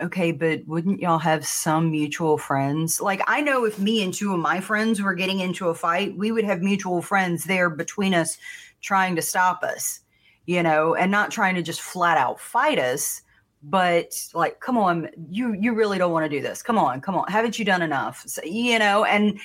okay, 0.01 0.31
but 0.31 0.67
wouldn't 0.67 0.99
y'all 0.99 1.19
have 1.19 1.45
some 1.45 1.91
mutual 1.91 2.37
friends? 2.37 2.99
Like, 2.99 3.21
I 3.27 3.41
know 3.41 3.65
if 3.65 3.79
me 3.79 4.03
and 4.03 4.13
two 4.13 4.33
of 4.33 4.39
my 4.39 4.59
friends 4.59 5.01
were 5.01 5.13
getting 5.13 5.39
into 5.39 5.69
a 5.69 5.75
fight, 5.75 6.17
we 6.17 6.31
would 6.31 6.43
have 6.43 6.61
mutual 6.61 7.01
friends 7.01 7.45
there 7.45 7.69
between 7.69 8.13
us 8.13 8.37
trying 8.81 9.15
to 9.15 9.21
stop 9.21 9.63
us, 9.63 10.01
you 10.45 10.63
know, 10.63 10.95
and 10.95 11.11
not 11.11 11.31
trying 11.31 11.55
to 11.55 11.61
just 11.61 11.81
flat 11.81 12.17
out 12.17 12.39
fight 12.39 12.79
us. 12.79 13.21
But 13.65 14.21
like, 14.33 14.59
come 14.59 14.77
on, 14.77 15.09
you 15.29 15.53
you 15.53 15.73
really 15.73 15.97
don't 15.97 16.11
want 16.11 16.25
to 16.25 16.29
do 16.29 16.41
this. 16.41 16.61
Come 16.61 16.77
on, 16.77 16.99
come 16.99 17.15
on. 17.15 17.27
Haven't 17.29 17.57
you 17.57 17.63
done 17.63 17.81
enough? 17.81 18.23
So, 18.27 18.41
you 18.43 18.77
know, 18.77 19.05
and 19.05 19.39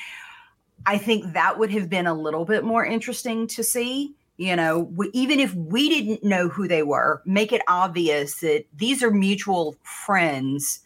I 0.86 0.98
think 0.98 1.32
that 1.34 1.58
would 1.58 1.70
have 1.70 1.88
been 1.88 2.06
a 2.06 2.14
little 2.14 2.44
bit 2.44 2.64
more 2.64 2.84
interesting 2.84 3.46
to 3.48 3.62
see. 3.62 4.14
You 4.36 4.54
know, 4.54 4.80
we, 4.94 5.10
even 5.14 5.40
if 5.40 5.54
we 5.54 5.88
didn't 5.88 6.22
know 6.22 6.48
who 6.48 6.68
they 6.68 6.82
were, 6.84 7.22
make 7.26 7.52
it 7.52 7.62
obvious 7.66 8.40
that 8.40 8.64
these 8.76 9.02
are 9.02 9.10
mutual 9.10 9.76
friends 9.82 10.80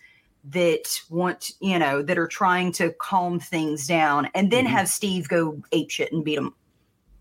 that 0.44 1.00
want, 1.08 1.52
you 1.60 1.78
know, 1.78 2.02
that 2.02 2.18
are 2.18 2.26
trying 2.26 2.72
to 2.72 2.92
calm 2.98 3.38
things 3.38 3.86
down, 3.86 4.28
and 4.34 4.50
then 4.50 4.64
mm-hmm. 4.64 4.74
have 4.74 4.88
Steve 4.88 5.28
go 5.28 5.62
ape 5.72 5.90
shit 5.90 6.12
and 6.12 6.24
beat 6.24 6.36
them, 6.36 6.54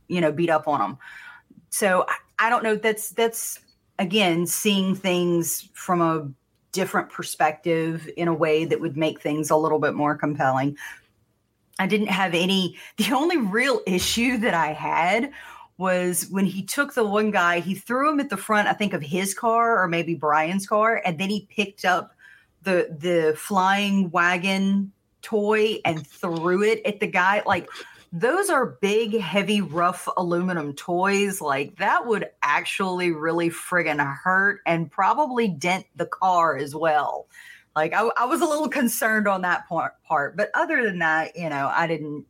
you 0.08 0.22
know, 0.22 0.32
beat 0.32 0.50
up 0.50 0.68
on 0.68 0.80
them. 0.80 0.98
So 1.70 2.06
I, 2.46 2.50
don't 2.50 2.64
know. 2.64 2.76
That's 2.76 3.12
that's 3.12 3.60
again 4.00 4.48
seeing 4.48 4.96
things 4.96 5.70
from 5.74 6.02
a 6.02 6.30
different 6.72 7.10
perspective 7.10 8.10
in 8.18 8.28
a 8.28 8.34
way 8.34 8.66
that 8.66 8.80
would 8.80 8.98
make 8.98 9.22
things 9.22 9.50
a 9.50 9.56
little 9.56 9.80
bit 9.80 9.94
more 9.94 10.16
compelling. 10.16 10.78
I 11.80 11.88
didn't 11.88 12.08
have 12.08 12.34
any. 12.34 12.78
The 12.98 13.14
only 13.14 13.38
real 13.38 13.82
issue 13.88 14.38
that 14.38 14.54
I 14.54 14.74
had 14.74 15.32
was 15.78 16.28
when 16.30 16.46
he 16.46 16.62
took 16.64 16.94
the 16.94 17.04
one 17.04 17.32
guy, 17.32 17.60
he 17.60 17.74
threw 17.74 18.12
him 18.12 18.20
at 18.20 18.30
the 18.30 18.38
front, 18.38 18.68
I 18.68 18.74
think, 18.74 18.94
of 18.94 19.02
his 19.02 19.34
car 19.34 19.82
or 19.82 19.88
maybe 19.88 20.14
Brian's 20.14 20.68
car, 20.68 21.02
and 21.04 21.18
then 21.18 21.30
he 21.30 21.48
picked 21.50 21.86
up 21.86 22.12
the 22.62 22.96
the 23.00 23.36
flying 23.38 24.12
wagon 24.12 24.92
toy 25.22 25.80
and 25.86 26.06
threw 26.06 26.64
it 26.64 26.82
at 26.86 27.00
the 27.00 27.08
guy. 27.08 27.42
Like, 27.46 27.68
those 28.12 28.50
are 28.50 28.78
big, 28.82 29.18
heavy, 29.20 29.62
rough 29.62 30.08
aluminum 30.18 30.74
toys. 30.74 31.40
Like 31.40 31.78
that 31.78 32.06
would 32.06 32.30
actually 32.44 33.12
really 33.12 33.50
friggin' 33.50 34.00
hurt 34.24 34.60
and 34.66 34.92
probably 34.92 35.48
dent 35.48 35.86
the 35.96 36.06
car 36.06 36.58
as 36.58 36.76
well. 36.76 37.28
Like 37.76 37.94
I, 37.94 38.10
I 38.18 38.26
was 38.26 38.42
a 38.42 38.46
little 38.46 38.68
concerned 38.68 39.28
on 39.28 39.44
that 39.44 39.68
part, 39.70 39.94
part, 40.04 40.36
but 40.36 40.50
other 40.54 40.84
than 40.84 41.00
that, 41.00 41.36
you 41.38 41.50
know, 41.50 41.72
I 41.74 41.88
didn't. 41.88 42.26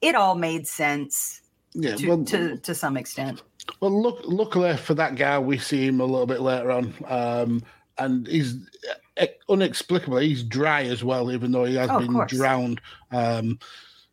It 0.00 0.14
all 0.14 0.34
made 0.34 0.66
sense. 0.66 1.42
Yeah, 1.72 1.94
to, 1.94 2.08
well- 2.08 2.24
to 2.24 2.56
to 2.56 2.74
some 2.74 2.96
extent. 2.96 3.42
Well, 3.80 4.02
look, 4.02 4.22
luckily 4.24 4.76
for 4.76 4.94
that 4.94 5.14
guy, 5.14 5.38
we 5.38 5.58
see 5.58 5.86
him 5.86 6.00
a 6.00 6.04
little 6.04 6.26
bit 6.26 6.40
later 6.40 6.72
on, 6.72 6.92
um, 7.06 7.62
and 7.98 8.26
he's 8.26 8.56
uh, 9.20 9.26
unexplicably 9.48 10.26
he's 10.28 10.42
dry 10.42 10.82
as 10.82 11.04
well, 11.04 11.30
even 11.30 11.52
though 11.52 11.64
he 11.66 11.76
has 11.76 11.90
Oh, 11.90 12.00
been 12.00 12.26
drowned. 12.26 12.80
Um, 13.12 13.60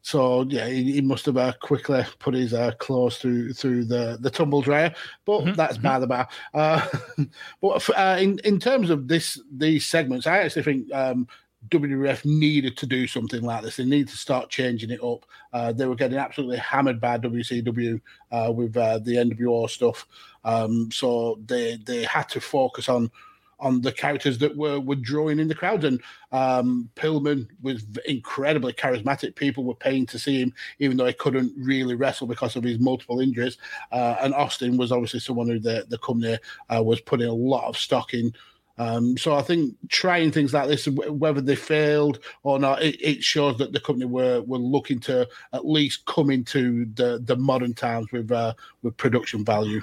so 0.08 0.44
yeah, 0.44 0.70
he, 0.70 0.94
he 0.94 1.02
must 1.02 1.26
have 1.26 1.36
uh, 1.36 1.52
quickly 1.62 2.02
put 2.20 2.34
his 2.34 2.54
uh, 2.54 2.72
clothes 2.80 3.18
through 3.18 3.52
through 3.52 3.84
the 3.84 4.18
the 4.22 4.30
tumble 4.30 4.62
dryer, 4.62 4.96
but 5.26 5.54
that's 5.58 5.78
by 5.78 6.00
the 6.00 6.08
by. 6.08 6.26
Uh, 6.54 6.88
but 7.62 7.90
uh, 7.90 8.16
in 8.18 8.40
in 8.46 8.58
terms 8.58 8.90
of 8.90 9.10
this 9.10 9.38
these 9.52 9.86
segments, 9.86 10.26
I 10.26 10.38
actually 10.40 10.64
think. 10.64 10.94
Um, 10.94 11.28
WWF 11.70 12.24
needed 12.24 12.78
to 12.78 12.86
do 12.86 13.08
something 13.08 13.42
like 13.42 13.62
this. 13.62 13.76
They 13.76 13.84
need 13.84 14.08
to 14.08 14.16
start 14.16 14.50
changing 14.50 14.92
it 14.92 15.04
up. 15.04 15.26
Uh, 15.52 15.74
they 15.74 15.86
were 15.86 15.96
getting 15.96 16.18
absolutely 16.18 16.58
hammered 16.60 17.02
by 17.02 17.18
WCW 17.18 18.00
uh, 18.32 18.54
with 18.56 18.78
uh, 18.78 19.00
the 19.00 19.16
NWO 19.16 19.70
stuff, 19.70 20.08
um, 20.46 20.90
so 20.94 21.40
they 21.46 21.78
they 21.84 22.04
had 22.04 22.30
to 22.30 22.40
focus 22.40 22.88
on 22.88 23.12
on 23.60 23.82
the 23.82 23.92
characters 23.92 24.38
that 24.38 24.56
were 24.56 24.80
were 24.80 24.96
drawing 24.96 25.40
in 25.40 25.48
the 25.48 25.56
crowd. 25.56 25.84
And 25.84 26.02
um, 26.32 26.90
Pillman 26.96 27.48
was 27.62 27.86
incredibly 28.06 28.74
charismatic. 28.74 29.36
People 29.36 29.64
were 29.64 29.76
paying 29.76 30.06
to 30.08 30.20
see 30.20 30.42
him, 30.42 30.54
even 30.80 30.98
though 30.98 31.06
he 31.06 31.14
couldn't 31.14 31.54
really 31.58 31.96
wrestle 31.96 32.28
because 32.28 32.56
of 32.56 32.64
his 32.64 32.80
multiple 32.80 33.20
injuries. 33.20 33.58
Uh, 33.92 34.16
and 34.22 34.34
Austin 34.34 34.78
was 34.78 34.92
obviously 34.92 35.20
someone 35.20 35.48
who 35.48 35.60
the 35.60 35.86
the 35.90 35.98
company 35.98 36.38
uh, 36.70 36.84
was 36.84 37.02
putting 37.02 37.28
a 37.28 37.34
lot 37.34 37.68
of 37.68 37.78
stock 37.78 38.14
in. 38.14 38.34
Um, 38.80 39.18
so 39.18 39.36
I 39.36 39.42
think 39.42 39.76
trying 39.90 40.32
things 40.32 40.54
like 40.54 40.68
this, 40.68 40.88
whether 40.88 41.42
they 41.42 41.56
failed 41.56 42.20
or 42.44 42.60
not, 42.60 42.84
it, 42.84 43.02
it 43.02 43.24
shows 43.24 43.58
that 43.58 43.74
the 43.74 43.80
company 43.80 44.06
were 44.06 44.42
were 44.42 44.60
looking 44.60 45.00
to 45.02 45.28
at 45.54 45.68
least 45.68 46.06
come 46.06 46.30
into 46.30 46.86
the, 46.94 47.20
the 47.24 47.36
modern 47.36 47.74
times 47.74 48.12
with 48.12 48.32
uh, 48.32 48.54
with 48.84 48.96
production 48.98 49.44
value. 49.44 49.82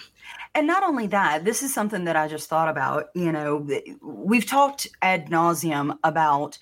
And 0.55 0.67
not 0.67 0.85
only 0.85 1.09
that, 1.09 1.45
this 1.45 1.63
is 1.63 1.75
something 1.75 2.05
that 2.05 2.17
I 2.17 2.29
just 2.29 2.49
thought 2.49 2.69
about. 2.69 3.09
You 3.15 3.33
know, 3.33 3.67
we've 4.01 4.47
talked 4.47 4.87
ad 5.03 5.27
nauseum 5.29 5.99
about 6.05 6.59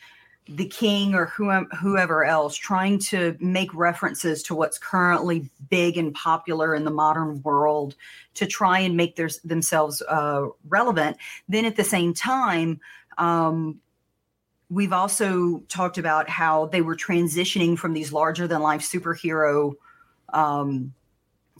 the 0.48 0.66
king 0.66 1.14
or 1.14 1.26
whoever, 1.26 2.24
else 2.24 2.56
trying 2.56 2.98
to 2.98 3.36
make 3.38 3.72
references 3.74 4.42
to 4.42 4.54
what's 4.54 4.78
currently 4.78 5.48
big 5.70 5.96
and 5.96 6.12
popular 6.14 6.74
in 6.74 6.84
the 6.84 6.90
modern 6.90 7.40
world 7.42 7.94
to 8.34 8.46
try 8.46 8.80
and 8.80 8.96
make 8.96 9.14
their, 9.14 9.30
themselves 9.44 10.02
uh, 10.08 10.46
relevant. 10.68 11.16
Then 11.48 11.64
at 11.64 11.76
the 11.76 11.84
same 11.84 12.12
time, 12.12 12.80
um, 13.18 13.78
we've 14.68 14.92
also 14.92 15.62
talked 15.68 15.98
about 15.98 16.28
how 16.28 16.66
they 16.66 16.80
were 16.80 16.96
transitioning 16.96 17.78
from 17.78 17.92
these 17.92 18.12
larger 18.12 18.48
than 18.48 18.62
life 18.62 18.80
superhero 18.80 19.74
um, 20.32 20.92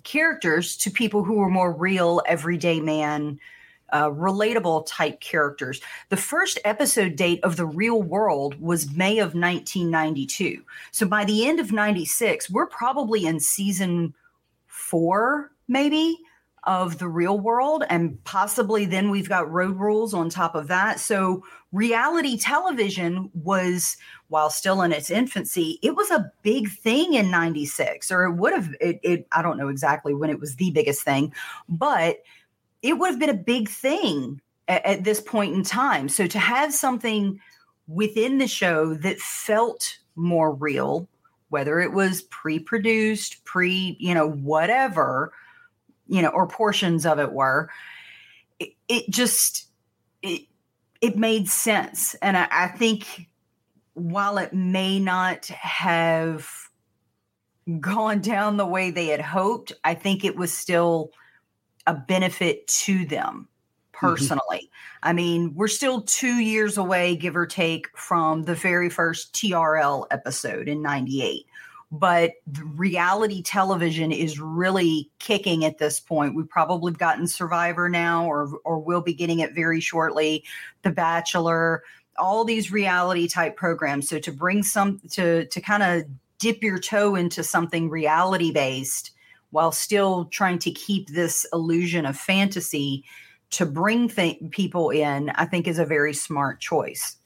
characters 0.05 0.77
to 0.79 0.91
people 0.91 1.25
who 1.25 1.35
were 1.35 1.51
more 1.51 1.73
real, 1.73 2.23
everyday 2.27 2.81
man, 2.81 3.39
uh, 3.93 4.09
relatable 4.09 4.85
type 4.87 5.21
characters. 5.21 5.81
The 6.09 6.17
first 6.17 6.59
episode 6.65 7.17
date 7.17 7.41
of 7.43 7.57
The 7.57 7.67
Real 7.67 8.03
World 8.03 8.61
was 8.61 8.91
May 8.91 9.19
of 9.19 9.35
1992. 9.35 10.63
So 10.91 11.07
by 11.07 11.25
the 11.25 11.47
end 11.47 11.61
of 11.61 11.73
96, 11.73 12.51
we're 12.51 12.67
probably 12.67 13.27
in 13.27 13.39
season 13.39 14.15
four, 14.67 15.53
maybe. 15.69 16.19
Of 16.65 16.99
the 16.99 17.09
real 17.09 17.41
world, 17.41 17.83
and 17.91 18.23
possibly 18.23 18.85
then 18.85 19.11
we've 19.11 19.29
got 19.29 19.51
road 19.51 19.81
rules 19.81 20.15
on 20.15 20.31
top 20.31 20.55
of 20.55 20.69
that. 20.69 21.01
So, 21.01 21.43
reality 21.73 22.39
television 22.39 23.31
was, 23.35 23.97
while 24.29 24.51
still 24.51 24.83
in 24.83 24.93
its 24.93 25.11
infancy, 25.11 25.79
it 25.83 25.97
was 25.97 26.11
a 26.11 26.31
big 26.43 26.71
thing 26.71 27.15
in 27.15 27.31
96, 27.31 28.13
or 28.13 28.25
it 28.25 28.35
would 28.35 28.53
have, 28.53 28.75
it, 28.81 29.01
it, 29.03 29.27
I 29.33 29.43
don't 29.43 29.59
know 29.59 29.69
exactly 29.69 30.15
when 30.15 30.31
it 30.31 30.39
was 30.39 30.57
the 30.57 30.71
biggest 30.71 31.03
thing, 31.03 31.33
but 31.69 32.19
it 32.83 32.99
would 32.99 33.11
have 33.11 33.19
been 33.19 33.31
a 33.31 33.35
big 33.35 33.69
thing 33.69 34.41
at, 34.69 34.85
at 34.85 35.05
this 35.05 35.21
point 35.21 35.55
in 35.55 35.63
time. 35.63 36.09
So 36.09 36.27
to 36.27 36.39
have 36.39 36.75
something 36.75 37.41
within 37.89 38.39
the 38.39 38.47
show 38.47 38.95
that 38.95 39.19
felt 39.19 39.99
more 40.15 40.53
real, 40.53 41.09
whether 41.49 41.81
it 41.81 41.93
was 41.93 42.23
pre-produced, 42.23 43.45
pre, 43.45 43.97
you 43.99 44.15
know, 44.15 44.29
whatever, 44.29 45.33
you 46.07 46.23
know, 46.23 46.29
or 46.29 46.47
portions 46.47 47.07
of 47.07 47.19
it 47.19 47.33
were, 47.33 47.71
it, 48.59 48.71
it 48.89 49.11
just 49.11 49.69
it 50.23 50.43
it 51.03 51.17
made 51.17 51.49
sense. 51.49 52.15
And 52.23 52.37
I, 52.37 52.49
I 52.51 52.69
think 52.69 53.29
while 53.95 54.39
it 54.39 54.55
may 54.55 54.99
not 54.99 55.47
have 55.47 56.49
gone 57.81 58.21
down 58.21 58.57
the 58.57 58.67
way 58.67 58.91
they 58.91 59.09
had 59.09 59.21
hoped, 59.21 59.73
I 59.85 59.95
think 59.95 60.25
it 60.25 60.37
was 60.37 60.57
still 60.57 61.11
a 61.87 61.95
benefit 61.95 62.67
to 62.69 63.05
them 63.05 63.49
mm-hmm. 63.93 64.07
personally. 64.07 64.71
I 65.03 65.13
mean, 65.13 65.55
we're 65.55 65.69
still 65.69 66.03
two 66.03 66.37
years 66.39 66.79
away, 66.79 67.17
give 67.17 67.37
or 67.37 67.47
take, 67.47 67.89
from 67.99 68.45
the 68.45 68.55
very 68.55 68.89
first 68.89 69.35
TRL 69.35 70.07
episode 70.13 70.69
in 70.69 70.83
98. 70.83 71.45
But 71.95 72.33
reality 72.47 73.43
television 73.43 74.13
is 74.13 74.41
really 74.41 75.11
kicking 75.19 75.67
at 75.67 75.77
this 75.77 76.01
point. 76.01 76.35
We've 76.35 76.49
probably 76.49 76.95
gotten 76.95 77.27
Survivor 77.27 77.91
now, 77.91 78.25
or 78.25 78.49
or 78.65 78.79
will 78.79 79.03
be 79.03 79.13
getting 79.13 79.41
it 79.41 79.55
very 79.55 79.79
shortly. 79.79 80.43
The 80.83 80.91
Bachelor, 80.91 81.83
all 82.17 82.47
these 82.47 82.73
reality 82.73 83.29
type 83.29 83.57
programs. 83.57 84.09
So 84.09 84.19
to 84.21 84.33
bring 84.33 84.63
some 84.63 85.01
to 85.11 85.45
to 85.45 85.61
kind 85.61 85.83
of 85.83 86.05
dip 86.39 86.63
your 86.63 86.79
toe 86.79 87.15
into 87.15 87.45
something 87.45 87.91
reality 87.91 88.53
based 88.53 89.11
while 89.51 89.71
still 89.71 90.25
trying 90.27 90.59
to 90.61 90.71
keep 90.71 91.11
this 91.11 91.47
illusion 91.53 92.07
of 92.07 92.17
fantasy 92.17 93.05
to 93.51 93.67
bring 93.67 94.09
th- 94.09 94.39
people 94.51 94.89
in, 94.89 95.29
I 95.35 95.45
think 95.45 95.69
is 95.69 95.79
a 95.79 95.85
very 95.85 96.15
smart 96.15 96.59
choice. 96.59 97.17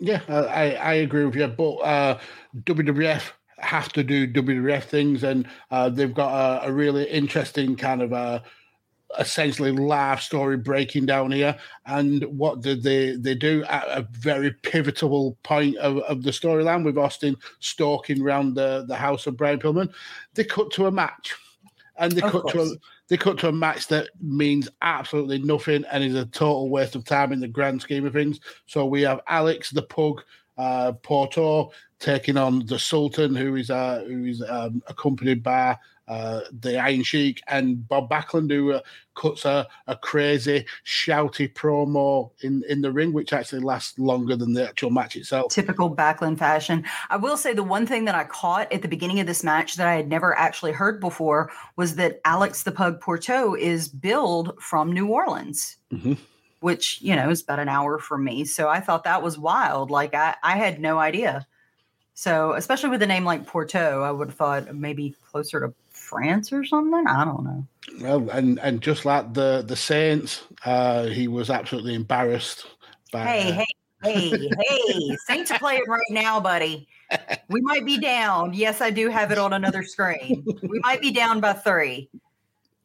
Yeah, 0.00 0.20
I, 0.28 0.34
I 0.34 0.64
I 0.72 0.92
agree 0.94 1.24
with 1.24 1.36
you. 1.36 1.46
But 1.46 1.74
uh, 1.76 2.18
WWF 2.64 3.30
have 3.60 3.92
to 3.92 4.02
do 4.02 4.26
WWF 4.26 4.84
things, 4.84 5.22
and 5.22 5.46
uh, 5.70 5.88
they've 5.88 6.14
got 6.14 6.64
a, 6.64 6.68
a 6.68 6.72
really 6.72 7.04
interesting 7.04 7.76
kind 7.76 8.02
of 8.02 8.12
uh, 8.12 8.40
essentially 9.18 9.72
live 9.72 10.22
story 10.22 10.56
breaking 10.56 11.06
down 11.06 11.32
here. 11.32 11.56
And 11.86 12.24
what 12.24 12.60
did 12.60 12.82
they 12.82 13.16
they 13.16 13.34
do 13.34 13.64
at 13.64 13.86
a 13.88 14.06
very 14.12 14.52
pivotal 14.62 15.36
point 15.42 15.76
of, 15.76 15.98
of 15.98 16.22
the 16.22 16.30
storyline 16.30 16.84
with 16.84 16.98
Austin 16.98 17.36
stalking 17.58 18.22
around 18.22 18.54
the, 18.54 18.84
the 18.86 18.96
house 18.96 19.26
of 19.26 19.36
Brian 19.36 19.58
Pillman? 19.58 19.92
They 20.34 20.44
cut 20.44 20.70
to 20.72 20.86
a 20.86 20.90
match, 20.90 21.34
and 21.96 22.12
they 22.12 22.22
Of 22.22 22.32
cut 22.32 22.48
to 22.48 22.62
a 22.62 22.70
they 23.08 23.16
cut 23.16 23.38
to 23.38 23.48
a 23.48 23.52
match 23.52 23.88
that 23.88 24.10
means 24.20 24.68
absolutely 24.82 25.38
nothing 25.40 25.84
and 25.90 26.04
is 26.04 26.14
a 26.14 26.26
total 26.26 26.70
waste 26.70 26.94
of 26.94 27.04
time 27.04 27.32
in 27.32 27.40
the 27.40 27.48
grand 27.48 27.82
scheme 27.82 28.06
of 28.06 28.12
things. 28.12 28.38
So 28.66 28.86
we 28.86 29.02
have 29.02 29.20
Alex 29.26 29.70
the 29.70 29.82
Pug, 29.82 30.22
uh, 30.56 30.92
Porto 30.92 31.72
taking 32.00 32.36
on 32.36 32.66
the 32.66 32.78
Sultan, 32.78 33.36
who 33.36 33.54
is 33.56 33.70
uh, 33.70 34.04
who 34.06 34.24
is 34.24 34.42
um, 34.48 34.82
accompanied 34.88 35.42
by 35.42 35.78
uh, 36.08 36.40
the 36.50 36.76
Iron 36.76 37.04
Sheik 37.04 37.40
and 37.46 37.86
Bob 37.86 38.10
Backlund, 38.10 38.50
who 38.50 38.72
uh, 38.72 38.80
cuts 39.14 39.44
a, 39.44 39.68
a 39.86 39.94
crazy 39.94 40.66
shouty 40.84 41.52
promo 41.52 42.30
in 42.40 42.64
in 42.68 42.80
the 42.80 42.90
ring, 42.90 43.12
which 43.12 43.32
actually 43.32 43.60
lasts 43.60 43.98
longer 43.98 44.34
than 44.34 44.54
the 44.54 44.66
actual 44.66 44.90
match 44.90 45.14
itself. 45.14 45.52
Typical 45.52 45.94
Backlund 45.94 46.38
fashion. 46.38 46.84
I 47.10 47.16
will 47.16 47.36
say 47.36 47.54
the 47.54 47.62
one 47.62 47.86
thing 47.86 48.06
that 48.06 48.14
I 48.14 48.24
caught 48.24 48.72
at 48.72 48.82
the 48.82 48.88
beginning 48.88 49.20
of 49.20 49.26
this 49.26 49.44
match 49.44 49.76
that 49.76 49.86
I 49.86 49.94
had 49.94 50.08
never 50.08 50.36
actually 50.36 50.72
heard 50.72 51.00
before 51.00 51.52
was 51.76 51.94
that 51.96 52.20
Alex 52.24 52.64
the 52.64 52.72
Pug 52.72 53.00
Porto 53.00 53.54
is 53.54 53.86
billed 53.88 54.58
from 54.58 54.92
New 54.92 55.06
Orleans. 55.08 55.76
Mhm. 55.92 56.18
Which, 56.60 57.00
you 57.00 57.16
know, 57.16 57.30
is 57.30 57.42
about 57.42 57.58
an 57.58 57.70
hour 57.70 57.98
from 57.98 58.22
me. 58.22 58.44
So 58.44 58.68
I 58.68 58.80
thought 58.80 59.04
that 59.04 59.22
was 59.22 59.38
wild. 59.38 59.90
Like 59.90 60.14
I, 60.14 60.36
I 60.42 60.58
had 60.58 60.78
no 60.78 60.98
idea. 60.98 61.46
So 62.14 62.52
especially 62.52 62.90
with 62.90 63.02
a 63.02 63.06
name 63.06 63.24
like 63.24 63.46
Porto, 63.46 64.02
I 64.02 64.10
would 64.10 64.28
have 64.28 64.36
thought 64.36 64.74
maybe 64.74 65.14
closer 65.30 65.60
to 65.60 65.74
France 65.90 66.52
or 66.52 66.64
something. 66.64 67.06
I 67.06 67.24
don't 67.24 67.44
know. 67.44 67.66
Well, 68.00 68.30
and 68.30 68.58
and 68.60 68.80
just 68.80 69.04
like 69.04 69.32
the 69.32 69.64
the 69.66 69.76
Saints, 69.76 70.42
uh, 70.64 71.04
he 71.06 71.28
was 71.28 71.50
absolutely 71.50 71.94
embarrassed. 71.94 72.66
By, 73.12 73.26
Hey, 73.26 73.50
uh, 73.50 73.64
hey, 74.02 74.30
hey, 74.30 74.50
hey. 74.58 75.16
Saints 75.26 75.50
are 75.50 75.58
playing 75.58 75.84
right 75.88 76.02
now, 76.10 76.40
buddy. 76.40 76.88
We 77.48 77.60
might 77.62 77.84
be 77.84 77.98
down. 77.98 78.54
Yes, 78.54 78.80
I 78.80 78.90
do 78.90 79.08
have 79.08 79.32
it 79.32 79.38
on 79.38 79.52
another 79.52 79.82
screen. 79.82 80.44
We 80.62 80.78
might 80.78 81.00
be 81.00 81.10
down 81.10 81.40
by 81.40 81.54
three. 81.54 82.08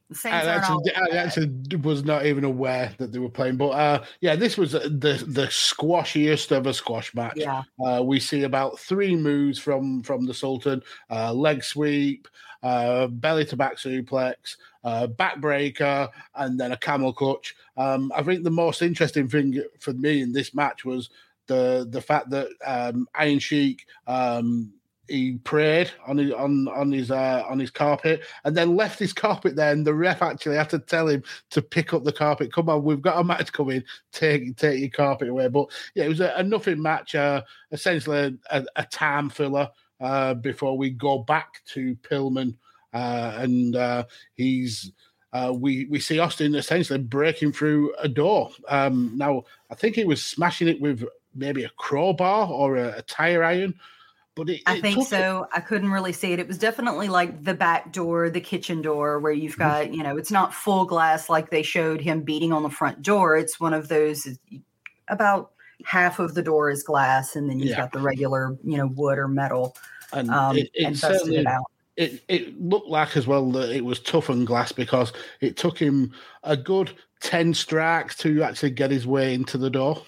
The 0.10 0.16
Saints 0.16 0.45
I 0.45 0.56
actually, 0.56 0.95
all 0.95 1.14
I 1.14 1.18
actually 1.18 1.78
was 1.78 2.03
not 2.03 2.28
even 2.28 2.43
aware 2.43 2.93
that 2.99 3.12
they 3.12 3.18
were 3.18 3.30
playing. 3.30 3.58
But 3.58 3.70
uh, 3.70 4.03
yeah, 4.22 4.36
this 4.36 4.56
was 4.56 4.74
the 4.74 5.24
the 5.28 5.47
squashiest 5.49 6.51
of 6.51 6.68
a 6.68 6.74
squash 6.76 7.14
match. 7.16 7.38
Yeah. 7.38 7.64
Uh, 7.84 8.03
we 8.03 8.20
see 8.20 8.43
about 8.43 8.80
three 8.80 9.16
moves 9.16 9.58
from 9.58 10.03
from 10.03 10.26
the 10.28 10.34
Sultan: 10.34 10.84
uh, 11.10 11.34
leg 11.34 11.64
sweep, 11.64 12.28
uh, 12.62 13.08
belly 13.08 13.45
to 13.45 13.56
back 13.56 13.78
suplex, 13.78 14.58
uh, 14.84 15.08
backbreaker, 15.08 16.10
and 16.36 16.60
then 16.60 16.72
a 16.72 16.78
camel 16.78 17.12
clutch. 17.12 17.56
Um, 17.76 18.12
I 18.16 18.22
think 18.22 18.43
the 18.43 18.51
most 18.51 18.84
interesting 18.84 19.28
thing 19.28 19.60
for 19.80 19.93
me 19.93 20.22
in 20.22 20.34
this 20.34 20.53
match 20.53 20.86
was 20.86 21.10
the 21.47 21.88
the 21.89 22.01
fact 22.01 22.30
that 22.30 22.49
um, 22.64 23.08
Iron 23.16 23.39
Sheik. 23.39 23.88
Um, 24.06 24.72
he 25.08 25.38
prayed 25.43 25.91
on 26.08 26.18
his 26.18 26.32
on 26.32 26.68
on 26.70 26.91
his 26.91 27.12
uh, 27.12 27.43
on 27.47 27.60
his 27.60 27.72
carpet 27.72 28.24
and 28.43 28.56
then 28.56 28.76
left 28.76 28.99
his 28.99 29.14
carpet 29.14 29.56
there 29.56 29.72
and 29.72 29.86
the 29.86 29.93
ref 29.93 30.22
actually 30.22 30.56
had 30.56 30.70
to 30.70 30.80
tell 30.80 31.08
him 31.08 31.24
to 31.51 31.62
pick 31.62 31.93
up 31.93 32.03
the 32.03 32.12
carpet. 32.12 32.53
Come 32.53 32.70
on 32.70 32.84
we've 32.84 33.01
got 33.01 33.20
a 33.20 33.24
match 33.24 33.51
coming. 33.51 33.84
Take 34.12 34.56
take 34.58 34.80
your 34.80 34.89
carpet 34.89 35.30
away. 35.30 35.47
But 35.47 35.68
yeah 35.93 36.06
it 36.06 36.10
was 36.10 36.22
a, 36.22 36.34
a 36.36 36.43
nothing 36.43 36.82
match 36.82 37.16
uh, 37.16 37.41
essentially 37.72 38.38
a, 38.49 38.66
a 38.76 38.84
time 38.86 39.30
filler 39.30 39.70
uh, 39.99 40.34
before 40.36 40.78
we 40.78 40.89
go 40.89 41.20
back 41.20 41.62
to 41.74 41.95
Pillman 41.97 42.56
uh, 42.93 43.34
and 43.38 43.76
uh, 43.76 44.06
he's 44.36 44.91
uh, 45.34 45.51
we 45.51 45.86
we 45.86 45.99
see 45.99 46.18
Austin 46.18 46.56
essentially 46.56 46.97
breaking 46.97 47.51
through 47.51 47.93
a 47.99 48.08
door. 48.08 48.49
Um, 48.70 49.12
now 49.16 49.43
I 49.70 49.76
think 49.76 49.95
he 49.95 50.06
was 50.06 50.24
smashing 50.24 50.70
it 50.70 50.80
with 50.80 51.03
maybe 51.36 51.66
a 51.66 51.70
crowbar 51.72 52.47
or 52.49 52.78
a, 52.78 52.99
a 52.99 53.01
tire 53.01 53.43
iron, 53.43 53.78
but 54.36 54.50
it, 54.50 54.62
I 54.66 54.78
it 54.78 54.82
think 54.82 55.08
so. 55.08 55.48
I 55.54 55.62
couldn't 55.62 55.92
really 55.92 56.12
see 56.14 56.34
it. 56.34 56.40
It 56.40 56.48
was 56.48 56.58
definitely 56.58 57.08
like 57.08 57.44
the 57.44 57.54
back 57.54 57.92
door, 57.94 58.30
the 58.30 58.42
kitchen 58.42 58.82
door, 58.82 59.20
where 59.20 59.32
you've 59.32 59.58
got, 59.58 59.94
you 59.94 60.04
know, 60.04 60.18
it's 60.18 60.32
not 60.32 60.54
full 60.54 60.86
glass 60.86 61.30
like 61.30 61.50
they 61.50 61.64
showed 61.64 62.02
him 62.02 62.22
beating 62.22 62.52
on 62.52 62.62
the 62.64 62.70
front 62.70 63.02
door. 63.02 63.38
It's 63.38 63.60
one 63.60 63.74
of 63.74 63.88
those 63.88 64.28
about 65.08 65.52
half 65.86 66.20
of 66.20 66.34
the 66.36 66.42
door 66.42 66.70
is 66.70 66.84
glass, 66.84 67.36
and 67.36 67.50
then 67.50 67.60
you've 67.60 67.70
Yeah. 67.70 67.78
got 67.78 67.94
the 67.94 68.00
regular, 68.00 68.58
you 68.64 68.78
know, 68.78 68.88
wood 68.88 69.18
or 69.18 69.28
metal, 69.28 69.76
and 70.12 70.30
um, 70.30 70.58
it, 70.58 70.70
it 70.74 70.84
and 70.86 70.98
certainly 70.98 71.38
it 71.38 71.48
out. 71.48 71.66
it, 71.96 72.24
it 72.28 72.62
looked 72.62 72.88
like 72.90 73.16
as 73.16 73.28
well 73.28 73.50
that 73.52 73.70
it 73.72 73.86
was 73.86 74.00
tough 74.00 74.30
on 74.30 74.44
glass 74.46 74.72
because 74.72 75.14
it 75.40 75.56
took 75.56 75.78
him 75.78 76.12
a 76.44 76.58
good 76.58 76.92
10 77.22 77.54
strikes 77.54 78.16
to 78.18 78.44
actually 78.44 78.72
get 78.72 78.92
his 78.92 79.08
way 79.08 79.34
into 79.34 79.58
the 79.58 79.70
door. 79.70 80.04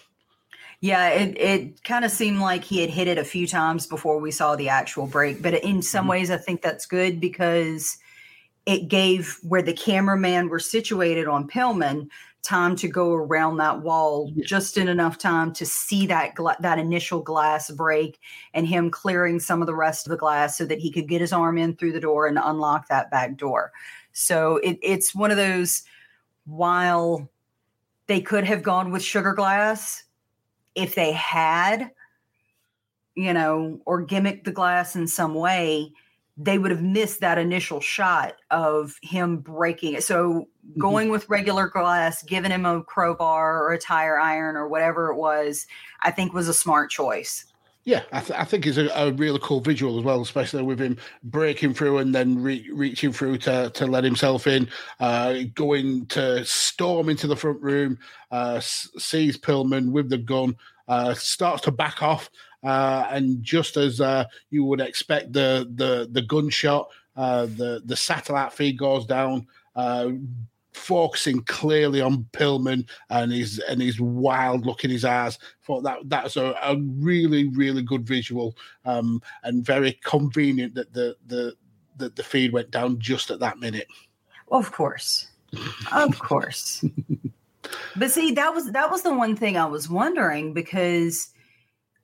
Yeah, 0.79 1.09
it, 1.09 1.37
it 1.37 1.83
kind 1.83 2.05
of 2.05 2.11
seemed 2.11 2.39
like 2.39 2.63
he 2.63 2.81
had 2.81 2.91
hit 2.91 3.07
it 3.07 3.17
a 3.17 3.23
few 3.23 3.47
times 3.47 3.87
before 3.87 4.19
we 4.19 4.29
saw 4.31 4.55
the 4.55 4.69
actual 4.69 5.07
break. 5.07 5.41
But 5.41 5.55
in 5.55 5.81
some 5.81 6.01
Mm-hmm. 6.01 6.09
ways, 6.09 6.31
I 6.31 6.37
think 6.37 6.61
that's 6.61 6.85
good 6.85 7.19
because 7.19 7.97
it 8.67 8.87
gave 8.87 9.37
where 9.41 9.63
the 9.63 9.73
cameraman 9.73 10.49
were 10.49 10.59
situated 10.59 11.27
on 11.27 11.47
Pillman 11.47 12.09
time 12.43 12.75
to 12.77 12.87
go 12.87 13.13
around 13.13 13.57
that 13.57 13.81
wall 13.81 14.31
just 14.39 14.77
in 14.77 14.87
enough 14.87 15.17
time 15.17 15.51
to 15.53 15.65
see 15.65 16.05
that 16.07 16.35
gla- 16.35 16.55
that 16.61 16.79
initial 16.79 17.21
glass 17.21 17.71
break 17.71 18.19
and 18.53 18.67
him 18.67 18.89
clearing 18.91 19.39
some 19.39 19.61
of 19.61 19.65
the 19.65 19.75
rest 19.75 20.05
of 20.05 20.11
the 20.11 20.17
glass 20.17 20.57
so 20.57 20.65
that 20.65 20.79
he 20.79 20.91
could 20.91 21.07
get 21.09 21.19
his 21.21 21.33
arm 21.33 21.57
in 21.57 21.75
through 21.75 21.91
the 21.91 21.99
door 21.99 22.27
and 22.27 22.37
unlock 22.41 22.87
that 22.87 23.09
back 23.11 23.35
door. 23.35 23.71
So 24.13 24.57
it, 24.57 24.77
it's 24.81 25.15
one 25.15 25.31
of 25.31 25.37
those 25.37 25.83
while 26.45 27.29
they 28.05 28.21
could 28.21 28.45
have 28.45 28.63
gone 28.63 28.91
with 28.91 29.03
sugar 29.03 29.33
glass 29.33 30.03
if 30.77 30.95
they 30.95 31.11
had, 31.11 31.91
you 33.15 33.33
know, 33.33 33.81
or 33.85 34.05
gimmicked 34.05 34.43
the 34.43 34.51
glass 34.51 34.95
in 34.95 35.07
some 35.07 35.33
way, 35.33 35.91
they 36.37 36.59
would 36.59 36.69
have 36.69 36.83
missed 36.83 37.19
that 37.21 37.39
initial 37.39 37.81
shot 37.81 38.35
of 38.51 38.95
him 39.01 39.37
breaking 39.37 39.95
it. 39.95 40.03
So 40.03 40.47
mm-hmm. 40.69 40.79
going 40.79 41.09
with 41.09 41.27
regular 41.27 41.67
glass, 41.67 42.21
giving 42.21 42.51
him 42.51 42.65
a 42.65 42.83
crowbar 42.83 43.63
or 43.63 43.73
a 43.73 43.79
tire 43.79 44.19
iron 44.19 44.55
or 44.55 44.67
whatever 44.67 45.11
it 45.11 45.17
was, 45.17 45.65
I 46.01 46.11
think 46.11 46.31
was 46.31 46.47
a 46.47 46.53
smart 46.53 46.91
choice. 46.91 47.45
Yeah, 47.87 48.03
I, 48.11 48.19
th- 48.19 48.37
I 48.37 48.43
think 48.43 48.67
it's 48.67 48.77
a, 48.77 48.89
a 48.89 49.13
really 49.13 49.39
cool 49.41 49.61
visual 49.61 49.97
as 49.97 50.03
well, 50.03 50.19
especially 50.19 50.61
with 50.61 50.77
him 50.77 50.97
breaking 51.23 51.73
through 51.73 51.99
and 51.99 52.13
then 52.13 52.43
re- 52.43 52.69
reaching 52.73 53.13
through 53.13 53.37
to, 53.37 53.69
to 53.69 53.87
let 53.87 54.03
himself 54.03 54.45
in, 54.45 54.67
uh, 54.99 55.35
going 55.55 56.05
to 56.07 56.43
storm 56.43 57.07
into 57.07 57.27
the 57.27 57.35
front 57.37 57.61
room, 57.61 57.97
uh, 58.29 58.59
sees 58.59 59.37
Pillman 59.37 59.93
with 59.93 60.09
the 60.09 60.17
gun, 60.17 60.57
uh, 60.89 61.13
starts 61.13 61.61
to 61.61 61.71
back 61.71 62.03
off, 62.03 62.29
uh, 62.65 63.07
and 63.09 63.41
just 63.41 63.77
as 63.77 64.01
uh, 64.01 64.25
you 64.49 64.65
would 64.65 64.81
expect, 64.81 65.31
the 65.31 65.71
the 65.75 66.09
the 66.11 66.23
gunshot, 66.23 66.89
uh, 67.15 67.45
the 67.45 67.81
the 67.85 67.95
satellite 67.95 68.51
feed 68.51 68.77
goes 68.77 69.05
down. 69.05 69.47
Focusing 70.77 71.41
clearly 71.43 72.01
on 72.01 72.25
Pillman 72.31 72.87
and 73.09 73.31
his 73.31 73.59
and 73.59 73.81
his 73.81 73.99
wild 73.99 74.65
look 74.65 74.83
in 74.83 74.91
his 74.91 75.03
eyes. 75.03 75.37
Thought 75.63 75.83
that 75.83 75.99
that's 76.05 76.37
a, 76.37 76.55
a 76.61 76.77
really 76.77 77.49
really 77.49 77.81
good 77.81 78.05
visual 78.05 78.55
um, 78.85 79.21
and 79.43 79.65
very 79.65 79.99
convenient 80.03 80.75
that 80.75 80.93
the 80.93 81.17
the 81.27 81.55
that 81.97 82.15
the 82.15 82.23
feed 82.23 82.53
went 82.53 82.71
down 82.71 82.99
just 82.99 83.31
at 83.31 83.39
that 83.39 83.59
minute. 83.59 83.87
Of 84.49 84.71
course. 84.71 85.27
Of 85.91 86.19
course. 86.19 86.83
but 87.95 88.11
see, 88.11 88.31
that 88.33 88.53
was 88.53 88.71
that 88.71 88.91
was 88.91 89.01
the 89.01 89.13
one 89.13 89.35
thing 89.35 89.57
I 89.57 89.65
was 89.65 89.89
wondering 89.89 90.53
because 90.53 91.29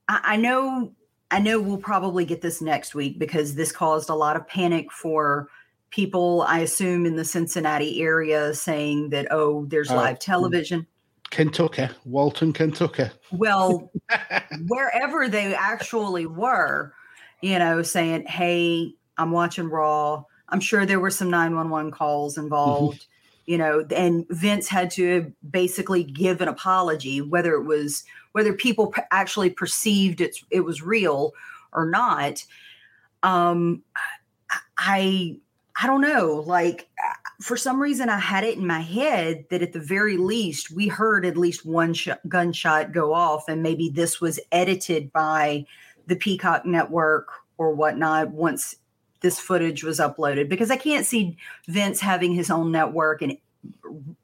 I, 0.07 0.21
I 0.23 0.35
know 0.37 0.93
I 1.31 1.39
know 1.39 1.59
we'll 1.59 1.77
probably 1.77 2.25
get 2.25 2.41
this 2.41 2.61
next 2.61 2.95
week 2.95 3.17
because 3.17 3.55
this 3.55 3.71
caused 3.71 4.09
a 4.09 4.15
lot 4.15 4.35
of 4.35 4.47
panic 4.47 4.91
for 4.91 5.49
people, 5.93 6.43
I 6.47 6.59
assume, 6.59 7.05
in 7.05 7.15
the 7.15 7.23
Cincinnati 7.23 8.01
area 8.01 8.53
saying 8.55 9.11
that, 9.11 9.27
oh, 9.29 9.65
there's 9.65 9.91
Uh, 9.91 9.95
live 9.95 10.19
television. 10.19 10.87
Kentucky, 11.29 11.87
Walton, 12.03 12.51
Kentucky. 12.51 13.05
Well, 13.31 13.91
wherever 14.67 15.27
they 15.29 15.53
actually 15.53 16.25
were, 16.25 16.93
you 17.41 17.57
know, 17.57 17.81
saying, 17.81 18.25
"Hey, 18.27 18.93
I'm 19.17 19.31
watching 19.31 19.69
Raw." 19.69 20.23
I'm 20.49 20.59
sure 20.59 20.85
there 20.85 20.99
were 20.99 21.09
some 21.09 21.31
911 21.31 21.91
calls 21.91 22.37
involved, 22.37 23.07
you 23.47 23.57
know, 23.57 23.83
and 23.95 24.27
Vince 24.29 24.67
had 24.67 24.91
to 24.91 25.33
basically 25.49 26.03
give 26.03 26.41
an 26.41 26.47
apology, 26.47 27.21
whether 27.21 27.53
it 27.53 27.63
was 27.63 28.03
whether 28.33 28.53
people 28.53 28.93
actually 29.09 29.49
perceived 29.49 30.21
it 30.21 30.37
it 30.51 30.61
was 30.61 30.83
real 30.83 31.33
or 31.71 31.87
not. 31.89 32.45
Um, 33.23 33.81
I 34.77 35.37
I 35.75 35.87
don't 35.87 36.01
know, 36.01 36.43
like 36.45 36.87
for 37.41 37.57
some 37.57 37.81
reason 37.81 38.07
I 38.07 38.19
had 38.19 38.43
it 38.43 38.57
in 38.57 38.67
my 38.67 38.81
head 38.81 39.45
that 39.49 39.61
at 39.61 39.73
the 39.73 39.79
very 39.79 40.17
least 40.17 40.71
we 40.71 40.87
heard 40.87 41.25
at 41.25 41.35
least 41.35 41.65
one 41.65 41.93
sh- 41.93 42.09
gunshot 42.27 42.91
go 42.91 43.13
off, 43.13 43.45
and 43.47 43.63
maybe 43.63 43.89
this 43.89 44.21
was 44.21 44.39
edited 44.51 45.11
by 45.11 45.65
the 46.07 46.15
Peacock 46.15 46.65
Network 46.65 47.29
or 47.57 47.73
whatnot 47.73 48.29
once 48.29 48.75
this 49.21 49.39
footage 49.39 49.83
was 49.83 49.99
uploaded. 49.99 50.47
Because 50.47 50.69
I 50.69 50.77
can't 50.77 51.05
see 51.05 51.37
Vince 51.67 51.99
having 51.99 52.33
his 52.33 52.51
own 52.51 52.71
network 52.71 53.21
and 53.21 53.37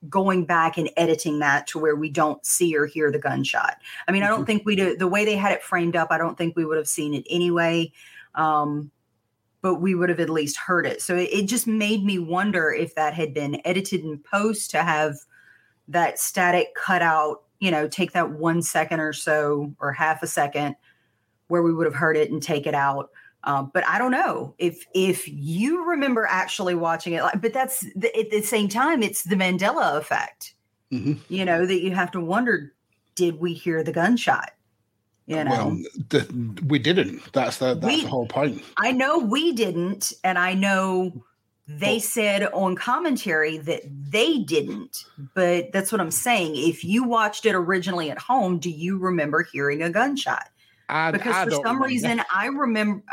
going 0.10 0.46
back 0.46 0.78
and 0.78 0.90
editing 0.98 1.40
that 1.40 1.66
to 1.68 1.80
where 1.80 1.96
we 1.96 2.10
don't 2.10 2.46
see 2.46 2.76
or 2.76 2.86
hear 2.86 3.12
the 3.12 3.20
gunshot. 3.20 3.78
I 4.08 4.12
mean, 4.12 4.24
I 4.24 4.28
don't 4.28 4.46
think 4.46 4.66
we 4.66 4.76
do 4.76 4.96
the 4.96 5.08
way 5.08 5.26
they 5.26 5.36
had 5.36 5.52
it 5.54 5.64
framed 5.64 5.96
up. 5.96 6.10
I 6.12 6.18
don't 6.18 6.38
think 6.38 6.56
we 6.56 6.66
would 6.66 6.78
have 6.78 6.88
seen 6.88 7.14
it 7.14 7.26
anyway. 7.30 7.92
Um, 8.36 8.92
but 9.62 9.76
we 9.76 9.96
would 9.96 10.10
have 10.10 10.20
at 10.20 10.30
least 10.30 10.58
heard 10.58 10.86
it. 10.86 11.02
So 11.02 11.16
it, 11.16 11.30
it 11.32 11.46
just 11.48 11.68
made 11.68 12.04
me 12.04 12.20
wonder 12.20 12.72
if 12.72 12.96
that 12.96 13.14
had 13.14 13.34
been 13.34 13.62
edited 13.66 14.04
in 14.04 14.20
post 14.20 14.72
to 14.72 14.84
have 14.84 15.16
that 15.88 16.20
static 16.20 16.76
cut 16.76 17.02
out, 17.02 17.44
you 17.60 17.72
know, 17.72 17.88
take 17.88 18.14
that 18.14 18.32
one 18.32 18.62
second 18.62 19.00
or 19.00 19.14
so 19.14 19.74
or 19.80 19.92
half 19.92 20.24
a 20.24 20.28
second 20.28 20.76
where 21.48 21.64
we 21.64 21.74
would 21.74 21.86
have 21.86 21.96
heard 21.96 22.16
it 22.16 22.32
and 22.32 22.42
take 22.42 22.68
it 22.68 22.76
out. 22.76 23.10
Um, 23.44 23.72
but 23.74 23.86
I 23.88 23.98
don't 23.98 24.12
know 24.12 24.54
if 24.58 24.86
if 24.94 25.28
you 25.28 25.86
remember 25.86 26.26
actually 26.30 26.76
watching 26.76 27.14
it. 27.14 27.24
Like, 27.24 27.42
but 27.42 27.54
that's 27.54 27.82
the, 27.96 28.16
at 28.18 28.32
the 28.32 28.42
same 28.42 28.68
time, 28.68 29.02
it's 29.02 29.24
the 29.24 29.36
Mandela 29.36 29.98
effect. 29.98 30.54
Mhm. 30.92 31.20
You 31.30 31.46
know 31.46 31.66
that 31.66 31.82
you 31.82 31.92
have 31.92 32.12
to 32.12 32.20
wonder: 32.20 32.74
Did 33.16 33.40
we 33.40 33.54
hear 33.54 33.82
the 33.82 33.94
gunshot? 33.94 34.52
You 35.30 35.44
know, 35.44 35.50
Well, 35.52 35.78
the, 36.10 36.56
we 36.66 36.80
didn't. 36.80 37.22
That's 37.34 37.58
the 37.58 37.76
that's 37.76 37.86
We- 37.86 38.02
the 38.02 38.08
whole 38.10 38.26
point. 38.26 38.64
I 38.78 38.92
know 38.92 39.20
we 39.20 39.52
didn't, 39.52 40.12
and 40.24 40.40
I 40.40 40.56
know 40.56 41.24
they 41.68 42.00
said 42.00 42.44
on 42.52 42.76
commentary 42.76 43.60
that 43.60 43.84
they 43.86 44.40
didn't, 44.40 45.06
but 45.36 45.72
that's 45.72 45.92
what 45.92 46.02
I'm 46.02 46.10
saying. 46.10 46.54
If 46.56 46.84
you 46.84 47.04
watched 47.04 47.46
it 47.46 47.54
originally 47.54 48.10
at 48.10 48.18
home, 48.18 48.58
do 48.58 48.72
you 48.72 48.98
remember 48.98 49.44
hearing 49.44 49.84
a 49.84 49.90
gunshot? 49.92 50.50
I, 50.90 51.12
Because 51.12 51.36
I 51.36 51.46
for 51.46 51.52
some 51.52 51.62
remember. 51.64 51.86
reason, 51.86 52.22
I 52.34 52.48
remember, 52.48 53.04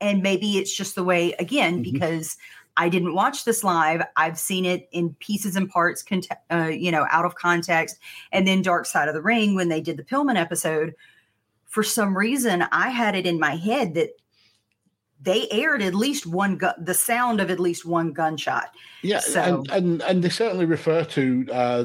and 0.00 0.20
maybe 0.20 0.58
it's 0.58 0.74
just 0.76 0.96
the 0.96 1.04
way, 1.04 1.32
again, 1.34 1.84
Mhm. 1.84 1.92
because 1.92 2.36
I 2.76 2.88
didn't 2.88 3.14
watch 3.14 3.44
this 3.44 3.62
live. 3.62 4.02
I've 4.16 4.36
seen 4.40 4.64
it 4.64 4.88
in 4.90 5.14
pieces 5.20 5.54
and 5.54 5.68
parts, 5.70 6.04
uh, 6.50 6.70
you 6.72 6.90
know, 6.90 7.06
out 7.10 7.24
of 7.24 7.36
context. 7.36 7.98
And 8.32 8.48
then 8.48 8.62
Dark 8.62 8.86
Side 8.86 9.06
of 9.06 9.14
the 9.14 9.22
Ring, 9.22 9.54
when 9.54 9.68
they 9.68 9.80
did 9.80 9.96
the 9.96 10.02
Pillman 10.02 10.36
episode, 10.36 10.94
for 11.72 11.82
some 11.82 12.14
reason, 12.16 12.62
I 12.70 12.90
had 12.90 13.14
it 13.16 13.26
in 13.26 13.40
my 13.40 13.56
head 13.56 13.94
that 13.94 14.10
they 15.22 15.48
aired 15.50 15.80
at 15.80 15.94
least 15.94 16.26
one 16.26 16.58
gu- 16.58 16.76
the 16.78 16.92
sound 16.92 17.40
of 17.40 17.50
at 17.50 17.58
least 17.58 17.86
one 17.86 18.12
gunshot. 18.12 18.74
Yeah, 19.00 19.20
So- 19.20 19.40
and, 19.42 19.70
and 19.70 20.02
and 20.02 20.22
they 20.22 20.28
certainly 20.28 20.66
refer 20.66 21.02
to 21.04 21.46
uh, 21.50 21.84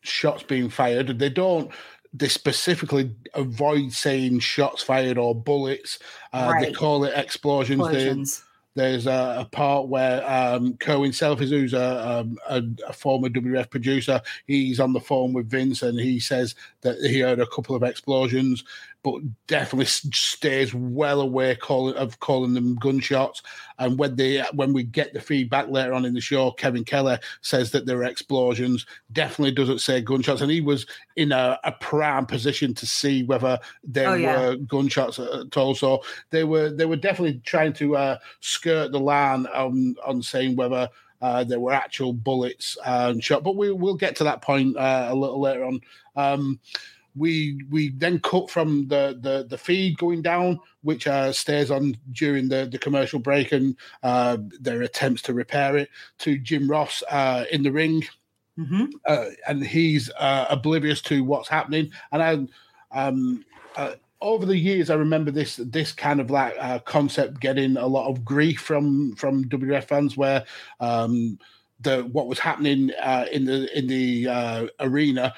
shots 0.00 0.42
being 0.42 0.68
fired. 0.68 1.20
They 1.20 1.30
don't. 1.30 1.70
They 2.12 2.26
specifically 2.26 3.14
avoid 3.34 3.92
saying 3.92 4.40
shots 4.40 4.82
fired 4.82 5.18
or 5.18 5.36
bullets. 5.36 6.00
Uh, 6.32 6.58
They 6.60 6.72
call 6.72 7.04
it 7.04 7.12
explosions. 7.16 7.78
They- 8.38 8.44
there's 8.78 9.08
a, 9.08 9.38
a 9.40 9.44
part 9.50 9.88
where 9.88 10.22
um, 10.30 10.76
Kerwin 10.76 11.10
Silfies, 11.10 11.48
who's 11.48 11.74
a, 11.74 12.20
um, 12.20 12.38
a, 12.48 12.62
a 12.86 12.92
former 12.92 13.28
WF 13.28 13.70
producer, 13.70 14.20
he's 14.46 14.78
on 14.78 14.92
the 14.92 15.00
phone 15.00 15.32
with 15.32 15.50
Vince 15.50 15.82
and 15.82 15.98
he 15.98 16.20
says 16.20 16.54
that 16.82 16.96
he 17.00 17.18
heard 17.18 17.40
a 17.40 17.46
couple 17.48 17.74
of 17.74 17.82
explosions, 17.82 18.62
but 19.10 19.22
definitely 19.46 19.86
stays 19.86 20.74
well 20.74 21.20
aware 21.20 21.54
calling, 21.54 21.94
of 21.96 22.20
calling 22.20 22.52
them 22.52 22.74
gunshots. 22.76 23.42
And 23.78 23.98
when 23.98 24.16
they 24.16 24.42
when 24.54 24.72
we 24.72 24.82
get 24.82 25.12
the 25.14 25.20
feedback 25.20 25.68
later 25.68 25.94
on 25.94 26.04
in 26.04 26.12
the 26.12 26.20
show, 26.20 26.50
Kevin 26.52 26.84
Kelly 26.84 27.16
says 27.40 27.70
that 27.70 27.86
there 27.86 27.98
are 27.98 28.04
explosions. 28.04 28.84
Definitely 29.12 29.52
doesn't 29.52 29.80
say 29.80 30.00
gunshots, 30.00 30.42
and 30.42 30.50
he 30.50 30.60
was 30.60 30.86
in 31.16 31.32
a, 31.32 31.58
a 31.64 31.72
prime 31.72 32.26
position 32.26 32.74
to 32.74 32.86
see 32.86 33.22
whether 33.24 33.58
there 33.82 34.10
Oh, 34.10 34.14
yeah. 34.14 34.48
were 34.48 34.56
gunshots 34.56 35.18
at 35.18 35.56
all. 35.56 35.74
So 35.74 36.02
they 36.30 36.44
were 36.44 36.70
they 36.70 36.86
were 36.86 36.96
definitely 36.96 37.40
trying 37.44 37.72
to 37.74 37.96
uh, 37.96 38.18
skirt 38.40 38.92
the 38.92 39.00
line 39.00 39.46
on 39.46 39.96
on 40.04 40.22
saying 40.22 40.56
whether 40.56 40.88
uh, 41.22 41.44
there 41.44 41.60
were 41.60 41.72
actual 41.72 42.12
bullets 42.12 42.76
and 42.84 43.24
shot. 43.24 43.42
But 43.42 43.56
we 43.56 43.72
we'll 43.72 43.94
get 43.94 44.16
to 44.16 44.24
that 44.24 44.42
point 44.42 44.76
uh, 44.76 45.06
a 45.08 45.14
little 45.14 45.40
later 45.40 45.64
on. 45.64 45.80
Um, 46.16 46.60
we 47.18 47.60
we 47.70 47.90
then 47.90 48.20
cut 48.20 48.50
from 48.50 48.88
the 48.88 49.18
the, 49.20 49.46
the 49.48 49.58
feed 49.58 49.98
going 49.98 50.22
down, 50.22 50.60
which 50.82 51.06
uh, 51.06 51.32
stays 51.32 51.70
on 51.70 51.96
during 52.12 52.48
the, 52.48 52.68
the 52.70 52.78
commercial 52.78 53.18
break 53.18 53.52
and 53.52 53.76
uh, 54.02 54.38
their 54.60 54.82
attempts 54.82 55.22
to 55.22 55.34
repair 55.34 55.76
it, 55.76 55.90
to 56.18 56.38
Jim 56.38 56.70
Ross 56.70 57.02
uh, 57.10 57.44
in 57.50 57.62
the 57.62 57.72
ring 57.72 58.04
hmm 58.56 58.86
uh, 59.06 59.26
and 59.46 59.64
he's 59.64 60.10
uh, 60.18 60.46
oblivious 60.50 61.00
to 61.00 61.22
what's 61.22 61.48
happening. 61.48 61.92
And 62.10 62.22
I, 62.92 63.06
um, 63.06 63.44
uh, 63.76 63.94
over 64.20 64.44
the 64.46 64.56
years, 64.56 64.90
I 64.90 64.94
remember 64.94 65.30
this 65.30 65.56
this 65.56 65.92
kind 65.92 66.20
of 66.20 66.30
like 66.30 66.54
uh, 66.58 66.80
concept 66.80 67.40
getting 67.40 67.76
a 67.76 67.86
lot 67.86 68.08
of 68.08 68.24
grief 68.24 68.60
from 68.60 69.14
from 69.14 69.44
WF 69.44 69.84
fans, 69.84 70.16
where 70.16 70.44
um, 70.80 71.38
the 71.80 72.02
what 72.12 72.26
was 72.26 72.40
happening 72.40 72.90
uh, 73.00 73.26
in 73.30 73.44
the 73.44 73.78
in 73.78 73.86
the 73.86 74.28
uh, 74.28 74.66
arena. 74.80 75.34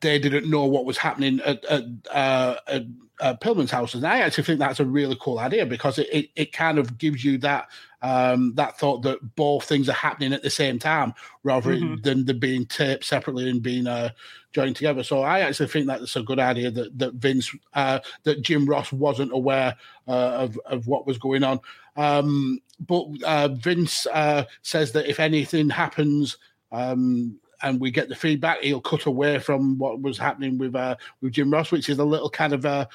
They 0.00 0.18
didn't 0.18 0.50
know 0.50 0.64
what 0.64 0.84
was 0.84 0.98
happening 0.98 1.40
at, 1.40 1.64
at, 1.66 1.84
uh, 2.10 2.56
at 2.66 2.82
uh, 3.20 3.34
Pillman's 3.36 3.70
house, 3.70 3.94
and 3.94 4.04
I 4.06 4.18
actually 4.20 4.44
think 4.44 4.58
that's 4.58 4.80
a 4.80 4.84
really 4.84 5.16
cool 5.20 5.38
idea 5.38 5.64
because 5.64 5.98
it, 5.98 6.08
it, 6.12 6.30
it 6.34 6.52
kind 6.52 6.78
of 6.78 6.98
gives 6.98 7.24
you 7.24 7.38
that 7.38 7.68
um, 8.02 8.54
that 8.56 8.78
thought 8.78 9.02
that 9.02 9.36
both 9.36 9.64
things 9.64 9.88
are 9.88 9.92
happening 9.94 10.32
at 10.32 10.42
the 10.42 10.50
same 10.50 10.78
time 10.78 11.14
rather 11.44 11.74
Mhm. 11.74 12.02
than 12.02 12.24
them 12.24 12.38
being 12.38 12.66
taped 12.66 13.04
separately 13.04 13.48
and 13.48 13.62
being 13.62 13.86
uh, 13.86 14.10
joined 14.52 14.76
together. 14.76 15.02
So 15.02 15.22
I 15.22 15.40
actually 15.40 15.68
think 15.68 15.86
that's 15.86 16.14
a 16.14 16.22
good 16.22 16.38
idea 16.38 16.70
that 16.72 16.98
that 16.98 17.14
Vince 17.14 17.54
uh, 17.74 18.00
that 18.24 18.42
Jim 18.42 18.66
Ross 18.66 18.92
wasn't 18.92 19.32
aware 19.32 19.76
uh, 20.06 20.10
of 20.10 20.60
of 20.66 20.86
what 20.86 21.06
was 21.06 21.18
going 21.18 21.42
on. 21.42 21.60
Um, 21.96 22.60
but 22.80 23.06
uh, 23.24 23.48
Vince 23.48 24.06
uh, 24.08 24.44
says 24.62 24.92
that 24.92 25.08
if 25.08 25.20
anything 25.20 25.70
happens. 25.70 26.36
Um, 26.72 27.38
and 27.62 27.80
we 27.80 27.90
get 27.90 28.08
the 28.08 28.14
feedback. 28.14 28.60
He'll 28.60 28.80
cut 28.80 29.06
away 29.06 29.38
from 29.38 29.78
what 29.78 30.00
was 30.00 30.18
happening 30.18 30.58
with 30.58 30.74
uh, 30.74 30.96
with 31.20 31.32
Jim 31.32 31.50
Ross, 31.50 31.70
which 31.70 31.88
is 31.88 31.98
a 31.98 32.04
little 32.04 32.30
kind 32.30 32.52
of 32.52 32.64
a 32.64 32.88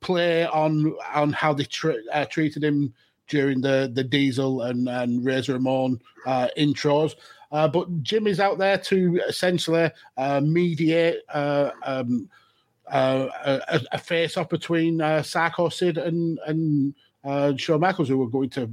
play 0.00 0.46
on 0.46 0.94
on 1.14 1.32
how 1.32 1.52
they 1.52 1.66
uh, 2.12 2.24
treated 2.26 2.62
him 2.62 2.92
during 3.28 3.60
the 3.60 3.90
the 3.92 4.04
Diesel 4.04 4.62
and 4.62 4.88
and 4.88 5.24
Razor 5.24 5.54
Ramon 5.54 6.00
uh, 6.26 6.48
intros. 6.56 7.14
Uh, 7.52 7.68
but 7.68 8.02
Jim 8.02 8.26
is 8.26 8.40
out 8.40 8.58
there 8.58 8.78
to 8.78 9.20
essentially 9.28 9.90
uh, 10.16 10.40
mediate 10.40 11.20
uh, 11.32 11.70
um, 11.84 12.28
uh, 12.90 13.28
a, 13.68 13.80
a 13.92 13.98
face 13.98 14.36
off 14.36 14.48
between 14.48 15.00
uh, 15.00 15.22
Sycho 15.22 15.68
Sid 15.68 15.98
and 15.98 16.38
and 16.46 16.94
uh, 17.24 17.56
Shawn 17.56 17.80
Michaels, 17.80 18.08
who 18.08 18.22
are 18.22 18.28
going 18.28 18.50
to 18.50 18.68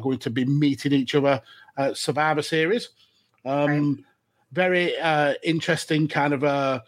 going 0.00 0.18
to 0.18 0.30
be 0.30 0.44
meeting 0.44 0.92
each 0.92 1.14
other 1.14 1.42
at 1.76 1.96
Survivor 1.96 2.42
Series. 2.42 2.90
Um, 3.44 4.04
Very 4.52 4.98
uh, 4.98 5.34
interesting 5.42 6.08
kind 6.08 6.32
of 6.32 6.42
a 6.42 6.82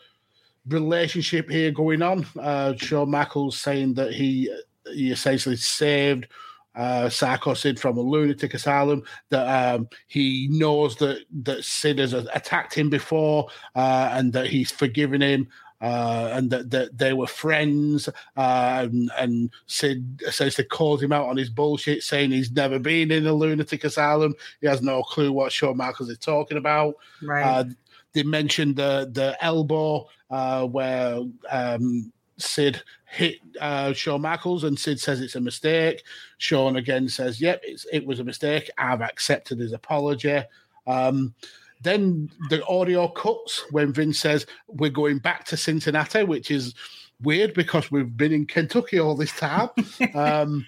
relationship 0.69 1.51
here 1.51 1.71
going 1.71 2.03
on. 2.03 2.27
Uh, 2.39 2.75
Shawn 2.77 3.11
Michaels 3.11 3.59
saying 3.59 3.95
that 3.95 4.13
he 4.13 4.51
he 4.93 5.11
essentially 5.11 5.57
saved 5.57 6.27
uh, 6.75 7.09
Sid 7.09 7.79
from 7.79 7.99
a 7.99 8.01
lunatic 8.01 8.55
asylum. 8.55 9.03
That 9.31 9.75
um, 9.75 9.89
he 10.07 10.49
knows 10.51 10.97
that 10.97 11.25
that 11.43 11.65
Sid 11.65 11.99
has 11.99 12.13
attacked 12.13 12.75
him 12.75 12.91
before, 12.91 13.49
uh, 13.75 14.11
and 14.13 14.33
that 14.33 14.47
he's 14.47 14.71
forgiven 14.71 15.21
him. 15.21 15.49
Uh, 15.81 16.31
and 16.35 16.51
that, 16.51 16.71
that 16.71 16.99
they 16.99 17.15
were 17.15 17.27
friends, 17.27 18.09
uh, 18.37 18.81
and, 18.83 19.11
and 19.17 19.51
Sid 19.67 20.23
essentially 20.27 20.67
called 20.67 21.03
him 21.03 21.13
out 21.13 21.27
on 21.27 21.39
his 21.39 21.49
bullshit, 21.49 22.03
saying 22.03 22.33
he's 22.33 22.51
never 22.53 22.79
been 22.79 23.11
in 23.11 23.27
a 23.27 23.33
lunatic 23.33 23.85
asylum. 23.85 24.35
He 24.61 24.67
has 24.67 24.83
no 24.83 25.03
clue 25.03 25.33
what 25.33 25.53
Shawn 25.53 25.79
Michaels 25.79 26.11
is 26.11 26.19
talking 26.19 26.59
about. 26.59 26.97
Right. 27.23 27.43
Uh, 27.43 27.65
they 28.13 28.23
mentioned 28.25 28.77
the 28.77 29.09
the 29.13 29.37
elbow 29.41 30.09
uh, 30.31 30.67
where 30.67 31.21
um, 31.51 32.13
Sid 32.37 32.83
hit 33.07 33.37
uh, 33.61 33.93
Shawn 33.93 34.23
Michaels, 34.23 34.65
and 34.65 34.79
Sid 34.79 35.01
says 35.01 35.21
it's 35.21 35.37
a 35.37 35.41
mistake. 35.41 36.03
Shawn 36.39 36.77
again 36.77 37.09
says, 37.09 37.41
"Yep, 37.41 37.61
it's, 37.65 37.87
it 37.93 38.05
was 38.05 38.21
a 38.21 38.25
mistake. 38.25 38.71
I've 38.79 39.01
accepted 39.03 39.59
his 39.59 39.73
apology." 39.73 40.43
Um, 40.87 41.35
then 41.81 42.31
the 42.49 42.65
audio 42.67 43.09
cuts 43.09 43.65
when 43.71 43.93
Vince 43.93 44.19
says, 44.19 44.47
"We're 44.67 44.91
going 44.91 45.19
back 45.19 45.45
to 45.47 45.57
Cincinnati," 45.57 46.25
which 46.25 46.51
is 46.51 46.75
weird 47.23 47.55
because 47.55 47.91
we've 47.91 48.17
been 48.17 48.33
in 48.33 48.47
Kentucky 48.47 48.99
all 48.99 49.15
this 49.15 49.33
time. 49.33 49.71
um, 50.15 50.67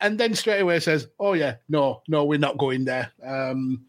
and 0.00 0.18
then 0.18 0.34
straight 0.34 0.60
away 0.60 0.80
says, 0.80 1.08
"Oh 1.18 1.32
yeah, 1.32 1.56
no, 1.68 2.02
no, 2.08 2.24
we're 2.24 2.38
not 2.38 2.58
going 2.58 2.84
there." 2.84 3.12
Um, 3.22 3.84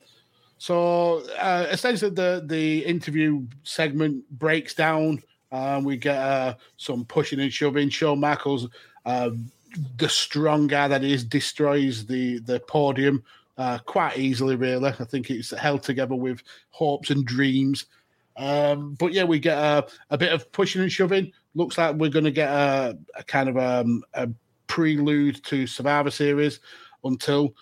so 0.58 1.24
uh, 1.40 1.68
essentially, 1.70 2.12
the 2.12 2.44
the 2.46 2.86
interview 2.86 3.46
segment 3.64 4.30
breaks 4.30 4.74
down. 4.74 5.24
Um, 5.52 5.84
we 5.84 5.98
get 5.98 6.18
uh, 6.18 6.56
some 6.78 7.06
pushing 7.06 7.40
and 7.40 7.52
shoving. 7.52 7.90
Shawn 7.90 8.20
Michaels, 8.20 8.68
uh, 9.06 9.32
the 9.98 10.10
strong 10.10 10.68
guy 10.68 10.88
that 10.88 11.04
is, 11.04 11.24
destroys 11.24 12.06
the 12.06 12.40
the 12.40 12.60
podium 12.62 13.24
uh, 13.60 13.78
quite 13.80 14.18
easily. 14.18 14.56
Really, 14.56 14.90
I 14.90 15.04
think 15.04 15.30
it's 15.30 15.52
held 15.52 15.84
together 15.84 16.16
with 16.16 16.42
hopes 16.72 17.12
and 17.12 17.26
dreams. 17.26 17.86
Um, 18.38 18.96
but 18.98 19.12
yeah, 19.12 19.26
we 19.26 19.38
get 19.38 19.58
a, 19.58 19.86
a 20.10 20.18
bit 20.18 20.32
of 20.32 20.50
pushing 20.54 20.82
and 20.82 20.92
shoving. 20.92 21.34
Looks 21.56 21.78
like 21.78 21.96
we're 21.96 22.10
going 22.10 22.26
to 22.26 22.32
get 22.32 22.50
a, 22.50 22.98
a 23.16 23.24
kind 23.24 23.50
of 23.50 23.58
um, 23.58 24.04
a 24.14 24.30
prelude 24.68 25.44
to 25.44 25.68
Survivor 25.68 26.10
Series 26.10 26.62
until 27.04 27.54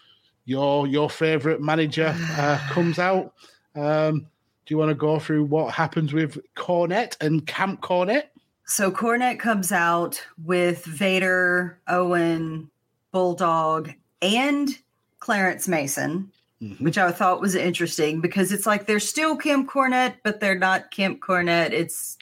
your 0.46 0.86
your 0.88 1.10
favorite 1.10 1.62
manager 1.62 2.16
uh, 2.38 2.60
comes 2.70 3.00
out. 3.00 3.34
Um, 3.76 4.28
do 4.66 4.74
you 4.74 4.78
want 4.78 4.90
to 4.90 4.96
go 4.96 5.18
through 5.18 5.46
what 5.46 5.74
happens 5.74 6.14
with 6.14 6.38
Cornette 6.56 7.16
and 7.22 7.48
Camp 7.48 7.82
Cornette? 7.82 8.30
So 8.66 8.92
Cornette 8.92 9.40
comes 9.40 9.72
out 9.72 10.22
with 10.44 10.84
Vader, 10.84 11.80
Owen, 11.88 12.70
Bulldog, 13.12 13.94
and 14.22 14.78
Clarence 15.20 15.68
Mason, 15.68 16.32
which 16.80 16.98
I 16.98 17.12
thought 17.12 17.42
was 17.42 17.56
interesting 17.56 18.22
because 18.22 18.52
it's 18.52 18.66
like 18.66 18.86
they're 18.86 19.00
still 19.00 19.36
Camp 19.36 19.70
Cornette, 19.70 20.16
but 20.24 20.40
they're 20.40 20.58
not 20.58 20.92
Camp 20.92 21.20
Cornette. 21.20 21.72
It's 21.72 22.18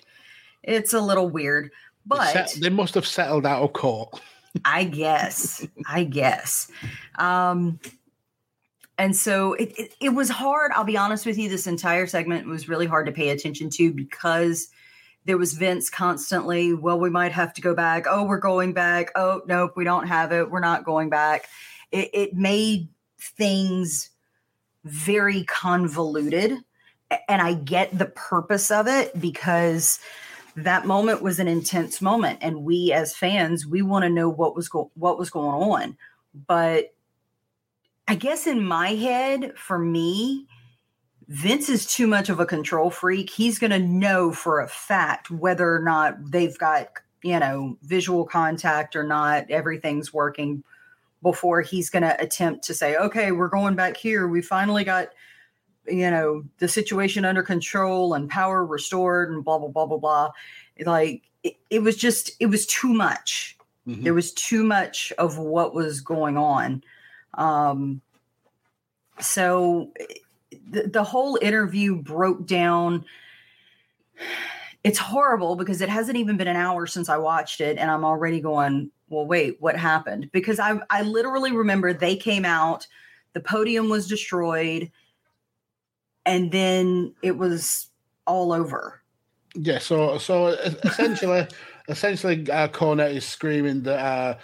it's 0.64 0.94
a 0.94 1.02
little 1.02 1.30
weird, 1.30 1.72
but 2.06 2.56
they 2.60 2.70
must 2.70 2.96
have 2.96 3.06
settled 3.06 3.46
out 3.46 3.64
of 3.64 3.74
court. 3.74 4.22
I 4.66 4.86
guess. 4.86 5.66
I 5.88 6.06
guess. 6.06 6.72
Um, 7.20 7.80
and 8.98 9.16
so 9.16 9.54
it, 9.54 9.74
it, 9.78 9.96
it 10.00 10.10
was 10.10 10.30
hard. 10.30 10.72
I'll 10.74 10.86
be 10.86 10.98
honest 10.98 11.26
with 11.26 11.38
you. 11.38 11.50
This 11.50 11.68
entire 11.68 12.08
segment 12.08 12.48
was 12.48 12.70
really 12.70 12.86
hard 12.86 13.06
to 13.08 13.12
pay 13.12 13.30
attention 13.30 13.70
to 13.72 13.92
because 13.92 14.70
there 15.26 15.38
was 15.38 15.54
Vince 15.54 15.90
constantly, 15.90 16.74
well, 16.74 17.00
we 17.00 17.10
might 17.10 17.32
have 17.32 17.54
to 17.56 17.62
go 17.62 17.74
back. 17.74 18.06
Oh, 18.08 18.24
we're 18.24 18.38
going 18.38 18.74
back. 18.74 19.12
Oh, 19.16 19.42
nope, 19.48 19.74
we 19.76 19.84
don't 19.84 20.08
have 20.08 20.32
it. 20.32 20.50
We're 20.50 20.60
not 20.60 20.86
going 20.86 21.10
back. 21.10 21.48
It, 21.92 22.10
it 22.14 22.34
made 22.34 22.90
things 23.20 24.10
very 24.84 25.44
convoluted. 25.44 26.58
And 27.28 27.42
I 27.42 27.54
get 27.54 27.98
the 27.98 28.06
purpose 28.06 28.72
of 28.72 28.88
it 28.88 29.20
because 29.20 30.00
that 30.56 30.86
moment 30.86 31.22
was 31.22 31.40
an 31.40 31.48
intense 31.48 32.02
moment. 32.02 32.40
And 32.42 32.64
we 32.64 32.92
as 32.92 33.16
fans 33.16 33.66
we 33.66 33.82
want 33.82 34.04
to 34.04 34.10
know 34.10 34.30
what 34.30 34.56
was 34.56 34.70
go- 34.70 34.92
what 34.96 35.18
was 35.18 35.30
going 35.30 35.72
on. 35.72 35.98
But 36.48 36.92
i 38.08 38.14
guess 38.14 38.46
in 38.46 38.64
my 38.64 38.90
head 38.90 39.58
for 39.58 39.80
me 39.80 40.46
vince 41.28 41.70
is 41.70 41.86
too 41.88 42.08
much 42.08 42.30
of 42.30 42.40
a 42.40 42.46
control 42.46 42.90
freak. 42.90 43.30
He's 43.30 43.60
going 43.60 43.72
to 43.72 43.80
know 43.80 44.32
for 44.32 44.60
a 44.60 44.68
fact 44.68 45.32
whether 45.32 45.74
or 45.74 45.80
not 45.80 46.32
they've 46.32 46.58
got 46.58 46.90
you 47.24 47.40
know 47.40 47.78
visual 47.82 48.26
contact 48.26 48.96
or 48.96 49.04
not 49.04 49.50
everything's 49.50 50.14
working 50.14 50.64
before 51.26 51.60
he's 51.62 51.90
going 51.90 52.04
to 52.04 52.22
attempt 52.22 52.64
to 52.64 52.72
say, 52.72 52.96
okay, 52.98 53.32
we're 53.32 53.48
going 53.48 53.74
back 53.74 53.98
here. 53.98 54.28
We 54.28 54.44
finally 54.44 54.84
got, 54.84 55.08
you 55.88 56.12
know, 56.12 56.44
the 56.60 56.68
situation 56.68 57.26
under 57.26 57.42
control 57.42 58.14
and 58.14 58.30
power 58.30 58.64
restored 58.64 59.32
and 59.32 59.44
blah, 59.44 59.58
blah, 59.58 59.70
blah, 59.70 59.88
blah, 59.88 59.98
blah. 59.98 60.32
Like 60.86 61.24
it, 61.42 61.56
it 61.72 61.80
was 61.80 61.96
just, 61.96 62.30
it 62.40 62.46
was 62.46 62.68
too 62.68 62.94
much. 62.94 63.58
Mhm. 63.88 64.04
There 64.04 64.14
was 64.14 64.34
too 64.34 64.64
much 64.64 65.12
of 65.18 65.40
what 65.40 65.74
was 65.74 66.00
going 66.00 66.38
on. 66.38 66.84
Um, 67.34 68.02
so 69.20 69.92
the, 70.70 70.84
the 70.84 71.04
whole 71.04 71.40
interview 71.42 71.96
broke 71.96 72.46
down 72.46 73.04
it's 74.84 75.00
horrible 75.00 75.56
because 75.56 75.82
it 75.82 75.90
hasn't 75.90 76.18
even 76.18 76.38
been 76.38 76.48
an 76.48 76.56
hour 76.56 76.86
since 76.86 77.10
I 77.10 77.18
watched 77.18 77.60
it, 77.60 77.80
and 77.80 77.90
I'm 77.90 78.06
already 78.06 78.40
going, 78.40 78.92
well, 79.10 79.26
wait, 79.26 79.58
what 79.60 79.78
happened? 79.78 80.30
Because 80.32 80.60
I 80.60 80.80
I 80.90 81.04
literally 81.04 81.52
remember 81.52 81.94
they 81.94 82.16
came 82.16 82.46
out, 82.46 82.88
the 83.34 83.40
podium 83.40 83.90
was 83.90 84.08
destroyed, 84.08 84.92
and 86.26 86.52
then 86.52 87.14
it 87.22 87.38
was 87.38 87.90
all 88.26 88.52
over. 88.52 89.02
Yeah, 89.54 89.80
so 89.80 90.18
so 90.18 90.48
essentially, 90.48 91.48
essentially, 91.88 92.50
uh, 92.50 92.68
Cornette 92.68 93.16
is 93.16 93.26
screaming 93.26 93.84
that 93.84 94.00
uh, 94.00 94.38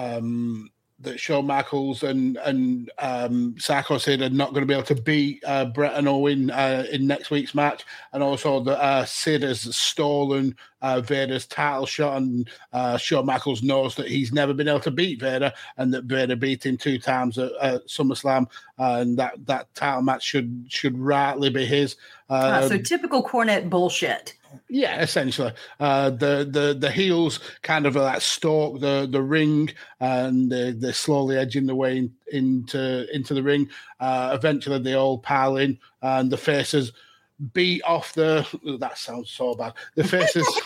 um, 0.00 0.70
that 1.00 1.20
Shawn 1.20 1.46
Michaels 1.46 2.02
and 2.02 2.36
and 2.38 2.90
um, 2.98 3.54
Sycho 3.58 3.98
Sid 3.98 4.20
are 4.22 4.30
not 4.30 4.50
going 4.50 4.62
to 4.62 4.66
be 4.66 4.74
able 4.74 4.84
to 4.84 4.94
beat 4.94 5.42
uh, 5.46 5.66
Bret 5.66 5.94
and 5.94 6.08
Owen 6.08 6.50
uh, 6.50 6.86
in 6.90 7.06
next 7.06 7.30
week's 7.30 7.54
match, 7.54 7.84
and 8.12 8.22
also 8.22 8.60
that 8.60 8.82
uh, 8.82 9.04
Sid 9.04 9.42
has 9.42 9.74
stolen 9.76 10.56
uh, 10.82 11.00
Vader's 11.00 11.46
title 11.46 11.86
shot, 11.86 12.16
and 12.16 12.48
uh, 12.72 12.96
Shawn 12.96 13.26
Michaels 13.26 13.62
knows 13.62 13.94
that 13.94 14.08
he's 14.08 14.32
never 14.32 14.52
been 14.52 14.68
able 14.68 14.80
to 14.80 14.90
beat 14.90 15.20
Vader, 15.20 15.52
and 15.76 15.94
that 15.94 16.04
Vader 16.04 16.36
beat 16.36 16.66
him 16.66 16.76
two 16.76 16.98
times 16.98 17.38
at, 17.38 17.52
at 17.60 17.86
SummerSlam, 17.86 18.46
and 18.78 19.16
that 19.18 19.34
that 19.46 19.72
title 19.74 20.02
match 20.02 20.24
should 20.24 20.66
should 20.68 20.98
rightly 20.98 21.50
be 21.50 21.64
his. 21.64 21.96
Ah, 22.30 22.66
so 22.66 22.74
Um, 22.74 22.82
typical 22.82 23.22
Cornette 23.24 23.70
bullshit. 23.70 24.34
yeah, 24.68 25.00
essentially, 25.00 25.52
uh, 25.80 26.10
the 26.10 26.46
the 26.50 26.76
the 26.78 26.90
heels 26.90 27.40
kind 27.62 27.86
of 27.86 27.96
like 27.96 28.20
stalk 28.20 28.80
the 28.80 29.08
the 29.10 29.22
ring, 29.22 29.70
and 30.00 30.50
they're, 30.52 30.72
they're 30.72 30.92
slowly 30.92 31.36
edging 31.38 31.66
the 31.66 31.74
way 31.74 31.96
in, 31.98 32.14
into 32.30 33.06
into 33.14 33.32
the 33.34 33.42
ring. 33.42 33.68
Uh, 34.00 34.32
eventually, 34.34 34.78
they 34.78 34.94
all 34.94 35.18
pile 35.18 35.56
in, 35.56 35.78
and 36.02 36.30
the 36.30 36.36
faces 36.36 36.92
beat 37.52 37.82
off 37.84 38.12
the. 38.14 38.46
That 38.80 38.98
sounds 38.98 39.30
so 39.30 39.54
bad. 39.54 39.74
The 39.94 40.04
faces, 40.04 40.46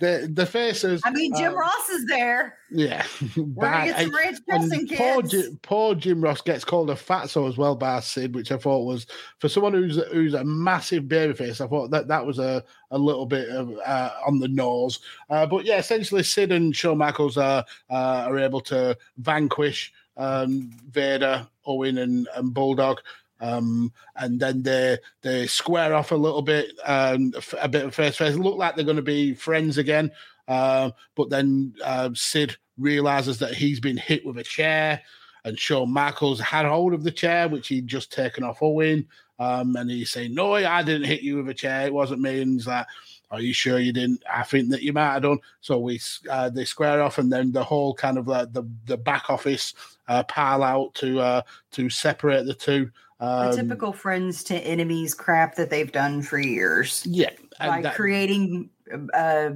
the 0.00 0.30
the 0.32 0.46
faces. 0.46 1.02
I 1.04 1.10
mean, 1.10 1.34
Jim 1.36 1.52
uh, 1.52 1.56
Ross 1.56 1.88
is 1.90 2.06
there. 2.06 2.58
yeah, 2.70 3.04
We're 3.36 3.70
gonna 3.70 3.86
get 3.86 4.00
some 4.00 4.14
ranch 4.14 4.38
dressing, 4.48 4.88
poor, 4.88 5.22
kids. 5.22 5.48
Poor 5.62 5.94
Jim 5.94 6.20
Ross 6.20 6.40
gets 6.40 6.64
called 6.64 6.90
a 6.90 6.94
fatso 6.94 7.48
as 7.48 7.56
well 7.56 7.76
by 7.76 8.00
Sid, 8.00 8.34
which 8.34 8.50
I 8.52 8.56
thought 8.56 8.86
was 8.86 9.06
for 9.38 9.48
someone 9.48 9.74
who's 9.74 9.96
who's 10.12 10.34
a 10.34 10.44
massive 10.44 11.04
babyface. 11.04 11.60
I 11.60 11.68
thought 11.68 11.90
that 11.90 12.08
that 12.08 12.24
was 12.24 12.38
a, 12.38 12.64
a 12.90 12.98
little 12.98 13.26
bit 13.26 13.48
of 13.50 13.76
uh, 13.84 14.10
on 14.26 14.38
the 14.38 14.48
nose. 14.48 15.00
Uh, 15.30 15.46
but 15.46 15.64
yeah, 15.64 15.78
essentially, 15.78 16.22
Sid 16.22 16.52
and 16.52 16.74
Shawn 16.74 16.98
Michaels 16.98 17.36
are 17.36 17.64
uh, 17.90 18.26
are 18.28 18.38
able 18.38 18.60
to 18.62 18.96
vanquish 19.18 19.92
um, 20.18 20.70
Vader, 20.90 21.46
Owen, 21.64 21.98
and, 21.98 22.28
and 22.34 22.52
Bulldog. 22.52 23.00
Um, 23.40 23.92
and 24.16 24.40
then 24.40 24.62
they 24.62 24.98
they 25.22 25.46
square 25.46 25.94
off 25.94 26.10
a 26.10 26.16
little 26.16 26.42
bit, 26.42 26.72
um, 26.84 27.32
a 27.60 27.68
bit 27.68 27.84
of 27.84 27.94
face 27.94 28.16
to 28.16 28.24
face. 28.24 28.36
Look 28.36 28.56
like 28.56 28.74
they're 28.74 28.84
going 28.84 28.96
to 28.96 29.02
be 29.02 29.34
friends 29.34 29.78
again. 29.78 30.10
Uh, 30.48 30.90
but 31.14 31.30
then 31.30 31.74
uh, 31.84 32.10
Sid 32.14 32.56
realizes 32.78 33.38
that 33.38 33.54
he's 33.54 33.80
been 33.80 33.96
hit 33.96 34.24
with 34.24 34.38
a 34.38 34.44
chair, 34.44 35.02
and 35.44 35.58
Shawn 35.58 35.92
Michaels 35.92 36.40
had 36.40 36.66
hold 36.66 36.94
of 36.94 37.04
the 37.04 37.10
chair, 37.10 37.48
which 37.48 37.68
he'd 37.68 37.86
just 37.86 38.12
taken 38.12 38.42
off 38.42 38.62
Owen. 38.62 39.06
Um, 39.38 39.76
and 39.76 39.90
he's 39.90 40.10
saying, 40.10 40.34
No, 40.34 40.54
I 40.54 40.82
didn't 40.82 41.06
hit 41.06 41.22
you 41.22 41.36
with 41.36 41.48
a 41.48 41.54
chair. 41.54 41.86
It 41.86 41.94
wasn't 41.94 42.22
me. 42.22 42.42
And 42.42 42.54
he's 42.54 42.66
like, 42.66 42.86
Are 43.30 43.40
you 43.40 43.52
sure 43.52 43.78
you 43.78 43.92
didn't? 43.92 44.22
I 44.32 44.42
think 44.42 44.70
that 44.70 44.82
you 44.82 44.92
might 44.92 45.12
have 45.12 45.22
done. 45.22 45.38
So 45.60 45.78
we 45.78 46.00
uh, 46.28 46.50
they 46.50 46.64
square 46.64 47.02
off, 47.02 47.18
and 47.18 47.32
then 47.32 47.52
the 47.52 47.62
whole 47.62 47.94
kind 47.94 48.18
of 48.18 48.26
like 48.26 48.52
the, 48.52 48.64
the 48.86 48.96
back 48.96 49.30
office 49.30 49.74
uh, 50.08 50.24
pile 50.24 50.62
out 50.62 50.94
to 50.94 51.20
uh, 51.20 51.42
to 51.72 51.88
separate 51.88 52.46
the 52.46 52.54
two. 52.54 52.90
Um, 53.20 53.54
typical 53.54 53.92
friends 53.92 54.44
to 54.44 54.54
enemies 54.56 55.12
crap 55.12 55.56
that 55.56 55.70
they've 55.70 55.90
done 55.90 56.22
for 56.22 56.38
years. 56.38 57.04
Yeah, 57.06 57.30
by 57.58 57.82
that- 57.82 57.94
creating 57.94 58.70
uh, 59.14 59.50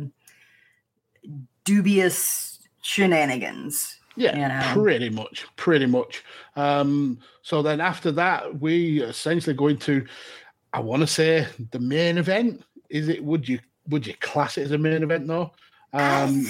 dubious 1.65 2.59
shenanigans. 2.83 3.99
Yeah, 4.17 4.37
you 4.37 4.49
know? 4.49 4.83
pretty 4.83 5.09
much, 5.09 5.47
pretty 5.57 5.87
much. 5.87 6.23
Um, 6.57 7.19
so 7.43 7.63
then 7.63 7.81
after 7.81 8.13
that, 8.13 8.61
we 8.61 9.01
essentially 9.03 9.55
go 9.55 9.69
into, 9.69 10.05
I 10.75 10.81
want 10.81 11.01
to 11.01 11.07
say, 11.07 11.47
the 11.71 11.79
main 11.79 12.19
event. 12.19 12.63
Is 12.91 13.09
it? 13.09 13.25
Would 13.25 13.49
you 13.49 13.59
would 13.89 14.07
you 14.07 14.15
class 14.21 14.59
it 14.59 14.63
as 14.63 14.73
a 14.73 14.79
main 14.79 15.03
event 15.03 15.27
though? 15.27 15.53
Um, 15.95 16.47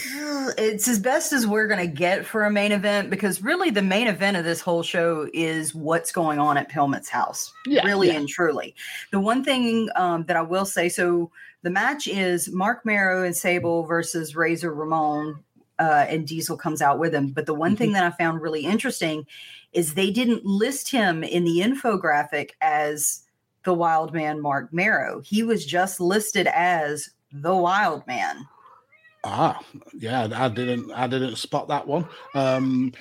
it's 0.56 0.86
as 0.86 0.98
best 1.00 1.32
as 1.32 1.46
we're 1.46 1.66
going 1.66 1.80
to 1.80 1.92
get 1.92 2.24
for 2.24 2.44
a 2.44 2.50
main 2.50 2.70
event 2.72 3.10
because 3.10 3.42
really 3.42 3.70
the 3.70 3.82
main 3.82 4.06
event 4.06 4.36
of 4.36 4.44
this 4.44 4.60
whole 4.60 4.82
show 4.82 5.28
is 5.34 5.74
what's 5.74 6.12
going 6.12 6.38
on 6.38 6.56
at 6.56 6.70
Pillman's 6.70 7.08
house. 7.08 7.52
Yeah, 7.66 7.84
really 7.84 8.08
yeah. 8.08 8.14
and 8.18 8.28
truly. 8.28 8.74
The 9.10 9.20
one 9.20 9.42
thing 9.42 9.88
um, 9.96 10.24
that 10.26 10.36
I 10.36 10.42
will 10.42 10.64
say 10.64 10.88
so 10.88 11.30
the 11.62 11.70
match 11.70 12.06
is 12.06 12.50
Marc 12.52 12.84
Mero 12.84 13.24
and 13.24 13.36
Sable 13.36 13.84
versus 13.84 14.36
Razor 14.36 14.72
Ramon. 14.74 15.42
Uh, 15.78 16.06
and 16.08 16.26
Diesel 16.28 16.56
comes 16.56 16.80
out 16.82 17.00
with 17.00 17.12
him. 17.14 17.28
But 17.30 17.46
the 17.46 17.54
one 17.54 17.72
Mm-hmm. 17.72 17.78
thing 17.78 17.92
that 17.94 18.04
I 18.04 18.10
found 18.16 18.40
really 18.40 18.64
interesting 18.64 19.26
is 19.72 19.94
they 19.94 20.10
didn't 20.12 20.44
list 20.44 20.90
him 20.90 21.24
in 21.24 21.44
the 21.44 21.58
infographic 21.60 22.50
as 22.60 23.22
the 23.64 23.74
Wild 23.74 24.12
Man 24.12 24.40
Marc 24.40 24.72
Mero. 24.72 25.20
He 25.24 25.42
was 25.42 25.64
just 25.66 25.98
listed 26.00 26.46
as 26.48 27.10
the 27.32 27.56
Wild 27.56 28.06
Man. 28.06 28.46
Ah, 29.24 29.60
yeah, 29.94 30.28
I 30.34 30.48
didn't, 30.48 30.90
I 30.92 31.06
didn't 31.06 31.36
spot 31.36 31.68
that 31.68 31.86
one. 31.86 32.06
Um, 32.34 32.92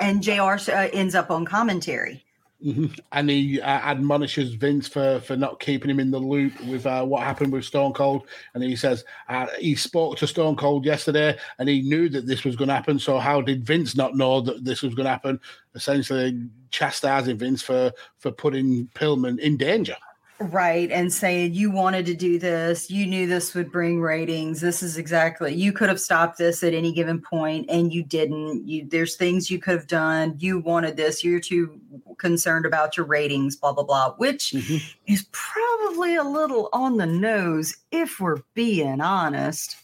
and 0.00 0.22
Jr. 0.22 0.32
Uh, 0.70 0.88
ends 0.92 1.14
up 1.14 1.30
on 1.30 1.44
commentary. 1.44 2.24
Mhm. 2.64 2.98
And 3.12 3.30
he 3.30 3.60
uh, 3.60 3.64
admonishes 3.64 4.52
Vince 4.52 4.86
for 4.86 5.20
for 5.20 5.34
not 5.34 5.60
keeping 5.60 5.90
him 5.90 5.98
in 5.98 6.10
the 6.10 6.18
loop 6.18 6.60
with 6.66 6.84
uh, 6.84 7.04
what 7.06 7.22
happened 7.22 7.52
with 7.52 7.64
Stone 7.64 7.94
Cold. 7.94 8.26
And 8.52 8.62
he 8.62 8.76
says 8.76 9.02
uh, 9.30 9.46
he 9.58 9.74
spoke 9.74 10.18
to 10.18 10.26
Stone 10.26 10.56
Cold 10.56 10.84
yesterday, 10.84 11.38
and 11.58 11.70
he 11.70 11.80
knew 11.80 12.10
that 12.10 12.26
this 12.26 12.44
was 12.44 12.56
going 12.56 12.68
to 12.68 12.74
happen. 12.74 12.98
So 12.98 13.18
how 13.18 13.40
did 13.40 13.64
Vince 13.64 13.96
not 13.96 14.14
know 14.14 14.42
that 14.42 14.62
this 14.62 14.82
was 14.82 14.94
going 14.94 15.06
to 15.06 15.10
happen? 15.10 15.40
Essentially, 15.74 16.48
chastising 16.70 17.38
Vince 17.38 17.62
for 17.62 17.92
for 18.18 18.30
putting 18.30 18.88
Pillman 18.88 19.38
in 19.38 19.56
danger. 19.56 19.96
Right. 20.40 20.90
And 20.90 21.12
saying 21.12 21.52
you 21.52 21.70
wanted 21.70 22.06
to 22.06 22.14
do 22.14 22.38
this, 22.38 22.90
you 22.90 23.06
knew 23.06 23.26
this 23.26 23.54
would 23.54 23.70
bring 23.70 24.00
ratings. 24.00 24.62
This 24.62 24.82
is 24.82 24.96
exactly 24.96 25.54
you 25.54 25.70
could 25.70 25.90
have 25.90 26.00
stopped 26.00 26.38
this 26.38 26.62
at 26.62 26.72
any 26.72 26.92
given 26.92 27.20
point 27.20 27.66
and 27.68 27.92
you 27.92 28.02
didn't. 28.02 28.66
You 28.66 28.86
there's 28.88 29.16
things 29.16 29.50
you 29.50 29.58
could 29.58 29.74
have 29.74 29.86
done. 29.86 30.36
You 30.38 30.58
wanted 30.58 30.96
this, 30.96 31.22
you're 31.22 31.40
too 31.40 31.78
concerned 32.16 32.64
about 32.64 32.96
your 32.96 33.04
ratings, 33.04 33.56
blah 33.56 33.74
blah 33.74 33.84
blah, 33.84 34.14
which 34.14 34.54
is 35.06 35.26
probably 35.30 36.16
a 36.16 36.24
little 36.24 36.70
on 36.72 36.96
the 36.96 37.06
nose 37.06 37.76
if 37.90 38.18
we're 38.18 38.40
being 38.54 39.02
honest. 39.02 39.76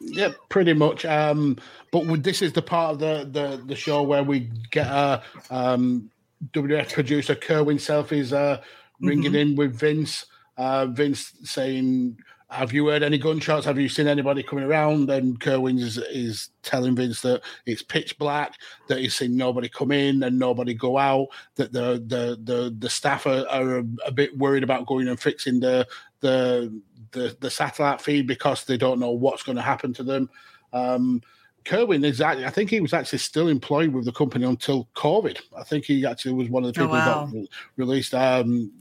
Yeah, 0.00 0.32
pretty 0.48 0.72
much. 0.72 1.04
Um, 1.04 1.58
but 1.92 2.22
this 2.22 2.40
is 2.40 2.54
the 2.54 2.62
part 2.62 2.92
of 2.92 2.98
the, 3.00 3.28
the, 3.30 3.62
the 3.62 3.76
show 3.76 4.02
where 4.02 4.22
we 4.22 4.48
get 4.70 4.86
a 4.86 5.22
um, 5.50 6.10
WF 6.52 6.92
producer 6.92 7.34
Kerwin 7.34 7.78
Silfies 7.78 8.32
uh, 8.32 8.62
ringing 9.00 9.34
in 9.34 9.56
with 9.56 9.74
Vince. 9.74 10.26
Uh, 10.56 10.86
Vince 10.86 11.32
saying, 11.44 12.18
"Have 12.50 12.72
you 12.72 12.86
heard 12.88 13.02
any 13.02 13.18
gunshots? 13.18 13.66
Have 13.66 13.78
you 13.78 13.88
seen 13.88 14.08
anybody 14.08 14.42
coming 14.42 14.64
around?" 14.64 15.08
And 15.10 15.38
Kerwin 15.38 15.78
is, 15.78 15.98
is 15.98 16.50
telling 16.62 16.96
Vince 16.96 17.20
that 17.22 17.42
it's 17.66 17.82
pitch 17.82 18.18
black, 18.18 18.54
that 18.88 18.98
he's 18.98 19.14
seen 19.14 19.36
nobody 19.36 19.68
come 19.68 19.92
in 19.92 20.22
and 20.22 20.38
nobody 20.38 20.74
go 20.74 20.98
out. 20.98 21.28
That 21.56 21.72
the 21.72 22.02
the 22.06 22.38
the, 22.42 22.74
the 22.76 22.90
staff 22.90 23.26
are, 23.26 23.46
are 23.48 23.78
a, 23.78 23.84
a 24.06 24.12
bit 24.12 24.36
worried 24.36 24.64
about 24.64 24.86
going 24.86 25.08
and 25.08 25.20
fixing 25.20 25.60
the 25.60 25.86
the 26.20 26.80
the, 27.12 27.36
the 27.40 27.50
satellite 27.50 28.00
feed 28.00 28.26
because 28.26 28.64
they 28.64 28.76
don't 28.76 29.00
know 29.00 29.10
what's 29.10 29.42
going 29.42 29.56
to 29.56 29.62
happen 29.62 29.92
to 29.94 30.02
them. 30.02 30.28
Um, 30.72 31.22
Kerwin 31.68 32.02
is 32.02 32.22
I 32.22 32.48
think 32.48 32.70
he 32.70 32.80
was 32.80 32.94
actually 32.94 33.18
still 33.18 33.48
employed 33.48 33.92
with 33.92 34.06
the 34.06 34.12
company 34.12 34.46
until 34.46 34.88
COVID. 34.96 35.38
I 35.54 35.64
think 35.64 35.84
he 35.84 36.06
actually 36.06 36.32
was 36.32 36.48
one 36.48 36.64
of 36.64 36.72
the 36.72 36.80
Oh, 36.80 36.84
people 36.84 36.96
wow. 36.96 37.26
that 37.26 37.34
re- 37.34 37.48
released 37.76 38.14
um, 38.14 38.72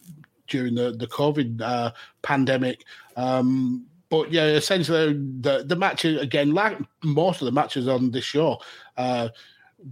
during 0.47 0.73
the, 0.75 0.91
the 0.93 1.07
COVID 1.07 1.59
uh, 1.61 1.91
pandemic. 2.21 2.85
Um, 3.17 3.85
but 4.09 4.31
yeah, 4.31 4.45
essentially 4.45 5.13
the 5.41 5.65
the 5.65 5.75
matches 5.75 6.21
again, 6.21 6.53
like 6.53 6.77
most 7.03 7.41
of 7.41 7.45
the 7.45 7.51
matches 7.51 7.89
on 7.89 8.09
this 8.11 8.23
show, 8.23 8.57
uh, 8.95 9.29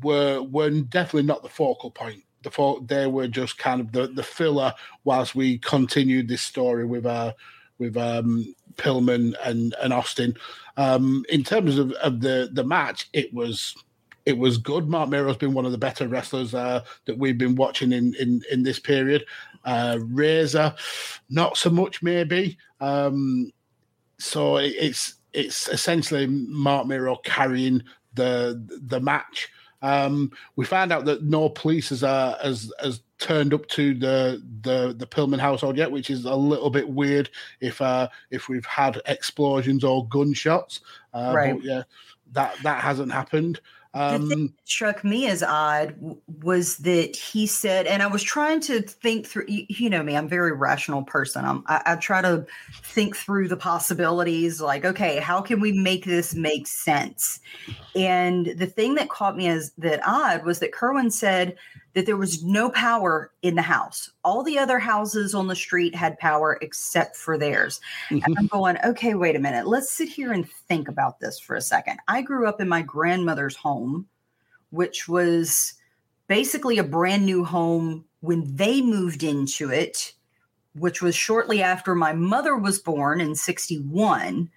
were 0.02 0.42
were 0.42 0.70
definitely 0.70 1.28
not 1.28 1.44
the 1.44 1.50
focal 1.50 1.92
point. 1.92 2.24
The 2.44 2.52
fo- 2.52 2.80
they 2.80 3.08
were 3.08 3.28
just 3.28 3.58
kind 3.58 3.82
of 3.82 3.92
the, 3.92 4.08
the 4.08 4.24
filler 4.24 4.74
whilst 5.04 5.36
we 5.36 5.58
continued 5.58 6.30
this 6.30 6.44
story 6.44 6.86
with 6.86 7.06
uh 7.06 7.34
with 7.78 7.98
um, 7.98 8.56
Pillman 8.78 9.36
and 9.44 9.76
and 9.84 9.92
Austin. 9.92 10.38
Um, 10.78 11.26
in 11.30 11.44
terms 11.44 11.78
of, 11.78 11.92
of 11.94 12.22
the 12.22 12.50
the 12.52 12.64
match, 12.64 13.10
it 13.14 13.34
was 13.34 13.76
it 14.26 14.38
was 14.38 14.58
good. 14.58 14.90
Marc 14.90 15.10
Mero's 15.10 15.38
been 15.38 15.54
one 15.54 15.66
of 15.66 15.72
the 15.72 15.78
better 15.78 16.08
wrestlers 16.08 16.54
uh, 16.54 16.84
that 17.06 17.18
we've 17.18 17.38
been 17.38 17.56
watching 17.56 17.92
in 17.92 18.14
in, 18.16 18.42
in 18.52 18.64
this 18.64 18.80
period. 18.80 19.26
Uh, 19.64 20.00
Razor, 20.02 20.76
not 21.30 21.58
so 21.58 21.70
much 21.70 22.04
maybe. 22.04 22.58
Um, 22.80 23.52
so 24.18 24.58
it, 24.58 24.74
it's 24.78 25.16
it's 25.34 25.68
essentially 25.68 26.28
Mark 26.28 26.88
Mero 26.88 27.18
carrying 27.18 27.84
the 28.14 28.62
the 28.84 29.00
match. 29.00 29.50
Um, 29.82 30.32
we 30.56 30.66
found 30.66 30.92
out 30.92 31.06
that 31.06 31.24
no 31.24 31.50
police 31.50 31.90
has, 31.90 32.04
uh, 32.04 32.38
has 32.42 32.72
has 32.82 33.02
turned 33.20 33.54
up 33.54 33.66
to 33.70 33.94
the 33.94 34.44
the 34.62 34.94
the 34.98 35.08
Pillman 35.08 35.40
household 35.40 35.78
yet, 35.78 35.92
which 35.92 36.10
is 36.10 36.26
a 36.26 36.36
little 36.36 36.70
bit 36.70 36.90
weird 36.90 37.30
if 37.62 37.82
uh, 37.82 38.10
if 38.32 38.50
we've 38.50 38.66
had 38.66 39.02
explosions 39.06 39.84
or 39.84 40.08
gunshots. 40.08 40.82
Uh, 41.14 41.32
Right. 41.36 41.54
But 41.56 41.64
yeah, 41.64 41.84
that 42.34 42.56
that 42.64 42.82
hasn't 42.82 43.12
happened. 43.12 43.62
the 43.94 44.00
thing 44.00 44.22
Um, 44.22 44.30
that 44.30 44.52
struck 44.66 45.04
me 45.06 45.28
as 45.28 45.42
odd 45.42 45.96
was 46.44 46.78
that 46.80 47.16
he 47.16 47.48
said, 47.48 47.88
and 47.88 48.04
I 48.04 48.08
was 48.08 48.22
trying 48.22 48.60
to 48.62 48.82
think 48.82 49.26
through. 49.26 49.46
You, 49.48 49.66
you 49.70 49.90
know 49.90 50.04
me; 50.04 50.18
I'm 50.18 50.26
a 50.26 50.28
very 50.28 50.52
rational 50.52 51.04
person. 51.04 51.46
I'm, 51.46 51.64
I, 51.68 51.82
I 51.86 51.96
try 51.96 52.22
to 52.22 52.46
think 52.84 53.16
through 53.16 53.48
the 53.48 53.56
possibilities. 53.56 54.60
Like, 54.60 54.84
okay, 54.84 55.20
how 55.20 55.40
can 55.40 55.62
we 55.62 55.72
make 55.72 56.04
this 56.04 56.36
make 56.36 56.68
sense? 56.68 57.40
And 57.96 58.48
the 58.58 58.68
thing 58.68 58.96
that 58.96 59.08
caught 59.08 59.38
me 59.38 59.48
as 59.48 59.72
that 59.78 60.02
odd 60.06 60.44
was 60.44 60.60
that 60.60 60.74
Kerwin 60.74 61.10
said 61.10 61.56
that 61.96 62.06
there 62.06 62.18
was 62.18 62.44
no 62.44 62.70
power 62.70 63.32
in 63.42 63.56
the 63.56 63.62
house. 63.62 64.12
All 64.24 64.44
the 64.44 64.60
other 64.60 64.80
houses 64.80 65.34
on 65.34 65.48
the 65.48 65.56
street 65.56 65.96
had 65.96 66.20
power 66.20 66.60
except 66.62 67.16
for 67.16 67.38
theirs. 67.38 67.80
And 68.10 68.22
mm-hmm. 68.22 68.34
I'm 68.38 68.48
going, 68.48 68.78
okay, 68.84 69.16
wait 69.16 69.38
a 69.38 69.40
minute. 69.40 69.66
Let's 69.66 69.90
sit 69.90 70.10
here 70.10 70.34
and 70.34 70.48
think 70.68 70.90
about 70.90 71.22
this 71.22 71.40
for 71.40 71.56
a 71.56 71.62
second. 71.62 72.00
I 72.10 72.22
grew 72.22 72.48
up 72.48 72.60
in 72.60 72.68
my 72.68 72.82
grandmother's 72.82 73.56
home, 73.56 74.08
which 74.72 75.08
was 75.08 75.74
basically 76.28 76.78
a 76.78 76.84
brand 76.84 77.26
new 77.26 77.46
home 77.46 78.04
when 78.20 78.44
they 78.56 78.82
moved 78.82 79.24
into 79.24 79.72
it, 79.72 80.14
which 80.74 81.02
was 81.02 81.16
shortly 81.16 81.64
after 81.64 81.96
my 81.96 82.12
mother 82.12 82.58
was 82.58 82.78
born 82.78 83.22
in 83.22 83.36
61. 83.36 84.50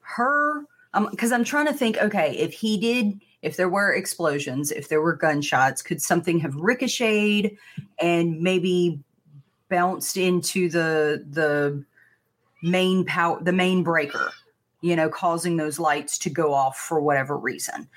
Her, 0.00 0.64
um, 0.94 1.08
because 1.10 1.30
I'm 1.30 1.44
trying 1.44 1.66
to 1.66 1.74
think, 1.74 1.98
okay, 1.98 2.34
if 2.38 2.54
he 2.54 2.80
did, 2.80 3.20
if 3.42 3.56
there 3.56 3.68
were 3.68 3.92
explosions, 3.92 4.70
if 4.70 4.88
there 4.88 5.00
were 5.00 5.14
gunshots, 5.14 5.82
could 5.82 6.02
something 6.02 6.38
have 6.40 6.54
ricocheted 6.56 7.56
and 7.98 8.40
maybe 8.40 9.00
bounced 9.68 10.16
into 10.16 10.68
the 10.68 11.24
the 11.30 11.84
main 12.62 13.04
power 13.04 13.42
the 13.42 13.52
main 13.52 13.82
breaker 13.84 14.32
you 14.82 14.96
know 14.96 15.08
causing 15.08 15.56
those 15.56 15.78
lights 15.78 16.18
to 16.18 16.28
go 16.28 16.52
off 16.52 16.76
for 16.76 17.00
whatever 17.00 17.36
reason? 17.36 17.88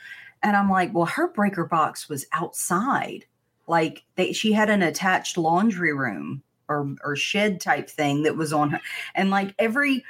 And 0.44 0.56
i'm 0.56 0.70
like 0.70 0.94
well 0.94 1.06
her 1.06 1.28
breaker 1.28 1.66
box 1.66 2.08
was 2.08 2.26
outside. 2.32 3.26
Like 3.68 4.04
they 4.16 4.34
she 4.34 4.52
had 4.54 4.70
an 4.70 4.82
attached 4.82 5.38
laundry 5.38 5.94
room 5.94 6.44
or 6.70 6.96
or 7.04 7.16
shed 7.16 7.60
type 7.60 7.90
thing 7.90 8.24
that 8.24 8.38
was 8.38 8.54
on 8.54 8.72
her 8.72 8.82
and 9.16 9.30
like 9.30 9.54
every 9.60 10.04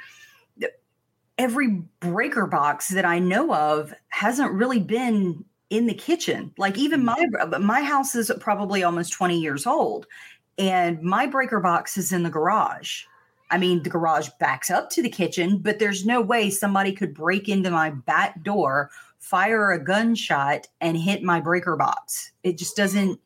every 1.38 1.82
breaker 2.00 2.46
box 2.46 2.88
that 2.88 3.04
i 3.04 3.18
know 3.18 3.52
of 3.54 3.94
hasn't 4.08 4.52
really 4.52 4.80
been 4.80 5.44
in 5.70 5.86
the 5.86 5.94
kitchen 5.94 6.52
like 6.58 6.78
even 6.78 7.02
mm. 7.02 7.04
my 7.04 7.58
my 7.58 7.82
house 7.82 8.14
is 8.14 8.30
probably 8.40 8.82
almost 8.82 9.12
20 9.12 9.38
years 9.38 9.66
old 9.66 10.06
and 10.58 11.02
my 11.02 11.26
breaker 11.26 11.60
box 11.60 11.96
is 11.96 12.12
in 12.12 12.22
the 12.22 12.30
garage 12.30 13.04
I 13.50 13.58
mean, 13.58 13.82
the 13.82 13.90
garage 13.90 14.30
backs 14.40 14.68
up 14.68 14.90
to 14.90 15.02
the 15.02 15.08
kitchen, 15.08 15.58
but 15.58 15.78
there's 15.78 16.04
no 16.04 16.20
way 16.20 16.50
somebody 16.50 16.92
could 16.92 17.14
break 17.14 17.48
into 17.48 17.70
my 17.70 17.90
back 17.90 18.42
door, 18.42 18.90
fire 19.20 19.70
a 19.70 19.78
gunshot, 19.82 20.66
and 20.80 20.96
hit 20.96 21.22
my 21.22 21.40
breaker 21.40 21.76
box. 21.76 22.32
It 22.42 22.58
just 22.58 22.76
doesn't. 22.76 23.20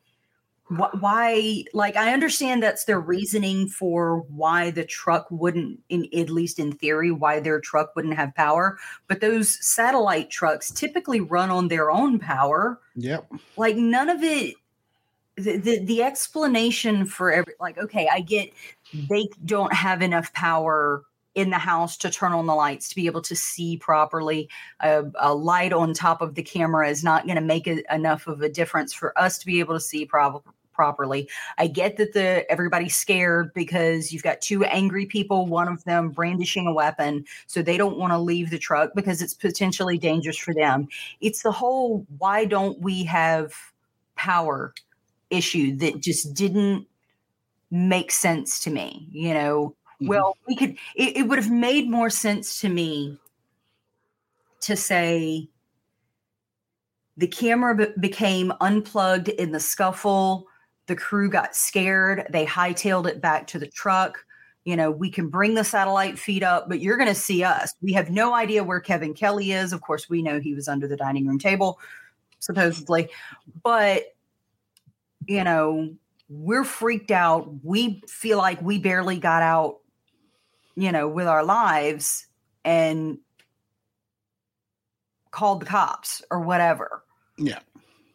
Wh- 0.69 1.01
Why? 1.01 1.63
Like, 1.73 1.95
I 1.95 2.13
understand 2.13 2.63
that's 2.63 2.85
their 2.85 2.99
reasoning 2.99 3.67
for 3.67 4.21
why 4.29 4.71
the 4.71 4.85
truck 4.85 5.27
wouldn't, 5.29 5.79
in 5.89 6.07
at 6.15 6.29
least 6.29 6.59
in 6.59 6.71
theory, 6.71 7.11
why 7.11 7.39
their 7.39 7.59
truck 7.59 7.95
wouldn't 7.95 8.15
have 8.15 8.33
power. 8.35 8.77
But 9.07 9.21
those 9.21 9.63
satellite 9.65 10.29
trucks 10.29 10.71
typically 10.71 11.19
run 11.19 11.49
on 11.49 11.67
their 11.67 11.91
own 11.91 12.19
power 12.19 12.79
yep. 12.95 13.31
like 13.57 13.75
none 13.75 14.09
of 14.09 14.23
it 14.23 14.55
the, 15.35 15.57
the 15.57 15.79
the 15.85 16.03
explanation 16.03 17.05
for 17.05 17.31
every 17.31 17.53
like 17.59 17.77
okay 17.77 18.09
i 18.11 18.19
get 18.19 18.51
they 19.09 19.27
don't 19.45 19.73
have 19.73 20.01
enough 20.01 20.33
power 20.33 21.03
in 21.35 21.49
the 21.49 21.57
house 21.57 21.95
to 21.95 22.09
turn 22.09 22.33
on 22.33 22.47
the 22.47 22.55
lights 22.55 22.89
to 22.89 22.95
be 22.95 23.05
able 23.05 23.21
to 23.21 23.35
see 23.35 23.77
properly 23.77 24.49
a, 24.81 25.03
a 25.19 25.33
light 25.33 25.71
on 25.71 25.93
top 25.93 26.21
of 26.21 26.35
the 26.35 26.43
camera 26.43 26.89
is 26.89 27.03
not 27.03 27.25
going 27.25 27.35
to 27.35 27.41
make 27.41 27.67
a, 27.67 27.81
enough 27.93 28.27
of 28.27 28.41
a 28.41 28.49
difference 28.49 28.93
for 28.93 29.17
us 29.17 29.37
to 29.37 29.45
be 29.45 29.59
able 29.59 29.75
to 29.75 29.79
see 29.79 30.05
prob- 30.05 30.43
properly. 30.79 31.27
I 31.57 31.67
get 31.67 31.97
that 31.97 32.13
the 32.13 32.49
everybody's 32.49 32.95
scared 32.95 33.53
because 33.53 34.13
you've 34.13 34.23
got 34.23 34.39
two 34.39 34.63
angry 34.63 35.05
people 35.05 35.45
one 35.45 35.67
of 35.67 35.83
them 35.83 36.09
brandishing 36.09 36.67
a 36.67 36.73
weapon 36.73 37.25
so 37.47 37.61
they 37.61 37.75
don't 37.75 37.97
want 37.97 38.13
to 38.13 38.17
leave 38.17 38.49
the 38.49 38.57
truck 38.57 38.91
because 38.95 39.21
it's 39.21 39.33
potentially 39.33 39.97
dangerous 39.97 40.37
for 40.37 40.53
them. 40.53 40.87
It's 41.19 41.43
the 41.43 41.51
whole 41.51 42.05
why 42.17 42.45
don't 42.45 42.79
we 42.79 43.03
have 43.03 43.53
power 44.15 44.73
issue 45.29 45.75
that 45.79 45.99
just 45.99 46.33
didn't 46.33 46.87
make 47.71 48.09
sense 48.09 48.61
to 48.61 48.69
me 48.69 49.05
you 49.11 49.33
know? 49.33 49.75
Mm-hmm. 50.01 50.07
Well 50.07 50.37
we 50.47 50.55
could 50.55 50.77
it, 50.95 51.17
it 51.17 51.27
would 51.27 51.39
have 51.39 51.51
made 51.51 51.89
more 51.89 52.09
sense 52.09 52.61
to 52.61 52.69
me 52.69 53.19
to 54.61 54.77
say 54.77 55.49
the 57.17 57.27
camera 57.27 57.75
be- 57.75 57.93
became 57.99 58.53
unplugged 58.61 59.27
in 59.27 59.51
the 59.51 59.59
scuffle 59.59 60.47
the 60.89 60.95
crew 60.95 61.29
got 61.29 61.55
scared 61.55 62.25
they 62.31 62.45
hightailed 62.45 63.07
it 63.07 63.21
back 63.21 63.45
to 63.47 63.59
the 63.59 63.67
truck. 63.67 64.25
You 64.65 64.75
know 64.75 64.91
we 64.91 65.09
can 65.09 65.29
bring 65.29 65.53
the 65.53 65.63
satellite 65.63 66.19
feed 66.19 66.43
up 66.43 66.67
but 66.67 66.81
you're 66.81 66.97
going 66.97 67.07
to 67.07 67.15
see 67.15 67.43
us. 67.43 67.73
We 67.81 67.93
have 67.93 68.09
no 68.09 68.33
idea 68.33 68.63
where 68.63 68.79
kevin 68.81 69.13
kelly 69.13 69.51
is. 69.51 69.71
Of 69.71 69.81
course 69.81 70.09
we 70.09 70.21
know 70.21 70.39
he 70.39 70.53
was 70.55 70.67
under 70.67 70.87
the 70.87 70.97
dining 70.97 71.27
room 71.27 71.39
table 71.39 71.79
supposedly. 72.39 73.09
But 73.63 74.15
you 75.27 75.43
know 75.43 75.93
we're 76.27 76.63
freaked 76.63 77.11
out. 77.11 77.63
We 77.63 78.01
feel 78.07 78.39
like 78.39 78.61
we 78.61 78.79
barely 78.79 79.19
got 79.19 79.43
out 79.43 79.77
you 80.75 80.91
know 80.91 81.07
with 81.07 81.27
our 81.27 81.43
lives 81.43 82.25
and 82.65 83.19
called 85.29 85.61
the 85.61 85.67
cops 85.67 86.23
or 86.31 86.41
whatever. 86.41 87.03
Yeah. 87.37 87.59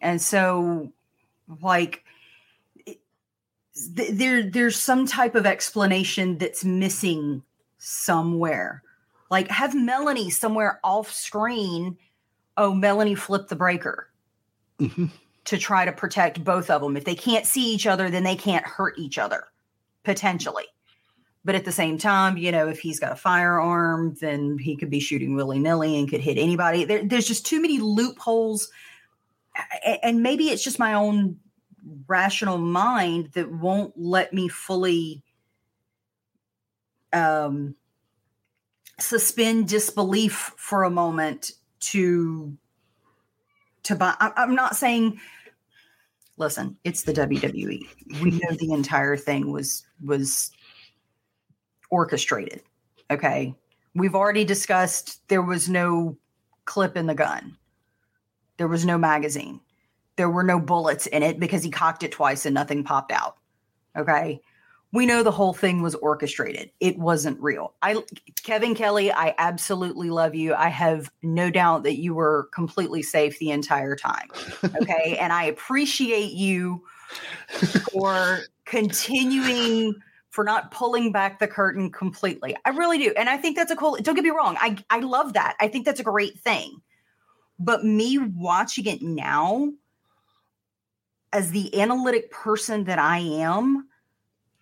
and 0.00 0.20
so 0.20 0.92
like 1.62 2.04
th- 3.96 4.12
there 4.12 4.42
there's 4.42 4.76
some 4.76 5.06
type 5.06 5.34
of 5.34 5.46
explanation 5.46 6.38
that's 6.38 6.64
missing 6.64 7.42
somewhere. 7.78 8.82
Like 9.30 9.48
have 9.48 9.74
melanie 9.74 10.30
somewhere 10.30 10.80
off 10.84 11.10
screen 11.10 11.96
oh 12.56 12.72
melanie 12.72 13.16
flipped 13.16 13.48
the 13.48 13.56
breaker 13.56 14.08
mm-hmm. 14.78 15.06
to 15.44 15.58
try 15.58 15.84
to 15.84 15.92
protect 15.92 16.44
both 16.44 16.70
of 16.70 16.82
them 16.82 16.96
if 16.96 17.04
they 17.04 17.16
can't 17.16 17.46
see 17.46 17.74
each 17.74 17.86
other 17.86 18.10
then 18.10 18.22
they 18.22 18.36
can't 18.36 18.64
hurt 18.64 18.98
each 18.98 19.18
other 19.18 19.44
potentially. 20.04 20.66
But 21.44 21.56
at 21.56 21.64
the 21.64 21.72
same 21.72 21.98
time 21.98 22.36
you 22.36 22.52
know 22.52 22.68
if 22.68 22.78
he's 22.78 23.00
got 23.00 23.12
a 23.12 23.16
firearm 23.16 24.16
then 24.20 24.56
he 24.58 24.76
could 24.76 24.90
be 24.90 25.00
shooting 25.00 25.34
willy-nilly 25.34 25.98
and 25.98 26.08
could 26.08 26.20
hit 26.20 26.38
anybody. 26.38 26.84
There, 26.84 27.04
there's 27.04 27.26
just 27.26 27.44
too 27.44 27.60
many 27.60 27.78
loopholes. 27.78 28.70
And 30.02 30.22
maybe 30.22 30.44
it's 30.50 30.64
just 30.64 30.78
my 30.78 30.94
own 30.94 31.38
rational 32.06 32.58
mind 32.58 33.30
that 33.34 33.50
won't 33.50 33.92
let 33.96 34.32
me 34.32 34.48
fully 34.48 35.22
um 37.12 37.74
suspend 38.98 39.68
disbelief 39.68 40.52
for 40.56 40.84
a 40.84 40.90
moment 40.90 41.52
to 41.80 42.56
to 43.82 43.94
buy 43.94 44.14
I- 44.20 44.32
i'm 44.36 44.54
not 44.54 44.76
saying 44.76 45.20
listen 46.38 46.76
it's 46.84 47.02
the 47.02 47.12
wwe 47.12 47.80
we 48.22 48.30
know 48.30 48.56
the 48.58 48.72
entire 48.72 49.16
thing 49.16 49.52
was 49.52 49.84
was 50.04 50.50
orchestrated 51.90 52.62
okay? 53.10 53.54
We've 53.94 54.14
already 54.14 54.44
discussed 54.44 55.26
there 55.28 55.42
was 55.42 55.68
no 55.68 56.16
clip 56.64 56.96
in 56.96 57.06
the 57.06 57.14
gun. 57.14 57.56
There 58.56 58.68
was 58.68 58.84
no 58.84 58.98
magazine 58.98 59.60
there 60.16 60.30
were 60.30 60.42
no 60.42 60.60
bullets 60.60 61.06
in 61.06 61.22
it 61.22 61.40
because 61.40 61.62
he 61.62 61.70
cocked 61.70 62.02
it 62.02 62.12
twice 62.12 62.46
and 62.46 62.54
nothing 62.54 62.84
popped 62.84 63.12
out 63.12 63.36
okay 63.96 64.40
we 64.92 65.06
know 65.06 65.22
the 65.24 65.30
whole 65.30 65.52
thing 65.52 65.82
was 65.82 65.94
orchestrated 65.96 66.70
it 66.80 66.98
wasn't 66.98 67.40
real 67.40 67.74
i 67.82 68.00
kevin 68.42 68.74
kelly 68.74 69.12
i 69.12 69.34
absolutely 69.38 70.10
love 70.10 70.34
you 70.34 70.54
i 70.54 70.68
have 70.68 71.10
no 71.22 71.50
doubt 71.50 71.82
that 71.82 71.98
you 71.98 72.14
were 72.14 72.48
completely 72.52 73.02
safe 73.02 73.38
the 73.38 73.50
entire 73.50 73.96
time 73.96 74.28
okay 74.80 75.16
and 75.20 75.32
i 75.32 75.44
appreciate 75.44 76.32
you 76.32 76.82
for 77.90 78.40
continuing 78.64 79.94
for 80.34 80.42
not 80.42 80.72
pulling 80.72 81.12
back 81.12 81.38
the 81.38 81.46
curtain 81.46 81.92
completely. 81.92 82.56
I 82.64 82.70
really 82.70 82.98
do. 82.98 83.14
And 83.16 83.28
I 83.28 83.36
think 83.36 83.56
that's 83.56 83.70
a 83.70 83.76
cool, 83.76 83.96
don't 84.02 84.16
get 84.16 84.24
me 84.24 84.30
wrong. 84.30 84.56
I, 84.58 84.76
I 84.90 84.98
love 84.98 85.34
that. 85.34 85.54
I 85.60 85.68
think 85.68 85.84
that's 85.84 86.00
a 86.00 86.04
great 86.04 86.40
thing. 86.40 86.80
But 87.60 87.84
me 87.84 88.18
watching 88.18 88.86
it 88.86 89.00
now, 89.00 89.70
as 91.34 91.50
the 91.50 91.78
analytic 91.78 92.30
person 92.30 92.84
that 92.84 92.98
I 92.98 93.18
am, 93.18 93.88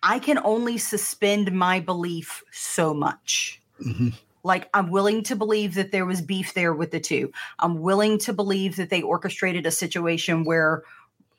I 0.01 0.19
can 0.19 0.39
only 0.39 0.77
suspend 0.77 1.53
my 1.53 1.79
belief 1.79 2.43
so 2.51 2.93
much. 2.93 3.61
Mm-hmm. 3.79 4.09
Like, 4.43 4.69
I'm 4.73 4.89
willing 4.89 5.23
to 5.23 5.35
believe 5.35 5.75
that 5.75 5.91
there 5.91 6.05
was 6.05 6.19
beef 6.19 6.53
there 6.55 6.73
with 6.73 6.91
the 6.91 6.99
two. 6.99 7.31
I'm 7.59 7.79
willing 7.79 8.17
to 8.19 8.33
believe 8.33 8.75
that 8.75 8.89
they 8.89 9.03
orchestrated 9.03 9.65
a 9.65 9.71
situation 9.71 10.43
where 10.43 10.83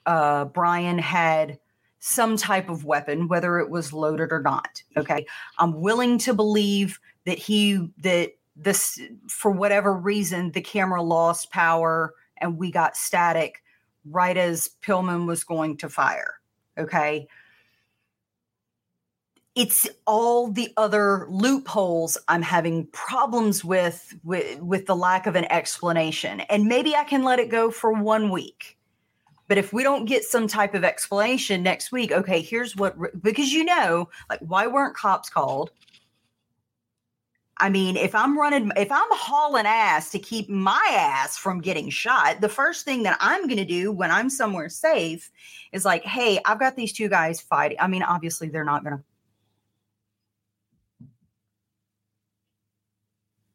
uh, 0.07 0.47
Brian 0.47 0.99
had 0.99 1.59
some 1.99 2.37
type 2.37 2.71
of 2.71 2.85
weapon, 2.85 3.27
whether 3.27 3.59
it 3.59 3.69
was 3.69 3.93
loaded 3.93 4.31
or 4.31 4.41
not. 4.41 4.83
Okay. 4.97 5.27
I'm 5.59 5.81
willing 5.81 6.17
to 6.19 6.33
believe 6.33 7.01
that 7.27 7.39
he, 7.39 7.89
that 7.99 8.35
this, 8.57 9.01
for 9.29 9.51
whatever 9.51 9.95
reason, 9.95 10.53
the 10.53 10.61
camera 10.61 11.03
lost 11.03 11.51
power 11.51 12.15
and 12.39 12.57
we 12.57 12.71
got 12.71 12.97
static 12.97 13.64
right 14.05 14.37
as 14.37 14.71
Pillman 14.83 15.27
was 15.27 15.45
going 15.45 15.77
to 15.79 15.89
fire. 15.89 16.35
Okay? 16.79 17.29
It's 19.55 19.89
all 20.07 20.51
the 20.51 20.73
other 20.77 21.27
loopholes 21.31 22.19
i'm 22.27 22.43
having 22.43 22.87
problems 22.89 23.65
with, 23.65 24.15
with 24.25 24.61
with 24.61 24.87
the 24.87 24.97
lack 24.97 25.27
of 25.27 25.37
an 25.37 25.45
explanation. 25.51 26.41
And 26.41 26.65
maybe 26.65 26.97
i 26.97 27.05
can 27.05 27.23
let 27.23 27.39
it 27.39 27.51
go 27.51 27.71
for 27.71 27.93
one 27.93 28.31
week. 28.31 28.77
But 29.47 29.59
if 29.59 29.73
we 29.73 29.83
don't 29.83 30.07
get 30.07 30.25
some 30.25 30.49
type 30.49 30.75
of 30.75 30.83
explanation 30.85 31.63
next 31.63 31.93
week 31.93 32.11
okay 32.11 32.41
here's 32.41 32.75
what 32.75 32.97
because 33.23 33.53
you 33.53 33.65
know 33.65 34.09
like 34.29 34.41
why 34.41 34.67
weren't 34.67 34.97
cops 34.97 35.31
called 35.31 35.71
I 37.65 37.71
mean, 37.71 37.97
if 37.97 38.15
I'm 38.15 38.39
running, 38.39 38.71
if 38.77 38.93
I'm 38.93 39.09
hauling 39.11 39.65
ass 39.65 40.11
to 40.11 40.19
keep 40.19 40.51
my 40.51 40.87
ass 40.91 41.39
from 41.39 41.63
getting 41.63 41.89
shot, 41.89 42.43
the 42.43 42.49
first 42.51 42.85
thing 42.85 43.05
that 43.05 43.17
I'm 43.21 43.47
going 43.47 43.57
to 43.57 43.65
do 43.65 43.91
when 43.91 44.11
I'm 44.11 44.29
somewhere 44.29 44.69
safe 44.69 45.33
is 45.73 45.83
like, 45.83 46.05
hey, 46.05 46.39
I've 46.45 46.61
got 46.61 46.77
these 46.77 46.93
two 46.93 47.09
guys 47.09 47.41
fighting. 47.41 47.79
I 47.81 47.87
mean, 47.87 48.03
obviously, 48.03 48.51
they're 48.51 48.67
not 48.67 48.85
going 48.85 48.99
to 48.99 49.03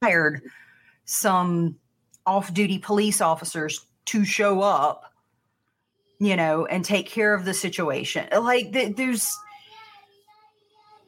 hired 0.02 0.42
some 1.06 1.76
off-duty 2.26 2.80
police 2.80 3.22
officers 3.22 3.86
to 4.06 4.26
show 4.26 4.62
up 4.62 5.04
you 6.20 6.36
know 6.36 6.66
and 6.66 6.84
take 6.86 7.06
care 7.06 7.34
of 7.34 7.44
the 7.44 7.54
situation 7.54 8.26
like 8.42 8.72
th- 8.72 8.96
there's 8.96 9.30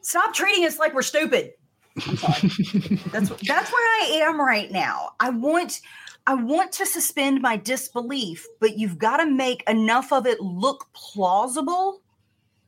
stop 0.02 0.34
treating 0.34 0.66
us 0.66 0.78
like 0.78 0.92
we're 0.92 1.00
stupid 1.00 1.52
that's 1.96 3.28
that's 3.46 3.72
where 3.72 4.02
i 4.02 4.22
am 4.22 4.40
right 4.40 4.70
now 4.70 5.10
i 5.20 5.28
want 5.28 5.80
i 6.26 6.34
want 6.34 6.72
to 6.72 6.86
suspend 6.86 7.42
my 7.42 7.56
disbelief 7.56 8.46
but 8.60 8.78
you've 8.78 8.98
got 8.98 9.18
to 9.18 9.26
make 9.26 9.62
enough 9.68 10.12
of 10.12 10.26
it 10.26 10.40
look 10.40 10.86
plausible 10.94 12.00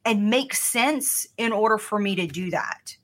and 0.05 0.29
make 0.29 0.55
sense 0.55 1.27
in 1.39 1.53
order 1.53 1.79
for 1.79 1.99
me 1.99 2.15
to 2.15 2.27
do 2.27 2.51
that 2.51 2.97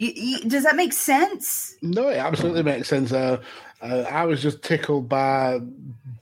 does 0.00 0.64
that 0.64 0.76
make 0.76 0.94
sense? 0.94 1.76
No, 1.82 2.08
it 2.08 2.16
absolutely 2.16 2.62
makes 2.62 2.88
sense. 2.88 3.12
Uh, 3.12 3.38
uh, 3.82 4.04
I 4.10 4.24
was 4.24 4.42
just 4.42 4.62
tickled 4.62 5.08
by 5.08 5.60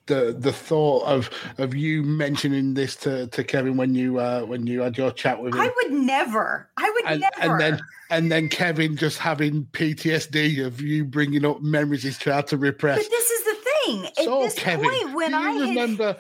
the 0.07 0.35
the 0.39 0.53
thought 0.53 1.05
of 1.05 1.31
of 1.59 1.75
you 1.75 2.03
mentioning 2.03 2.75
this 2.75 2.97
to, 2.97 3.27
to 3.29 3.45
Kevin 3.45 3.77
when 3.77 3.95
you 3.95 4.19
uh, 4.19 4.43
when 4.43 4.67
you 4.67 4.81
had 4.81 4.97
your 4.97 5.11
chat 5.11 5.43
with 5.43 5.55
him. 5.55 5.61
I 5.61 5.71
would 5.77 5.93
never. 5.93 6.69
I 6.77 6.91
would 6.91 7.05
and, 7.07 7.21
never. 7.21 7.41
And 7.41 7.61
then 7.61 7.81
and 8.11 8.33
then 8.33 8.49
Kevin 8.49 8.97
just 8.97 9.19
having 9.19 9.67
PTSD 9.73 10.65
of 10.65 10.81
you 10.81 11.05
bringing 11.05 11.45
up 11.45 11.61
memories 11.61 12.03
he's 12.03 12.19
tried 12.19 12.47
to 12.49 12.57
repress. 12.57 12.99
But 12.99 13.11
this 13.11 13.31
is 13.31 13.45
the 13.45 13.57
thing. 13.71 14.25
So 14.25 14.43
At 14.43 14.45
this 14.45 14.59
Kevin, 14.59 14.91
point, 14.91 15.15
when 15.15 15.31
do 15.31 15.37
you 15.37 15.65
I 15.65 15.69
remember? 15.69 16.17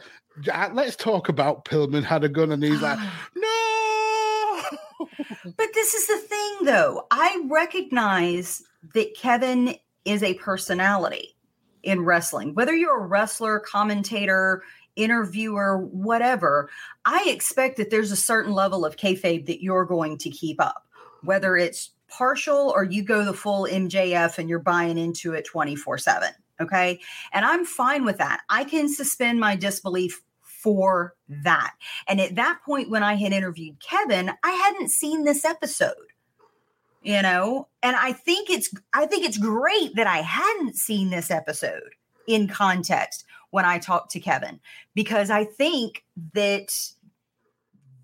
Had... 0.50 0.74
Let's 0.74 0.96
talk 0.96 1.28
about 1.28 1.64
Pillman 1.64 2.04
had 2.04 2.24
a 2.24 2.28
gun, 2.28 2.52
and 2.52 2.62
he's 2.62 2.80
like, 2.80 2.98
no. 3.34 4.62
But 5.56 5.68
this 5.74 5.94
is 5.94 6.06
the 6.06 6.18
thing, 6.18 6.56
though. 6.64 7.06
I 7.10 7.42
recognize 7.48 8.62
that 8.94 9.14
Kevin 9.16 9.76
is 10.04 10.22
a 10.22 10.34
personality 10.34 11.36
in 11.82 12.04
wrestling. 12.04 12.54
Whether 12.54 12.74
you're 12.74 13.04
a 13.04 13.06
wrestler, 13.06 13.60
commentator, 13.60 14.62
interviewer, 14.96 15.78
whatever, 15.78 16.68
I 17.04 17.24
expect 17.28 17.76
that 17.76 17.90
there's 17.90 18.12
a 18.12 18.16
certain 18.16 18.52
level 18.52 18.84
of 18.84 18.96
kayfabe 18.96 19.46
that 19.46 19.62
you're 19.62 19.84
going 19.84 20.18
to 20.18 20.30
keep 20.30 20.60
up. 20.60 20.86
Whether 21.22 21.56
it's 21.56 21.90
partial 22.08 22.72
or 22.74 22.84
you 22.84 23.02
go 23.02 23.24
the 23.24 23.34
full 23.34 23.64
MJF 23.64 24.38
and 24.38 24.48
you're 24.48 24.58
buying 24.58 24.98
into 24.98 25.34
it 25.34 25.44
24 25.44 25.98
7. 25.98 26.30
Okay. 26.60 27.00
And 27.32 27.44
I'm 27.44 27.64
fine 27.64 28.04
with 28.04 28.18
that. 28.18 28.40
I 28.48 28.64
can 28.64 28.88
suspend 28.88 29.38
my 29.38 29.54
disbelief 29.54 30.22
for 30.42 31.14
that. 31.28 31.74
And 32.08 32.20
at 32.20 32.34
that 32.34 32.60
point, 32.64 32.90
when 32.90 33.04
I 33.04 33.14
had 33.14 33.32
interviewed 33.32 33.80
Kevin, 33.80 34.32
I 34.42 34.50
hadn't 34.50 34.90
seen 34.90 35.24
this 35.24 35.44
episode 35.44 35.94
you 37.02 37.22
know? 37.22 37.68
And 37.82 37.96
i 37.96 38.12
think 38.12 38.50
it's 38.50 38.70
i 38.92 39.06
think 39.06 39.24
it's 39.24 39.38
great 39.38 39.94
that 39.96 40.06
i 40.06 40.18
hadn't 40.18 40.76
seen 40.76 41.10
this 41.10 41.30
episode 41.30 41.94
in 42.26 42.48
context 42.48 43.24
when 43.50 43.64
i 43.64 43.78
talked 43.78 44.10
to 44.12 44.20
kevin 44.20 44.60
because 44.94 45.30
i 45.30 45.44
think 45.44 46.04
that 46.34 46.74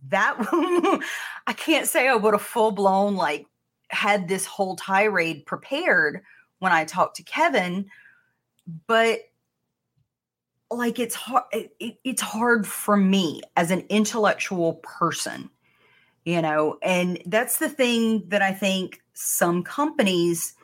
that 0.09 0.37
i 1.47 1.53
can't 1.53 1.89
say 1.89 2.09
i 2.09 2.15
would 2.15 2.35
have 2.35 2.43
full 2.43 2.71
blown 2.71 3.17
like 3.17 3.47
had 3.89 4.29
this 4.29 4.47
whole 4.47 4.77
tirade 4.77 5.45
prepared 5.45 6.23
when 6.61 6.73
i 6.73 6.85
talked 6.85 7.17
to 7.17 7.23
kevin 7.23 7.87
but 8.87 9.21
like 10.71 10.99
it's 10.99 11.15
hard 11.15 11.45
it, 11.53 11.99
it's 12.05 12.23
hard 12.23 12.67
for 12.67 12.97
me 12.97 13.43
as 13.57 13.71
an 13.71 13.85
intellectual 13.89 14.75
person 14.75 15.51
you 16.25 16.41
know 16.41 16.79
and 16.83 17.21
that's 17.27 17.59
the 17.59 17.69
thing 17.69 18.23
that 18.29 18.43
i 18.43 18.53
think 18.53 19.01
some 19.13 19.63
companies 19.63 20.55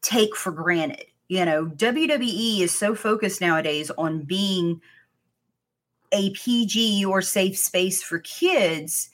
take 0.00 0.34
for 0.36 0.52
granted 0.52 1.06
you 1.28 1.44
know 1.44 1.66
wwe 1.66 2.60
is 2.60 2.76
so 2.76 2.94
focused 2.94 3.40
nowadays 3.40 3.90
on 3.98 4.22
being 4.22 4.80
a 6.12 6.30
pg 6.30 7.04
or 7.04 7.22
safe 7.22 7.56
space 7.56 8.02
for 8.02 8.18
kids 8.20 9.10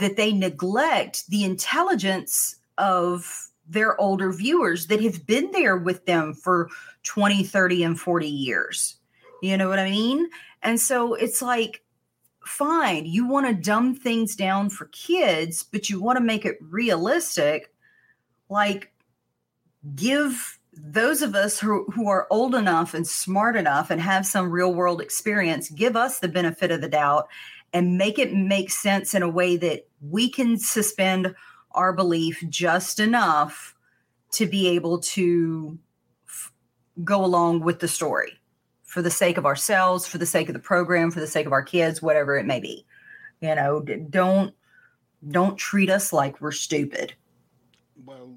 that 0.00 0.16
they 0.16 0.32
neglect 0.32 1.28
the 1.28 1.44
intelligence 1.44 2.56
of 2.78 3.50
their 3.68 4.00
older 4.00 4.32
viewers 4.32 4.86
that 4.88 5.02
have 5.02 5.26
been 5.26 5.50
there 5.52 5.76
with 5.76 6.04
them 6.06 6.34
for 6.34 6.68
20 7.04 7.44
30 7.44 7.84
and 7.84 8.00
40 8.00 8.28
years. 8.28 8.96
You 9.40 9.56
know 9.56 9.68
what 9.68 9.78
i 9.78 9.90
mean? 9.90 10.28
And 10.62 10.80
so 10.80 11.14
it's 11.14 11.42
like 11.42 11.82
fine, 12.44 13.06
you 13.06 13.26
want 13.26 13.46
to 13.46 13.54
dumb 13.54 13.94
things 13.94 14.36
down 14.36 14.70
for 14.70 14.86
kids, 14.86 15.62
but 15.62 15.88
you 15.88 16.00
want 16.00 16.18
to 16.18 16.24
make 16.24 16.44
it 16.44 16.58
realistic. 16.60 17.72
Like, 18.48 18.92
give 19.94 20.58
those 20.74 21.22
of 21.22 21.34
us 21.34 21.58
who, 21.58 21.84
who 21.92 22.08
are 22.08 22.26
old 22.30 22.54
enough 22.54 22.94
and 22.94 23.06
smart 23.06 23.56
enough 23.56 23.90
and 23.90 24.00
have 24.00 24.26
some 24.26 24.50
real 24.50 24.74
world 24.74 25.00
experience, 25.00 25.68
give 25.70 25.96
us 25.96 26.18
the 26.18 26.28
benefit 26.28 26.70
of 26.70 26.80
the 26.80 26.88
doubt 26.88 27.28
and 27.72 27.98
make 27.98 28.18
it 28.18 28.34
make 28.34 28.70
sense 28.70 29.14
in 29.14 29.22
a 29.22 29.28
way 29.28 29.56
that 29.56 29.86
we 30.00 30.28
can 30.28 30.58
suspend 30.58 31.34
our 31.72 31.92
belief 31.92 32.42
just 32.48 33.00
enough 33.00 33.74
to 34.30 34.46
be 34.46 34.68
able 34.68 34.98
to 34.98 35.78
f- 36.26 36.52
go 37.04 37.24
along 37.24 37.60
with 37.60 37.80
the 37.80 37.88
story 37.88 38.38
for 38.92 39.00
the 39.00 39.10
sake 39.10 39.38
of 39.38 39.46
ourselves, 39.46 40.06
for 40.06 40.18
the 40.18 40.26
sake 40.26 40.50
of 40.50 40.52
the 40.52 40.58
program, 40.58 41.10
for 41.10 41.20
the 41.20 41.26
sake 41.26 41.46
of 41.46 41.52
our 41.52 41.62
kids, 41.62 42.02
whatever 42.02 42.36
it 42.36 42.44
may 42.44 42.60
be. 42.60 42.84
You 43.40 43.54
know, 43.54 43.80
don't 43.80 44.54
don't 45.26 45.56
treat 45.56 45.88
us 45.88 46.12
like 46.12 46.42
we're 46.42 46.52
stupid. 46.52 47.14
Well, 48.04 48.34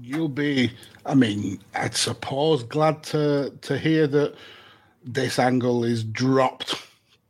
you'll 0.00 0.28
be. 0.28 0.70
I 1.04 1.16
mean, 1.16 1.58
I 1.74 1.90
suppose 1.90 2.62
glad 2.62 3.02
to 3.10 3.58
to 3.60 3.76
hear 3.76 4.06
that 4.06 4.36
this 5.02 5.40
angle 5.40 5.82
is 5.82 6.04
dropped 6.04 6.76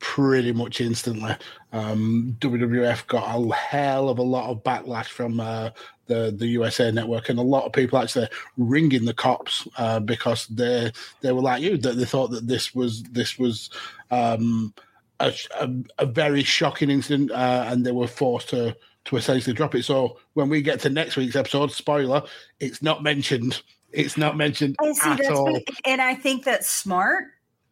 pretty 0.01 0.53
much 0.53 0.83
instantly. 0.83 1.35
Um, 1.73 2.37
WWF 2.39 3.07
got 3.07 3.35
a 3.35 3.55
hell 3.55 4.11
of 4.11 4.19
a 4.19 4.23
lot 4.23 4.51
of 4.51 4.63
backlash 4.63 5.07
from 5.07 5.41
uh, 5.41 5.71
the 6.13 6.31
the 6.31 6.47
USA 6.49 6.91
Network, 6.91 7.29
and 7.29 7.39
a 7.39 7.43
lot 7.43 7.65
of 7.65 7.73
people 7.73 7.99
actually 7.99 8.29
ringing 8.57 9.05
the 9.05 9.15
cops 9.15 9.67
uh, 9.77 10.01
because 10.01 10.47
they 10.49 10.93
they 11.21 11.33
were 11.33 11.41
like 11.41 11.63
you 11.63 11.77
that 11.79 11.97
they 11.97 12.05
thought 12.05 12.31
that 12.31 12.47
this 12.47 12.75
was 12.75 13.03
this 13.05 13.39
was 13.39 13.71
um, 14.11 14.75
a, 15.21 15.33
a, 15.61 15.71
a, 15.99 16.07
very 16.07 16.43
shocking 16.43 16.91
incident, 16.91 17.31
uh, 17.31 17.65
and 17.69 17.85
they 17.85 17.93
were 17.93 18.07
forced 18.07 18.51
to 18.51 18.77
to 19.07 19.17
essentially 19.17 19.55
drop 19.55 19.75
it. 19.75 19.85
So 19.85 20.19
when 20.35 20.49
we 20.49 20.63
get 20.63 20.81
to 20.81 20.91
next 20.91 21.17
week's 21.17 21.37
episode, 21.37 21.73
spoiler, 21.73 22.23
it's 22.61 22.83
not 22.83 23.03
mentioned. 23.03 23.63
It's 23.93 24.17
not 24.17 24.37
mentioned 24.37 24.77
at 24.81 25.31
all. 25.31 25.61
And 25.85 26.01
I 26.01 26.15
think 26.15 26.45
that's 26.45 26.71
smart 26.71 27.25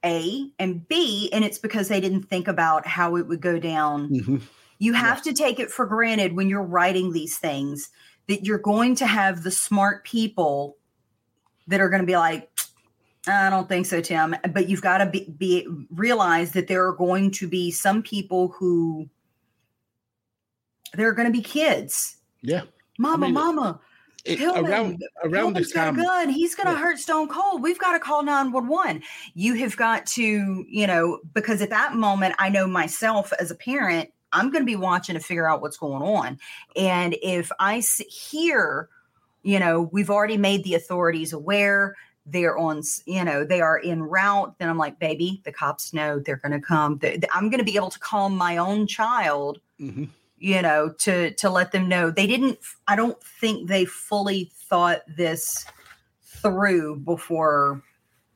a 0.04 0.50
and 0.58 0.86
B, 0.88 1.30
and 1.32 1.44
it's 1.44 1.58
because 1.58 1.88
they 1.88 2.00
didn't 2.00 2.24
think 2.24 2.48
about 2.48 2.86
how 2.86 3.16
it 3.16 3.26
would 3.26 3.40
go 3.40 3.58
down 3.58 4.08
mm-hmm. 4.08 4.36
You 4.80 4.94
have 4.94 5.20
to 5.22 5.34
take 5.34 5.60
it 5.60 5.70
for 5.70 5.84
granted 5.84 6.34
when 6.34 6.48
you're 6.48 6.62
writing 6.62 7.12
these 7.12 7.36
things 7.36 7.90
that 8.30 8.46
you're 8.46 8.58
going 8.58 8.94
to 8.94 9.06
have 9.06 9.42
the 9.42 9.50
smart 9.50 10.04
people 10.04 10.76
that 11.66 11.80
are 11.80 11.88
going 11.88 12.00
to 12.00 12.06
be 12.06 12.16
like, 12.16 12.48
I 13.26 13.50
don't 13.50 13.68
think 13.68 13.86
so, 13.86 14.00
Tim. 14.00 14.36
But 14.52 14.68
you've 14.68 14.82
got 14.82 14.98
to 14.98 15.06
be, 15.06 15.34
be 15.36 15.66
realize 15.90 16.52
that 16.52 16.68
there 16.68 16.86
are 16.86 16.94
going 16.94 17.32
to 17.32 17.48
be 17.48 17.72
some 17.72 18.04
people 18.04 18.54
who 18.56 19.10
there 20.94 21.08
are 21.08 21.12
going 21.12 21.26
to 21.26 21.36
be 21.36 21.42
kids. 21.42 22.18
Yeah. 22.40 22.62
Mama, 22.98 23.26
mean, 23.26 23.34
mama, 23.34 23.80
It, 24.24 24.38
Pillman, 24.38 24.68
around 24.68 25.02
around 25.24 25.54
Pillman's 25.54 25.66
this 25.66 25.72
time, 25.72 25.96
gun. 25.96 26.28
He's 26.28 26.54
going 26.54 26.68
to 26.68 26.72
Yeah. 26.72 26.78
hurt 26.78 26.98
Stone 27.00 27.28
Cold. 27.30 27.62
We've 27.62 27.80
got 27.80 27.92
to 27.94 27.98
call 27.98 28.22
911. 28.22 29.02
You 29.34 29.54
have 29.54 29.76
got 29.76 30.06
to, 30.06 30.64
you 30.68 30.86
know, 30.86 31.18
because 31.34 31.62
at 31.62 31.70
that 31.70 31.96
moment, 31.96 32.36
I 32.38 32.48
know 32.48 32.68
myself 32.68 33.32
as 33.40 33.50
a 33.50 33.56
parent, 33.56 34.10
I'm 34.32 34.50
going 34.50 34.62
to 34.62 34.66
be 34.66 34.76
watching 34.76 35.14
to 35.14 35.20
figure 35.20 35.48
out 35.48 35.60
what's 35.60 35.76
going 35.76 36.02
on. 36.02 36.38
And 36.76 37.16
if 37.22 37.50
I 37.58 37.82
hear, 38.08 38.88
you 39.42 39.58
know, 39.58 39.88
we've 39.92 40.10
already 40.10 40.36
made 40.36 40.64
the 40.64 40.74
authorities 40.74 41.32
aware, 41.32 41.96
they're 42.26 42.56
on, 42.58 42.82
you 43.06 43.24
know, 43.24 43.44
they 43.44 43.60
are 43.60 43.80
en 43.82 44.02
route, 44.02 44.54
then 44.58 44.68
I'm 44.68 44.78
like, 44.78 44.98
baby, 44.98 45.40
the 45.44 45.52
cops 45.52 45.92
know 45.92 46.18
they're 46.18 46.36
going 46.36 46.52
to 46.52 46.60
come. 46.60 47.00
I'm 47.32 47.50
going 47.50 47.58
to 47.58 47.64
be 47.64 47.76
able 47.76 47.90
to 47.90 47.98
calm 47.98 48.36
my 48.36 48.56
own 48.56 48.86
child 48.86 49.60
Mhm. 49.80 50.10
you 50.38 50.60
know 50.62 50.90
to 50.98 51.32
to 51.32 51.50
let 51.50 51.72
them 51.72 51.88
know 51.88 52.10
they 52.10 52.26
didn't 52.26 52.58
i 52.88 52.94
don't 52.96 53.22
think 53.22 53.68
they 53.68 53.84
fully 53.84 54.50
thought 54.54 55.00
this 55.06 55.66
through 56.22 56.96
before 57.00 57.82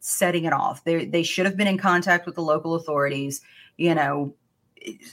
setting 0.00 0.44
it 0.44 0.52
off 0.52 0.84
they 0.84 1.04
they 1.06 1.22
should 1.22 1.46
have 1.46 1.56
been 1.56 1.66
in 1.66 1.78
contact 1.78 2.26
with 2.26 2.34
the 2.34 2.42
local 2.42 2.74
authorities 2.74 3.40
you 3.76 3.94
know 3.94 4.34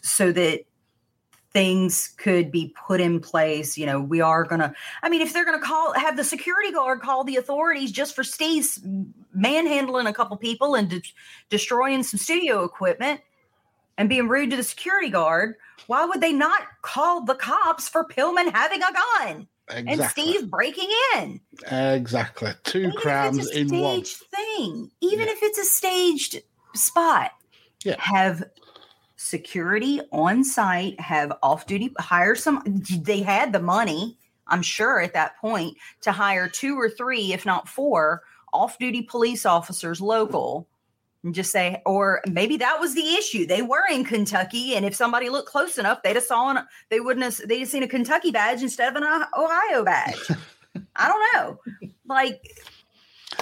so 0.02 0.32
that 0.32 0.62
things 1.54 2.08
could 2.18 2.50
be 2.52 2.74
put 2.88 3.02
in 3.02 3.20
place 3.20 3.78
you 3.78 3.86
know 3.86 4.00
we 4.00 4.22
are 4.22 4.44
gonna 4.46 4.74
i 5.04 5.10
mean 5.10 5.22
if 5.22 5.34
they're 5.34 5.44
gonna 5.46 5.60
call 5.60 5.94
have 5.94 6.16
the 6.16 6.24
security 6.24 6.72
guard 6.72 7.02
call 7.02 7.24
the 7.26 7.36
authorities 7.36 7.92
just 7.92 8.16
for 8.16 8.24
steve's 8.24 8.80
manhandling 9.34 10.08
a 10.08 10.14
couple 10.14 10.38
people 10.38 10.76
and 10.76 10.90
de- 10.90 11.04
destroying 11.50 12.04
some 12.04 12.18
studio 12.18 12.64
equipment 12.64 13.20
and 13.98 14.08
being 14.10 14.28
rude 14.28 14.50
to 14.50 14.56
the 14.56 14.64
security 14.64 15.10
guard, 15.10 15.56
why 15.86 16.06
would 16.06 16.22
they 16.22 16.34
not 16.34 16.62
call 16.82 17.24
the 17.24 17.36
cops 17.36 17.88
for 17.88 18.04
Pillman 18.06 18.52
having 18.52 18.82
a 18.82 18.88
gun 19.28 19.48
and 19.70 20.02
Steve 20.06 20.50
breaking 20.50 20.90
in? 21.18 21.40
Exactly. 21.70 22.52
Two 22.64 22.80
Even 22.80 22.92
if 22.92 22.96
crimes 23.02 23.38
it's 23.48 23.56
a 23.56 23.60
in 23.60 23.80
one. 23.80 24.04
thing, 24.04 24.92
even 25.02 25.28
Yeah. 25.28 25.34
if 25.34 25.44
it's 25.44 25.60
a 25.60 25.66
staged 25.66 26.42
spot, 26.74 27.32
Yeah. 27.84 27.96
have 28.00 28.44
security 29.22 30.02
on 30.12 30.44
site, 30.44 31.00
have 31.00 31.32
off 31.44 31.68
duty, 31.68 31.94
hire 32.00 32.36
some. 32.36 32.84
They 33.02 33.22
had 33.22 33.54
the 33.54 33.62
money, 33.62 34.18
I'm 34.48 34.64
sure, 34.64 35.00
at 35.00 35.14
that 35.14 35.38
point 35.38 35.78
to 36.02 36.12
hire 36.12 36.50
two 36.50 36.80
or 36.80 36.90
three, 36.90 37.32
if 37.32 37.46
not 37.46 37.70
four, 37.70 38.24
off 38.52 38.80
duty 38.80 39.04
police 39.04 39.46
officers 39.46 40.02
local. 40.02 40.68
And 41.24 41.36
just 41.36 41.52
say, 41.52 41.84
or 41.86 42.22
maybe 42.28 42.58
that 42.58 42.80
was 42.80 42.96
the 42.96 43.14
issue. 43.14 43.46
They 43.46 43.62
were 43.62 43.88
in 43.92 44.04
Kentucky, 44.04 44.76
and 44.76 44.86
if 44.86 44.96
somebody 44.96 45.30
looked 45.30 45.50
close 45.50 45.78
enough, 45.78 46.02
they'd 46.02 46.16
have 46.16 46.24
saw 46.24 46.50
an, 46.50 46.66
they 46.90 47.00
wouldn't 47.00 47.24
have 47.24 47.48
they'd 47.48 47.60
have 47.60 47.70
seen 47.70 47.84
a 47.84 47.88
Kentucky 47.88 48.32
badge 48.32 48.64
instead 48.64 48.90
of 48.90 49.02
an 49.02 49.24
Ohio 49.38 49.84
badge. 49.84 50.32
I 50.96 51.08
don't 51.08 51.34
know. 51.36 51.90
Like 52.08 52.42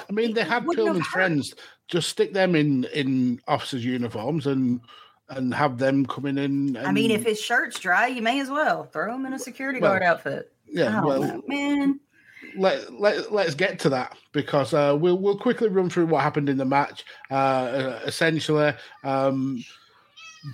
I 0.10 0.12
mean, 0.12 0.34
they 0.34 0.44
had 0.44 0.66
wouldn't 0.66 0.88
have 0.88 0.96
Pillman's 0.98 1.08
hurt. 1.08 1.14
friends. 1.14 1.56
Just 1.88 2.10
stick 2.10 2.34
them 2.34 2.54
in 2.54 2.84
in 2.94 3.40
officers' 3.48 3.86
uniforms 3.86 4.46
and 4.46 4.82
and 5.30 5.54
have 5.54 5.78
them 5.78 6.06
coming 6.06 6.38
in. 6.38 6.76
And, 6.76 6.88
I 6.88 6.92
mean, 6.92 7.12
if 7.12 7.24
his 7.24 7.40
shirt's 7.40 7.80
dry, 7.80 8.08
you 8.08 8.22
may 8.22 8.40
as 8.40 8.50
well 8.50 8.84
throw 8.84 9.14
him 9.16 9.26
in 9.26 9.34
a 9.34 9.40
security 9.40 9.80
Well, 9.80 9.92
guard 9.92 10.04
outfit. 10.04 10.52
Yeah, 10.68 10.92
don't 10.92 11.06
well, 11.06 11.44
man. 11.48 12.00
let, 12.56 12.94
let, 12.94 13.32
let's 13.32 13.56
get 13.56 13.80
to 13.80 13.90
that 13.90 14.16
because 14.32 14.74
uh, 14.74 14.96
we'll 15.00 15.18
we'll 15.18 15.38
quickly 15.38 15.68
run 15.70 15.90
through 15.90 16.08
what 16.08 16.22
happened 16.24 16.50
in 16.50 16.58
the 16.58 16.66
match. 16.66 17.06
Uh, 17.32 17.34
uh, 17.34 18.00
essentially, 18.06 18.74
um, 19.04 19.64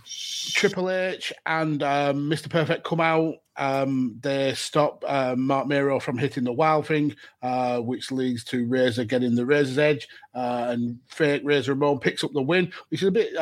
Triple 0.05 0.89
H 0.89 1.33
and 1.45 1.83
um, 1.83 2.29
Mr. 2.29 2.49
Perfect 2.49 2.83
come 2.83 3.01
out. 3.01 3.35
Um, 3.57 4.17
they 4.21 4.53
stop 4.53 5.03
uh, 5.07 5.35
Marc 5.37 5.67
Mero 5.67 5.99
from 5.99 6.17
hitting 6.17 6.43
the 6.43 6.51
wild 6.51 6.87
thing, 6.87 7.15
uh, 7.41 7.79
which 7.79 8.11
leads 8.11 8.43
to 8.45 8.67
Razor 8.67 9.05
getting 9.05 9.35
the 9.35 9.45
Razor's 9.45 9.77
Edge, 9.77 10.07
uh, 10.33 10.67
and 10.69 10.99
fake 11.07 11.41
Razor 11.45 11.73
Ramon 11.73 11.99
picks 11.99 12.23
up 12.23 12.33
the 12.33 12.41
win, 12.41 12.73
which 12.89 13.01
is 13.01 13.07
a 13.07 13.11
bit. 13.11 13.35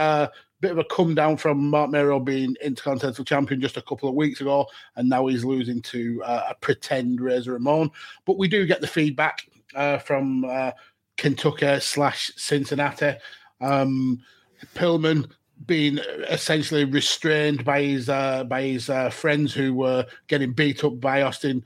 Bit 0.64 0.72
of 0.72 0.78
a 0.78 0.86
come 0.86 1.14
down 1.14 1.36
from 1.36 1.70
Marc 1.70 1.92
Mero 1.92 2.22
being 2.22 2.56
Intercontinental 2.64 3.26
Champion 3.26 3.60
just 3.60 3.76
a 3.76 3.82
couple 3.82 4.08
of 4.08 4.16
weeks 4.16 4.40
ago, 4.40 4.66
and 4.96 5.10
now 5.10 5.28
he's 5.28 5.44
losing 5.44 5.82
to 5.82 6.24
uh, 6.24 6.44
a 6.52 6.56
pretend 6.56 7.20
Razor 7.20 7.52
Ramon. 7.52 7.92
But 8.24 8.38
we 8.38 8.48
do 8.48 8.66
get 8.66 8.80
the 8.80 8.88
feedback 8.88 9.46
uh, 9.76 9.98
from 9.98 10.46
uh, 10.46 10.72
Kentucky 11.18 11.82
slash 11.82 12.32
Cincinnati. 12.38 13.16
Um, 13.60 14.22
Pillman 14.74 15.30
being 15.66 15.98
essentially 16.30 16.86
restrained 16.86 17.66
by 17.66 17.82
his 17.82 18.08
uh, 18.08 18.46
by 18.46 18.62
his 18.62 18.90
uh, 18.90 19.10
friends 19.10 19.54
who 19.54 19.74
were 19.74 20.06
getting 20.28 20.54
beat 20.54 20.86
up 20.86 20.98
by 21.02 21.24
Austin 21.24 21.62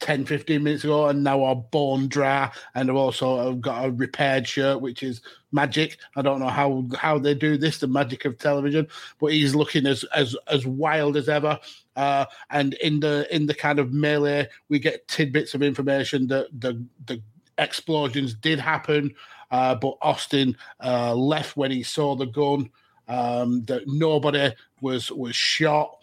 10, 0.00 0.26
15 0.26 0.62
minutes 0.62 0.84
ago 0.84 1.06
and 1.08 1.24
now 1.24 1.42
are 1.42 1.56
bone 1.56 2.06
dry 2.08 2.50
and 2.74 2.88
have 2.88 2.96
also 2.96 3.54
got 3.54 3.86
a 3.86 3.90
repaired 3.90 4.46
shirt, 4.46 4.80
which 4.80 5.02
is 5.02 5.22
magic. 5.52 5.98
I 6.16 6.22
don't 6.22 6.40
know 6.40 6.48
how 6.48 6.84
how 6.96 7.18
they 7.18 7.34
do 7.34 7.56
this, 7.56 7.78
the 7.78 7.86
magic 7.86 8.24
of 8.24 8.38
television, 8.38 8.88
but 9.18 9.32
he's 9.32 9.54
looking 9.54 9.86
as 9.86 10.04
as 10.14 10.36
as 10.48 10.66
wild 10.66 11.16
as 11.16 11.28
ever. 11.28 11.58
Uh, 11.96 12.26
and 12.50 12.74
in 12.74 13.00
the 13.00 13.26
in 13.34 13.46
the 13.46 13.54
kind 13.54 13.78
of 13.78 13.92
melee, 13.92 14.48
we 14.68 14.78
get 14.78 15.08
tidbits 15.08 15.54
of 15.54 15.62
information 15.62 16.26
that 16.28 16.48
the 16.60 16.84
the 17.06 17.22
explosions 17.58 18.34
did 18.34 18.60
happen, 18.60 19.14
uh, 19.50 19.74
but 19.74 19.96
Austin 20.02 20.56
uh, 20.84 21.14
left 21.14 21.56
when 21.56 21.70
he 21.70 21.82
saw 21.82 22.14
the 22.14 22.26
gun. 22.26 22.70
Um, 23.08 23.62
that 23.66 23.84
nobody 23.86 24.50
was 24.80 25.12
was 25.12 25.36
shot 25.36 25.98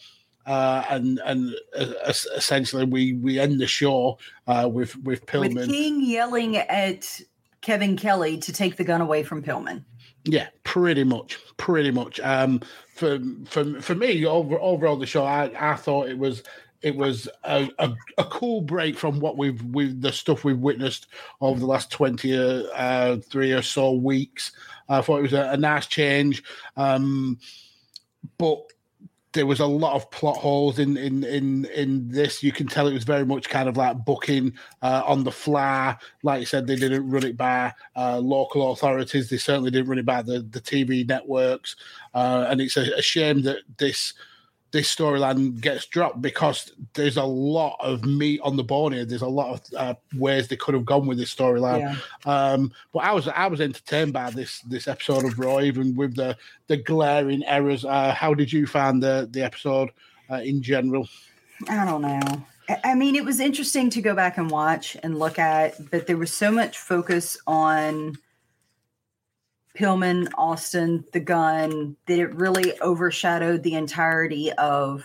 uh, 0.45 0.83
and 0.89 1.19
and 1.25 1.55
uh, 1.77 1.93
essentially 2.07 2.85
we 2.85 3.13
we 3.13 3.39
end 3.39 3.59
the 3.59 3.67
show 3.67 4.17
uh, 4.47 4.69
with 4.71 4.95
with 4.97 5.21
With 5.21 5.25
Pillman. 5.27 5.67
King 5.67 6.03
yelling 6.03 6.57
at 6.57 7.21
Kevin 7.61 7.95
Kelly 7.95 8.37
to 8.39 8.51
take 8.51 8.75
the 8.75 8.83
gun 8.83 9.01
away 9.01 9.23
from 9.23 9.41
Pillman. 9.41 9.83
Yeah, 10.25 10.47
pretty 10.63 11.03
much, 11.03 11.37
pretty 11.57 11.91
much. 11.91 12.19
Um, 12.21 12.61
for 12.93 13.19
for 13.45 13.81
for 13.81 13.95
me, 13.95 14.25
over 14.25 14.59
overall 14.59 14.97
the 14.97 15.05
show, 15.05 15.25
I, 15.25 15.51
I 15.59 15.75
thought 15.75 16.09
it 16.09 16.17
was 16.17 16.43
it 16.81 16.95
was 16.95 17.27
a, 17.45 17.69
a, 17.79 17.93
a 18.17 18.23
cool 18.25 18.61
break 18.61 18.97
from 18.97 19.19
what 19.19 19.37
we've 19.37 19.63
we 19.63 19.91
the 19.93 20.11
stuff 20.11 20.43
we've 20.43 20.59
witnessed 20.59 21.07
over 21.41 21.59
the 21.59 21.65
last 21.65 21.91
twenty 21.91 22.37
uh, 22.37 22.63
uh, 22.73 23.17
three 23.17 23.51
or 23.51 23.61
so 23.61 23.91
weeks. 23.93 24.51
I 24.89 25.01
thought 25.01 25.19
it 25.19 25.23
was 25.23 25.33
a, 25.33 25.51
a 25.51 25.57
nice 25.57 25.87
change, 25.87 26.43
um, 26.75 27.39
but 28.37 28.59
there 29.33 29.45
was 29.45 29.59
a 29.59 29.65
lot 29.65 29.95
of 29.95 30.09
plot 30.11 30.37
holes 30.37 30.79
in 30.79 30.95
in 30.95 31.23
in 31.23 31.65
in 31.65 32.07
this. 32.07 32.41
You 32.43 32.51
can 32.51 32.67
tell 32.67 32.87
it 32.87 32.93
was 32.93 33.03
very 33.03 33.25
much 33.25 33.49
kind 33.49 33.67
of 33.67 33.77
like 33.77 34.05
booking 34.05 34.53
uh, 34.81 35.03
on 35.05 35.23
the 35.23 35.31
fly. 35.31 35.97
Like 36.21 36.39
you 36.39 36.45
said, 36.45 36.67
they 36.67 36.75
didn't 36.75 37.09
run 37.09 37.25
it 37.25 37.35
by 37.35 37.73
uh, 37.95 38.19
local 38.19 38.71
authorities. 38.71 39.29
They 39.29 39.37
certainly 39.37 39.71
didn't 39.71 39.89
run 39.89 39.99
it 39.99 40.05
by 40.05 40.21
the 40.21 40.39
the 40.41 40.61
TV 40.61 41.07
networks. 41.07 41.75
Uh, 42.13 42.45
and 42.49 42.61
it's 42.61 42.77
a, 42.77 42.93
a 42.97 43.01
shame 43.01 43.41
that 43.43 43.59
this 43.77 44.13
this 44.73 44.93
storyline 44.93 45.61
gets 45.61 45.85
dropped 45.85 46.19
because 46.21 46.73
there's 46.95 47.15
a 47.15 47.23
lot 47.23 47.77
of 47.79 48.03
meat 48.03 48.41
on 48.43 48.57
the 48.57 48.63
bone 48.63 48.91
here. 48.91 49.05
There's 49.05 49.21
a 49.21 49.27
lot 49.27 49.53
of 49.53 49.61
uh, 49.77 49.93
ways 50.17 50.47
they 50.47 50.55
could 50.57 50.73
have 50.73 50.83
gone 50.83 51.05
with 51.05 51.19
this 51.19 51.33
storyline. 51.33 51.79
Yeah. 51.79 51.95
Um, 52.25 52.73
but 52.91 53.03
I 53.03 53.13
was 53.13 53.27
I 53.27 53.45
was 53.47 53.61
entertained 53.61 54.11
by 54.13 54.31
this 54.31 54.61
this 54.61 54.87
episode 54.87 55.25
of 55.25 55.37
Raw, 55.37 55.59
even 55.61 55.95
with 55.95 56.15
the 56.15 56.35
the 56.67 56.77
glaring 56.77 57.45
errors. 57.45 57.85
Uh, 57.85 58.13
how 58.13 58.33
did 58.33 58.51
you 58.51 58.65
find 58.67 59.01
the 59.01 59.29
the 59.31 59.43
episode 59.43 59.89
uh, 60.29 60.41
in 60.43 60.61
general? 60.61 61.07
I 61.69 61.85
don't 61.85 62.01
know. 62.01 62.19
I- 62.67 62.79
I 62.83 62.95
mean, 62.95 63.15
it 63.15 63.25
was 63.25 63.39
interesting 63.41 63.89
to 63.91 64.01
go 64.01 64.15
back 64.15 64.37
and 64.37 64.49
watch 64.49 64.97
and 65.03 65.19
look 65.19 65.37
at, 65.37 65.75
but 65.91 66.07
there 66.07 66.17
was 66.17 66.33
so 66.33 66.49
much 66.49 66.77
focus 66.79 67.37
on 67.45 68.17
Pillman, 69.77 70.29
Austin, 70.37 71.03
the 71.13 71.19
gun, 71.19 71.95
that 72.05 72.19
it 72.19 72.33
really 72.35 72.79
overshadowed 72.81 73.63
the 73.63 73.73
entirety 73.75 74.51
of 74.53 75.03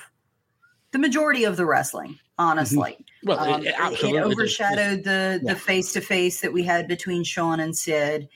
the 0.92 0.98
majority 0.98 1.44
of 1.44 1.56
the 1.56 1.64
wrestling, 1.66 2.18
honestly. 2.38 3.04
Well, 3.24 3.42
it- 3.42 3.48
Um, 3.52 3.66
it 3.66 3.74
absolutely 3.78 4.18
it 4.18 4.24
overshadowed 4.24 5.04
the 5.04 5.40
the 5.42 5.56
face 5.56 5.92
to 5.92 6.00
face 6.00 6.40
that 6.42 6.52
we 6.52 6.62
had 6.62 6.86
between 6.86 7.24
Shawn 7.24 7.60
and 7.60 7.76
Sid. 7.76 8.28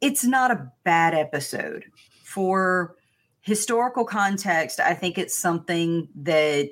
It's 0.00 0.24
not 0.24 0.50
a 0.50 0.70
bad 0.84 1.14
episode 1.14 1.84
for 2.24 2.96
historical 3.42 4.04
context. 4.04 4.80
I 4.80 4.94
think 4.94 5.18
it's 5.18 5.38
something 5.38 6.08
that 6.22 6.70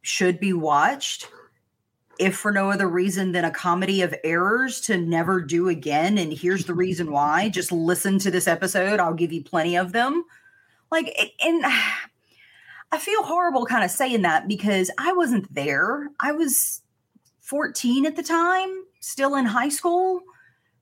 should 0.00 0.40
be 0.40 0.52
watched, 0.52 1.28
if 2.18 2.36
for 2.36 2.52
no 2.52 2.70
other 2.70 2.88
reason 2.88 3.32
than 3.32 3.44
a 3.44 3.50
comedy 3.50 4.02
of 4.02 4.14
errors 4.24 4.80
to 4.82 4.96
never 4.96 5.40
do 5.40 5.68
again. 5.68 6.18
And 6.18 6.32
here's 6.32 6.64
the 6.64 6.74
reason 6.74 7.10
why: 7.12 7.48
just 7.48 7.72
listen 7.72 8.18
to 8.20 8.30
this 8.30 8.48
episode. 8.48 9.00
I'll 9.00 9.14
give 9.14 9.32
you 9.32 9.42
plenty 9.42 9.76
of 9.76 9.92
them. 9.92 10.24
Like, 10.90 11.16
and 11.42 11.64
I 12.92 12.98
feel 12.98 13.22
horrible 13.22 13.64
kind 13.64 13.84
of 13.84 13.90
saying 13.90 14.22
that 14.22 14.46
because 14.46 14.90
I 14.98 15.14
wasn't 15.14 15.52
there. 15.54 16.10
I 16.20 16.32
was 16.32 16.82
14 17.40 18.06
at 18.06 18.16
the 18.16 18.22
time, 18.22 18.84
still 19.00 19.34
in 19.34 19.46
high 19.46 19.70
school, 19.70 20.20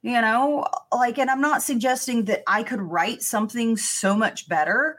you 0.03 0.21
know, 0.21 0.67
like, 0.93 1.19
and 1.19 1.31
I'm 1.31 1.41
not 1.41 1.63
suggesting 1.63 2.25
that 2.27 2.43
I 2.47 2.63
could 2.63 2.81
write 2.81 3.23
something 3.23 3.77
so 3.77 4.17
much 4.17 4.49
better, 4.49 4.97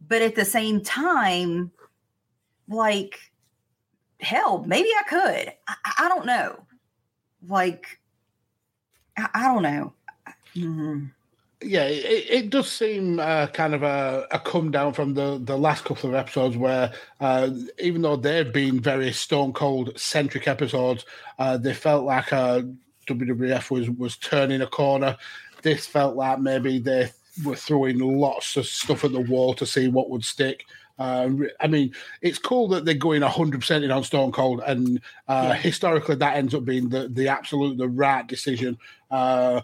but 0.00 0.22
at 0.22 0.34
the 0.34 0.44
same 0.44 0.80
time, 0.82 1.70
like, 2.68 3.18
hell, 4.20 4.64
maybe 4.66 4.88
I 4.88 5.02
could. 5.08 5.52
I, 5.68 5.74
I 5.98 6.08
don't 6.08 6.26
know. 6.26 6.60
Like, 7.48 8.00
I, 9.16 9.28
I 9.34 9.42
don't 9.44 9.62
know. 9.62 9.92
Mm-hmm 10.54 11.06
yeah, 11.62 11.84
it, 11.84 12.26
it 12.28 12.50
does 12.50 12.70
seem 12.70 13.18
uh, 13.18 13.46
kind 13.48 13.74
of 13.74 13.82
a, 13.82 14.26
a 14.30 14.38
come 14.38 14.70
down 14.70 14.92
from 14.92 15.14
the, 15.14 15.40
the 15.42 15.56
last 15.56 15.84
couple 15.84 16.08
of 16.08 16.14
episodes 16.14 16.56
where, 16.56 16.92
uh, 17.20 17.50
even 17.78 18.02
though 18.02 18.16
they've 18.16 18.52
been 18.52 18.78
very 18.80 19.12
Stone 19.12 19.54
Cold 19.54 19.98
centric 19.98 20.48
episodes, 20.48 21.06
uh, 21.38 21.56
they 21.56 21.72
felt 21.72 22.04
like 22.04 22.32
uh, 22.32 22.62
WWF 23.08 23.70
was, 23.70 23.88
was 23.90 24.16
turning 24.16 24.60
a 24.60 24.66
corner. 24.66 25.16
This 25.62 25.86
felt 25.86 26.14
like 26.14 26.40
maybe 26.40 26.78
they 26.78 27.10
were 27.44 27.56
throwing 27.56 27.98
lots 27.98 28.56
of 28.56 28.66
stuff 28.66 29.04
at 29.04 29.12
the 29.12 29.20
wall 29.20 29.54
to 29.54 29.64
see 29.64 29.88
what 29.88 30.10
would 30.10 30.24
stick. 30.24 30.64
Uh, 30.98 31.30
I 31.60 31.66
mean, 31.66 31.92
it's 32.22 32.38
cool 32.38 32.68
that 32.68 32.84
they're 32.84 32.94
going 32.94 33.22
100% 33.22 33.82
in 33.82 33.90
on 33.90 34.04
Stone 34.04 34.32
Cold, 34.32 34.62
and 34.66 35.00
uh, 35.28 35.48
yeah. 35.48 35.54
historically 35.54 36.16
that 36.16 36.36
ends 36.36 36.54
up 36.54 36.64
being 36.64 36.88
the, 36.88 37.08
the 37.08 37.28
absolute, 37.28 37.78
the 37.78 37.88
right 37.88 38.26
decision. 38.26 38.78
Uh, 39.10 39.60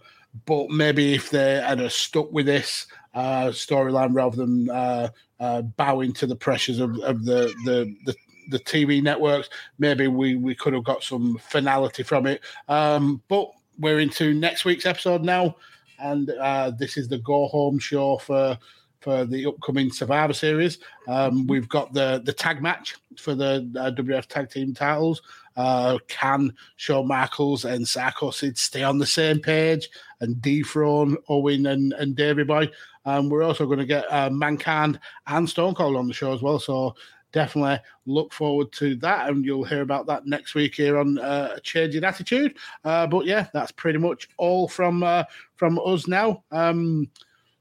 but 0.46 0.70
maybe 0.70 1.14
if 1.14 1.30
they 1.30 1.56
had 1.56 1.90
stuck 1.90 2.30
with 2.32 2.46
this 2.46 2.86
uh, 3.14 3.48
storyline 3.48 4.14
rather 4.14 4.36
than 4.36 4.70
uh, 4.70 5.08
uh, 5.40 5.62
bowing 5.62 6.12
to 6.14 6.26
the 6.26 6.36
pressures 6.36 6.80
of, 6.80 6.98
of 7.00 7.24
the, 7.24 7.52
the, 7.64 7.94
the 8.06 8.14
the 8.48 8.58
TV 8.58 9.02
networks, 9.02 9.48
maybe 9.78 10.08
we, 10.08 10.34
we 10.34 10.54
could 10.54 10.72
have 10.72 10.84
got 10.84 11.02
some 11.02 11.38
finality 11.38 12.02
from 12.02 12.26
it. 12.26 12.40
Um, 12.68 13.22
but 13.28 13.50
we're 13.78 14.00
into 14.00 14.34
next 14.34 14.64
week's 14.64 14.86
episode 14.86 15.22
now, 15.22 15.56
and 15.98 16.30
uh, 16.30 16.70
this 16.70 16.96
is 16.96 17.08
the 17.08 17.18
go 17.18 17.46
home 17.48 17.78
show 17.78 18.18
for 18.18 18.58
for 19.02 19.24
the 19.24 19.46
upcoming 19.46 19.90
Survivor 19.90 20.32
Series. 20.32 20.78
Um, 21.08 21.46
we've 21.46 21.68
got 21.68 21.92
the 21.92 22.22
the 22.24 22.32
tag 22.32 22.62
match 22.62 22.96
for 23.18 23.34
the 23.34 23.70
uh, 23.76 23.90
WF 23.90 24.26
Tag 24.26 24.50
Team 24.50 24.72
titles. 24.74 25.22
Uh, 25.56 25.98
can 26.08 26.54
Shawn 26.76 27.08
Michaels 27.08 27.64
and 27.64 27.86
Sid 27.86 28.56
stay 28.56 28.82
on 28.82 28.98
the 28.98 29.06
same 29.06 29.38
page 29.38 29.90
and 30.20 30.40
dethrone 30.40 31.16
Owen 31.28 31.66
and, 31.66 31.92
and 31.94 32.16
Davey 32.16 32.44
Boy? 32.44 32.70
Um, 33.04 33.28
we're 33.28 33.42
also 33.42 33.66
going 33.66 33.78
to 33.78 33.84
get 33.84 34.10
uh, 34.10 34.30
Mankind 34.30 34.98
and 35.26 35.48
Stone 35.48 35.74
Cold 35.74 35.96
on 35.96 36.06
the 36.06 36.14
show 36.14 36.32
as 36.32 36.40
well. 36.40 36.58
So 36.58 36.94
definitely 37.32 37.80
look 38.06 38.32
forward 38.32 38.72
to 38.72 38.94
that, 38.96 39.28
and 39.28 39.44
you'll 39.44 39.64
hear 39.64 39.82
about 39.82 40.06
that 40.06 40.26
next 40.26 40.54
week 40.54 40.74
here 40.74 40.98
on 40.98 41.18
uh, 41.18 41.58
Change 41.60 41.96
In 41.96 42.04
Attitude. 42.04 42.56
Uh, 42.84 43.06
but 43.06 43.26
yeah, 43.26 43.48
that's 43.52 43.72
pretty 43.72 43.98
much 43.98 44.28
all 44.36 44.68
from 44.68 45.02
uh, 45.02 45.24
from 45.56 45.78
us 45.84 46.06
now. 46.06 46.44
Um, 46.50 47.10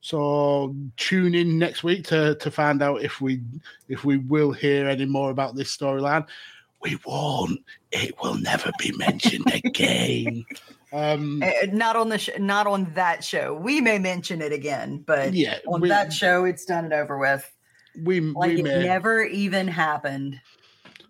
so 0.02 0.76
tune 0.98 1.36
in 1.36 1.60
next 1.60 1.84
week 1.84 2.04
to 2.08 2.36
to 2.36 2.52
find 2.52 2.82
out 2.82 3.04
if 3.04 3.22
we 3.22 3.42
if 3.88 4.04
we 4.04 4.18
will 4.18 4.52
hear 4.52 4.90
any 4.90 5.06
more 5.06 5.30
about 5.30 5.56
this 5.56 5.76
storyline. 5.76 6.28
We 6.82 6.98
won't. 7.06 7.64
It 7.92 8.16
will 8.24 8.34
never 8.34 8.72
be 8.80 8.92
mentioned 8.98 9.54
again. 9.64 10.44
Um, 10.92 11.44
uh, 11.44 11.68
not 11.72 11.96
on 11.96 12.10
the 12.10 12.18
sh- 12.18 12.40
not 12.40 12.66
on 12.66 12.92
that 12.96 13.24
show. 13.24 13.54
We 13.54 13.80
may 13.80 14.00
mention 14.00 14.42
it 14.42 14.52
again, 14.52 15.04
but 15.06 15.34
yeah, 15.34 15.60
on 15.68 15.82
we, 15.82 15.90
that 15.90 16.12
show, 16.12 16.46
it's 16.46 16.66
done 16.66 16.86
and 16.86 16.94
over 16.94 17.20
with. 17.20 17.50
We 18.04 18.20
like 18.20 18.50
we 18.50 18.60
it 18.62 18.64
may. 18.64 18.84
never 18.84 19.24
even 19.24 19.68
happened. 19.68 20.42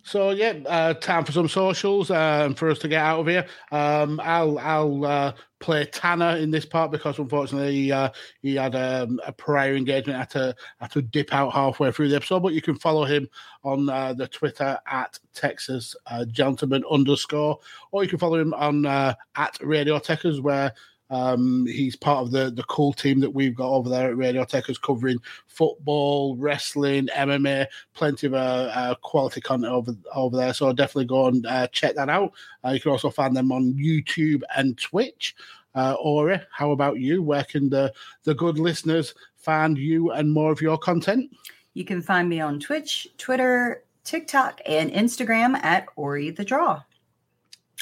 So 0.04 0.32
yeah, 0.32 0.54
uh, 0.66 0.94
time 0.96 1.26
for 1.26 1.32
some 1.32 1.48
socials 1.48 2.10
um, 2.10 2.56
for 2.56 2.70
us 2.70 2.80
to 2.80 2.88
get 2.88 3.02
out 3.02 3.20
of 3.20 3.28
here. 3.28 3.46
Um, 3.72 4.20
I'll 4.24 4.58
I'll 4.58 5.06
uh, 5.06 5.34
play 5.60 5.86
Tanner 5.86 6.38
in 6.38 6.50
this 6.50 6.66
part 6.66 6.92
because 6.92 7.20
unfortunately 7.20 7.92
uh, 7.92 8.10
he 8.42 8.56
had 8.56 8.76
um, 8.76 9.20
a 9.26 9.32
prior 9.32 9.76
engagement. 9.76 10.18
Had 10.18 10.30
to 10.32 10.56
had 10.80 10.92
to 10.92 11.02
dip 11.02 11.34
out 11.34 11.54
halfway 11.54 11.92
through 11.92 12.10
the 12.10 12.16
episode, 12.16 12.42
but 12.42 12.54
you 12.54 12.62
can 12.62 12.76
follow 12.76 13.06
him 13.06 13.30
on 13.64 13.90
uh, 13.90 14.14
the 14.14 14.28
Twitter 14.28 14.78
at 14.88 15.20
Texas 15.34 15.96
uh, 16.08 16.26
Gentleman 16.26 16.84
underscore, 16.90 17.60
or 17.92 18.04
you 18.04 18.10
can 18.10 18.20
follow 18.20 18.40
him 18.40 18.54
on 18.56 18.86
uh, 18.86 19.14
at 19.36 19.58
Radio 19.62 20.00
Techers 20.00 20.42
where 20.42 20.74
um, 21.12 21.66
he's 21.66 21.98
part 21.98 22.26
of 22.26 22.32
the 22.32 22.50
the 22.50 22.64
cool 22.64 22.94
team 22.94 23.20
that 23.20 23.30
we've 23.30 23.54
got 23.54 23.70
over 23.70 23.90
there 23.90 24.10
at 24.10 24.18
Radio 24.18 24.46
Techers 24.46 24.82
covering 24.82 25.20
football, 25.46 26.38
wrestling, 26.38 27.08
MMA, 27.08 27.68
plenty 27.94 28.28
of 28.28 28.34
uh, 28.34 28.72
uh, 28.74 28.96
quality 28.96 29.42
content 29.42 29.74
over 29.74 29.94
over 30.16 30.38
there. 30.38 30.54
So 30.54 30.72
definitely 30.72 31.06
go 31.06 31.28
and 31.28 31.46
uh, 31.46 31.68
check 31.68 31.96
that 31.96 32.10
out. 32.10 32.32
Uh, 32.66 32.70
you 32.70 32.80
can 32.80 32.92
also 32.92 33.10
find 33.10 33.36
them 33.36 33.52
on 33.52 33.74
YouTube 33.74 34.42
and 34.56 34.78
Twitch. 34.78 35.36
Uh, 35.76 35.96
Ori, 36.02 36.40
how 36.50 36.72
about 36.72 37.00
you? 37.00 37.22
Where 37.22 37.44
can 37.44 37.70
the 37.70 37.94
the 38.24 38.34
good 38.34 38.58
listeners 38.58 39.14
find 39.36 39.78
you 39.78 40.12
and 40.12 40.32
more 40.32 40.54
of 40.54 40.62
your 40.62 40.78
content? 40.78 41.30
You 41.74 41.84
can 41.84 42.02
find 42.02 42.30
me 42.30 42.40
on 42.40 42.58
Twitch, 42.60 43.08
Twitter, 43.18 43.84
TikTok, 44.06 44.62
and 44.66 44.90
Instagram 44.92 45.62
at 45.62 45.88
Ori 45.98 46.30
the 46.30 46.46
Draw, 46.46 46.82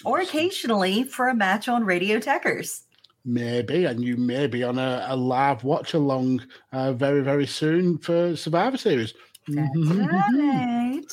or 0.04 0.20
occasionally 0.20 1.04
for 1.04 1.28
a 1.28 1.36
match 1.36 1.68
on 1.68 1.86
Radio 1.86 2.18
Techers 2.18 2.86
maybe, 3.34 3.86
and 3.86 4.04
you 4.04 4.18
may 4.18 4.48
be 4.48 4.64
on 4.64 4.78
a, 4.78 5.06
a 5.08 5.16
live 5.16 5.64
watch 5.64 5.94
along 5.94 6.46
uh, 6.72 6.94
very, 6.94 7.22
very 7.22 7.48
soon 7.48 7.98
for 7.98 8.36
Survivor 8.36 8.78
Series. 8.78 9.14
Right. 9.48 11.02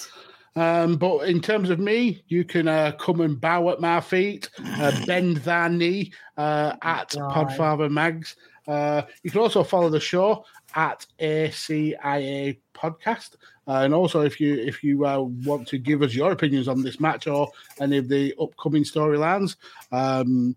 Um, 0.56 0.96
but 0.96 1.28
in 1.28 1.42
terms 1.42 1.68
of 1.68 1.78
me, 1.78 2.24
you 2.28 2.42
can 2.42 2.66
uh, 2.66 2.92
come 2.92 3.20
and 3.20 3.38
bow 3.38 3.68
at 3.68 3.80
my 3.80 4.00
feet, 4.00 4.48
uh, 4.64 4.90
bend 5.06 5.36
thy 5.38 5.68
knee 5.68 6.12
uh, 6.38 6.72
oh 6.74 6.78
at 6.88 7.14
God. 7.14 7.48
Podfather 7.48 7.90
Mags. 7.90 8.36
Uh, 8.66 9.02
you 9.22 9.30
can 9.30 9.40
also 9.40 9.62
follow 9.62 9.90
the 9.90 10.00
show 10.00 10.44
at 10.74 11.06
ACIA 11.20 12.58
Podcast, 12.74 13.36
uh, 13.68 13.82
and 13.84 13.94
also 13.94 14.22
if 14.22 14.40
you 14.40 14.54
if 14.54 14.82
you 14.82 15.06
uh, 15.06 15.20
want 15.20 15.68
to 15.68 15.78
give 15.78 16.02
us 16.02 16.14
your 16.14 16.32
opinions 16.32 16.68
on 16.68 16.82
this 16.82 16.98
match 16.98 17.26
or 17.26 17.48
any 17.80 17.98
of 17.98 18.08
the 18.08 18.34
upcoming 18.40 18.82
storylines, 18.82 19.56
um, 19.92 20.56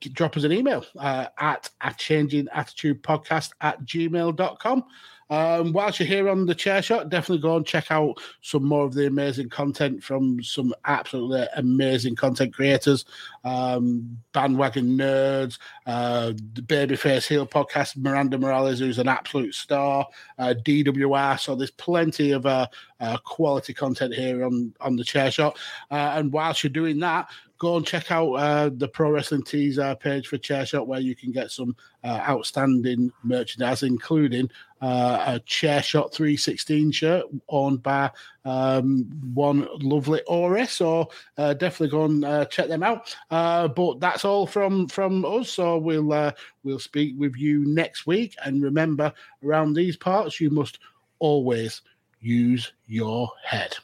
drop 0.00 0.36
us 0.36 0.44
an 0.44 0.52
email 0.52 0.84
uh, 0.98 1.26
at 1.38 1.70
a 1.80 1.94
changing 1.94 2.48
attitude 2.52 3.02
podcast 3.02 3.50
at 3.60 3.84
gmail.com. 3.84 4.84
Um, 5.30 5.72
whilst 5.72 5.98
you're 5.98 6.06
here 6.06 6.28
on 6.28 6.46
the 6.46 6.54
chair 6.54 6.82
shot, 6.82 7.08
definitely 7.08 7.42
go 7.42 7.56
and 7.56 7.66
check 7.66 7.90
out 7.90 8.18
some 8.42 8.64
more 8.64 8.84
of 8.84 8.94
the 8.94 9.06
amazing 9.06 9.48
content 9.48 10.02
from 10.02 10.42
some 10.42 10.74
absolutely 10.84 11.46
amazing 11.56 12.14
content 12.14 12.54
creators. 12.54 13.04
Um, 13.42 14.18
bandwagon 14.32 14.98
nerds, 14.98 15.58
uh, 15.86 16.34
the 16.52 16.62
Babyface 16.62 17.26
Heel 17.26 17.46
podcast, 17.46 17.96
Miranda 17.96 18.38
Morales, 18.38 18.80
who's 18.80 18.98
an 18.98 19.08
absolute 19.08 19.54
star, 19.54 20.06
uh, 20.38 20.54
DWR. 20.62 21.40
So 21.40 21.54
there's 21.54 21.70
plenty 21.70 22.32
of 22.32 22.44
uh, 22.44 22.66
uh, 23.00 23.16
quality 23.18 23.72
content 23.72 24.14
here 24.14 24.44
on 24.44 24.74
on 24.80 24.96
the 24.96 25.04
chair 25.04 25.30
shot. 25.30 25.58
Uh, 25.90 26.12
and 26.16 26.32
whilst 26.32 26.62
you're 26.62 26.70
doing 26.70 27.00
that, 27.00 27.28
go 27.64 27.76
and 27.76 27.86
check 27.86 28.12
out 28.12 28.32
uh, 28.34 28.70
the 28.72 28.86
Pro 28.86 29.10
Wrestling 29.10 29.42
Tees 29.42 29.78
uh, 29.78 29.94
page 29.96 30.28
for 30.28 30.38
Chair 30.38 30.64
Shot, 30.64 30.86
where 30.86 31.00
you 31.00 31.16
can 31.16 31.32
get 31.32 31.50
some 31.50 31.74
uh, 32.04 32.22
outstanding 32.28 33.12
merchandise, 33.22 33.82
including 33.82 34.50
uh, 34.80 35.24
a 35.26 35.40
Chair 35.40 35.82
Shot 35.82 36.14
316 36.14 36.92
shirt 36.92 37.24
owned 37.48 37.82
by 37.82 38.10
um, 38.44 39.04
one 39.34 39.66
lovely 39.80 40.22
Ori. 40.28 40.66
So 40.66 41.10
uh, 41.38 41.54
definitely 41.54 41.88
go 41.88 42.04
and 42.04 42.24
uh, 42.24 42.44
check 42.44 42.68
them 42.68 42.82
out. 42.82 43.16
but 43.30 43.98
that's 44.00 44.24
all 44.24 44.46
from 44.46 44.86
from 44.88 45.24
us. 45.24 45.50
So 45.50 45.78
we'll 45.78 46.32
we'll 46.62 46.78
speak 46.78 47.14
with 47.18 47.36
you 47.36 47.64
next 47.64 48.06
week. 48.06 48.36
And 48.44 48.62
remember, 48.62 49.12
around 49.42 49.74
these 49.74 49.96
parts, 49.96 50.40
you 50.40 50.50
must 50.50 50.78
always 51.18 51.82
use 52.20 52.72
your 52.86 53.30
head. 53.44 53.76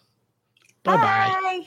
Bye-bye. 0.82 1.02
bye 1.02 1.40
bye 1.42 1.66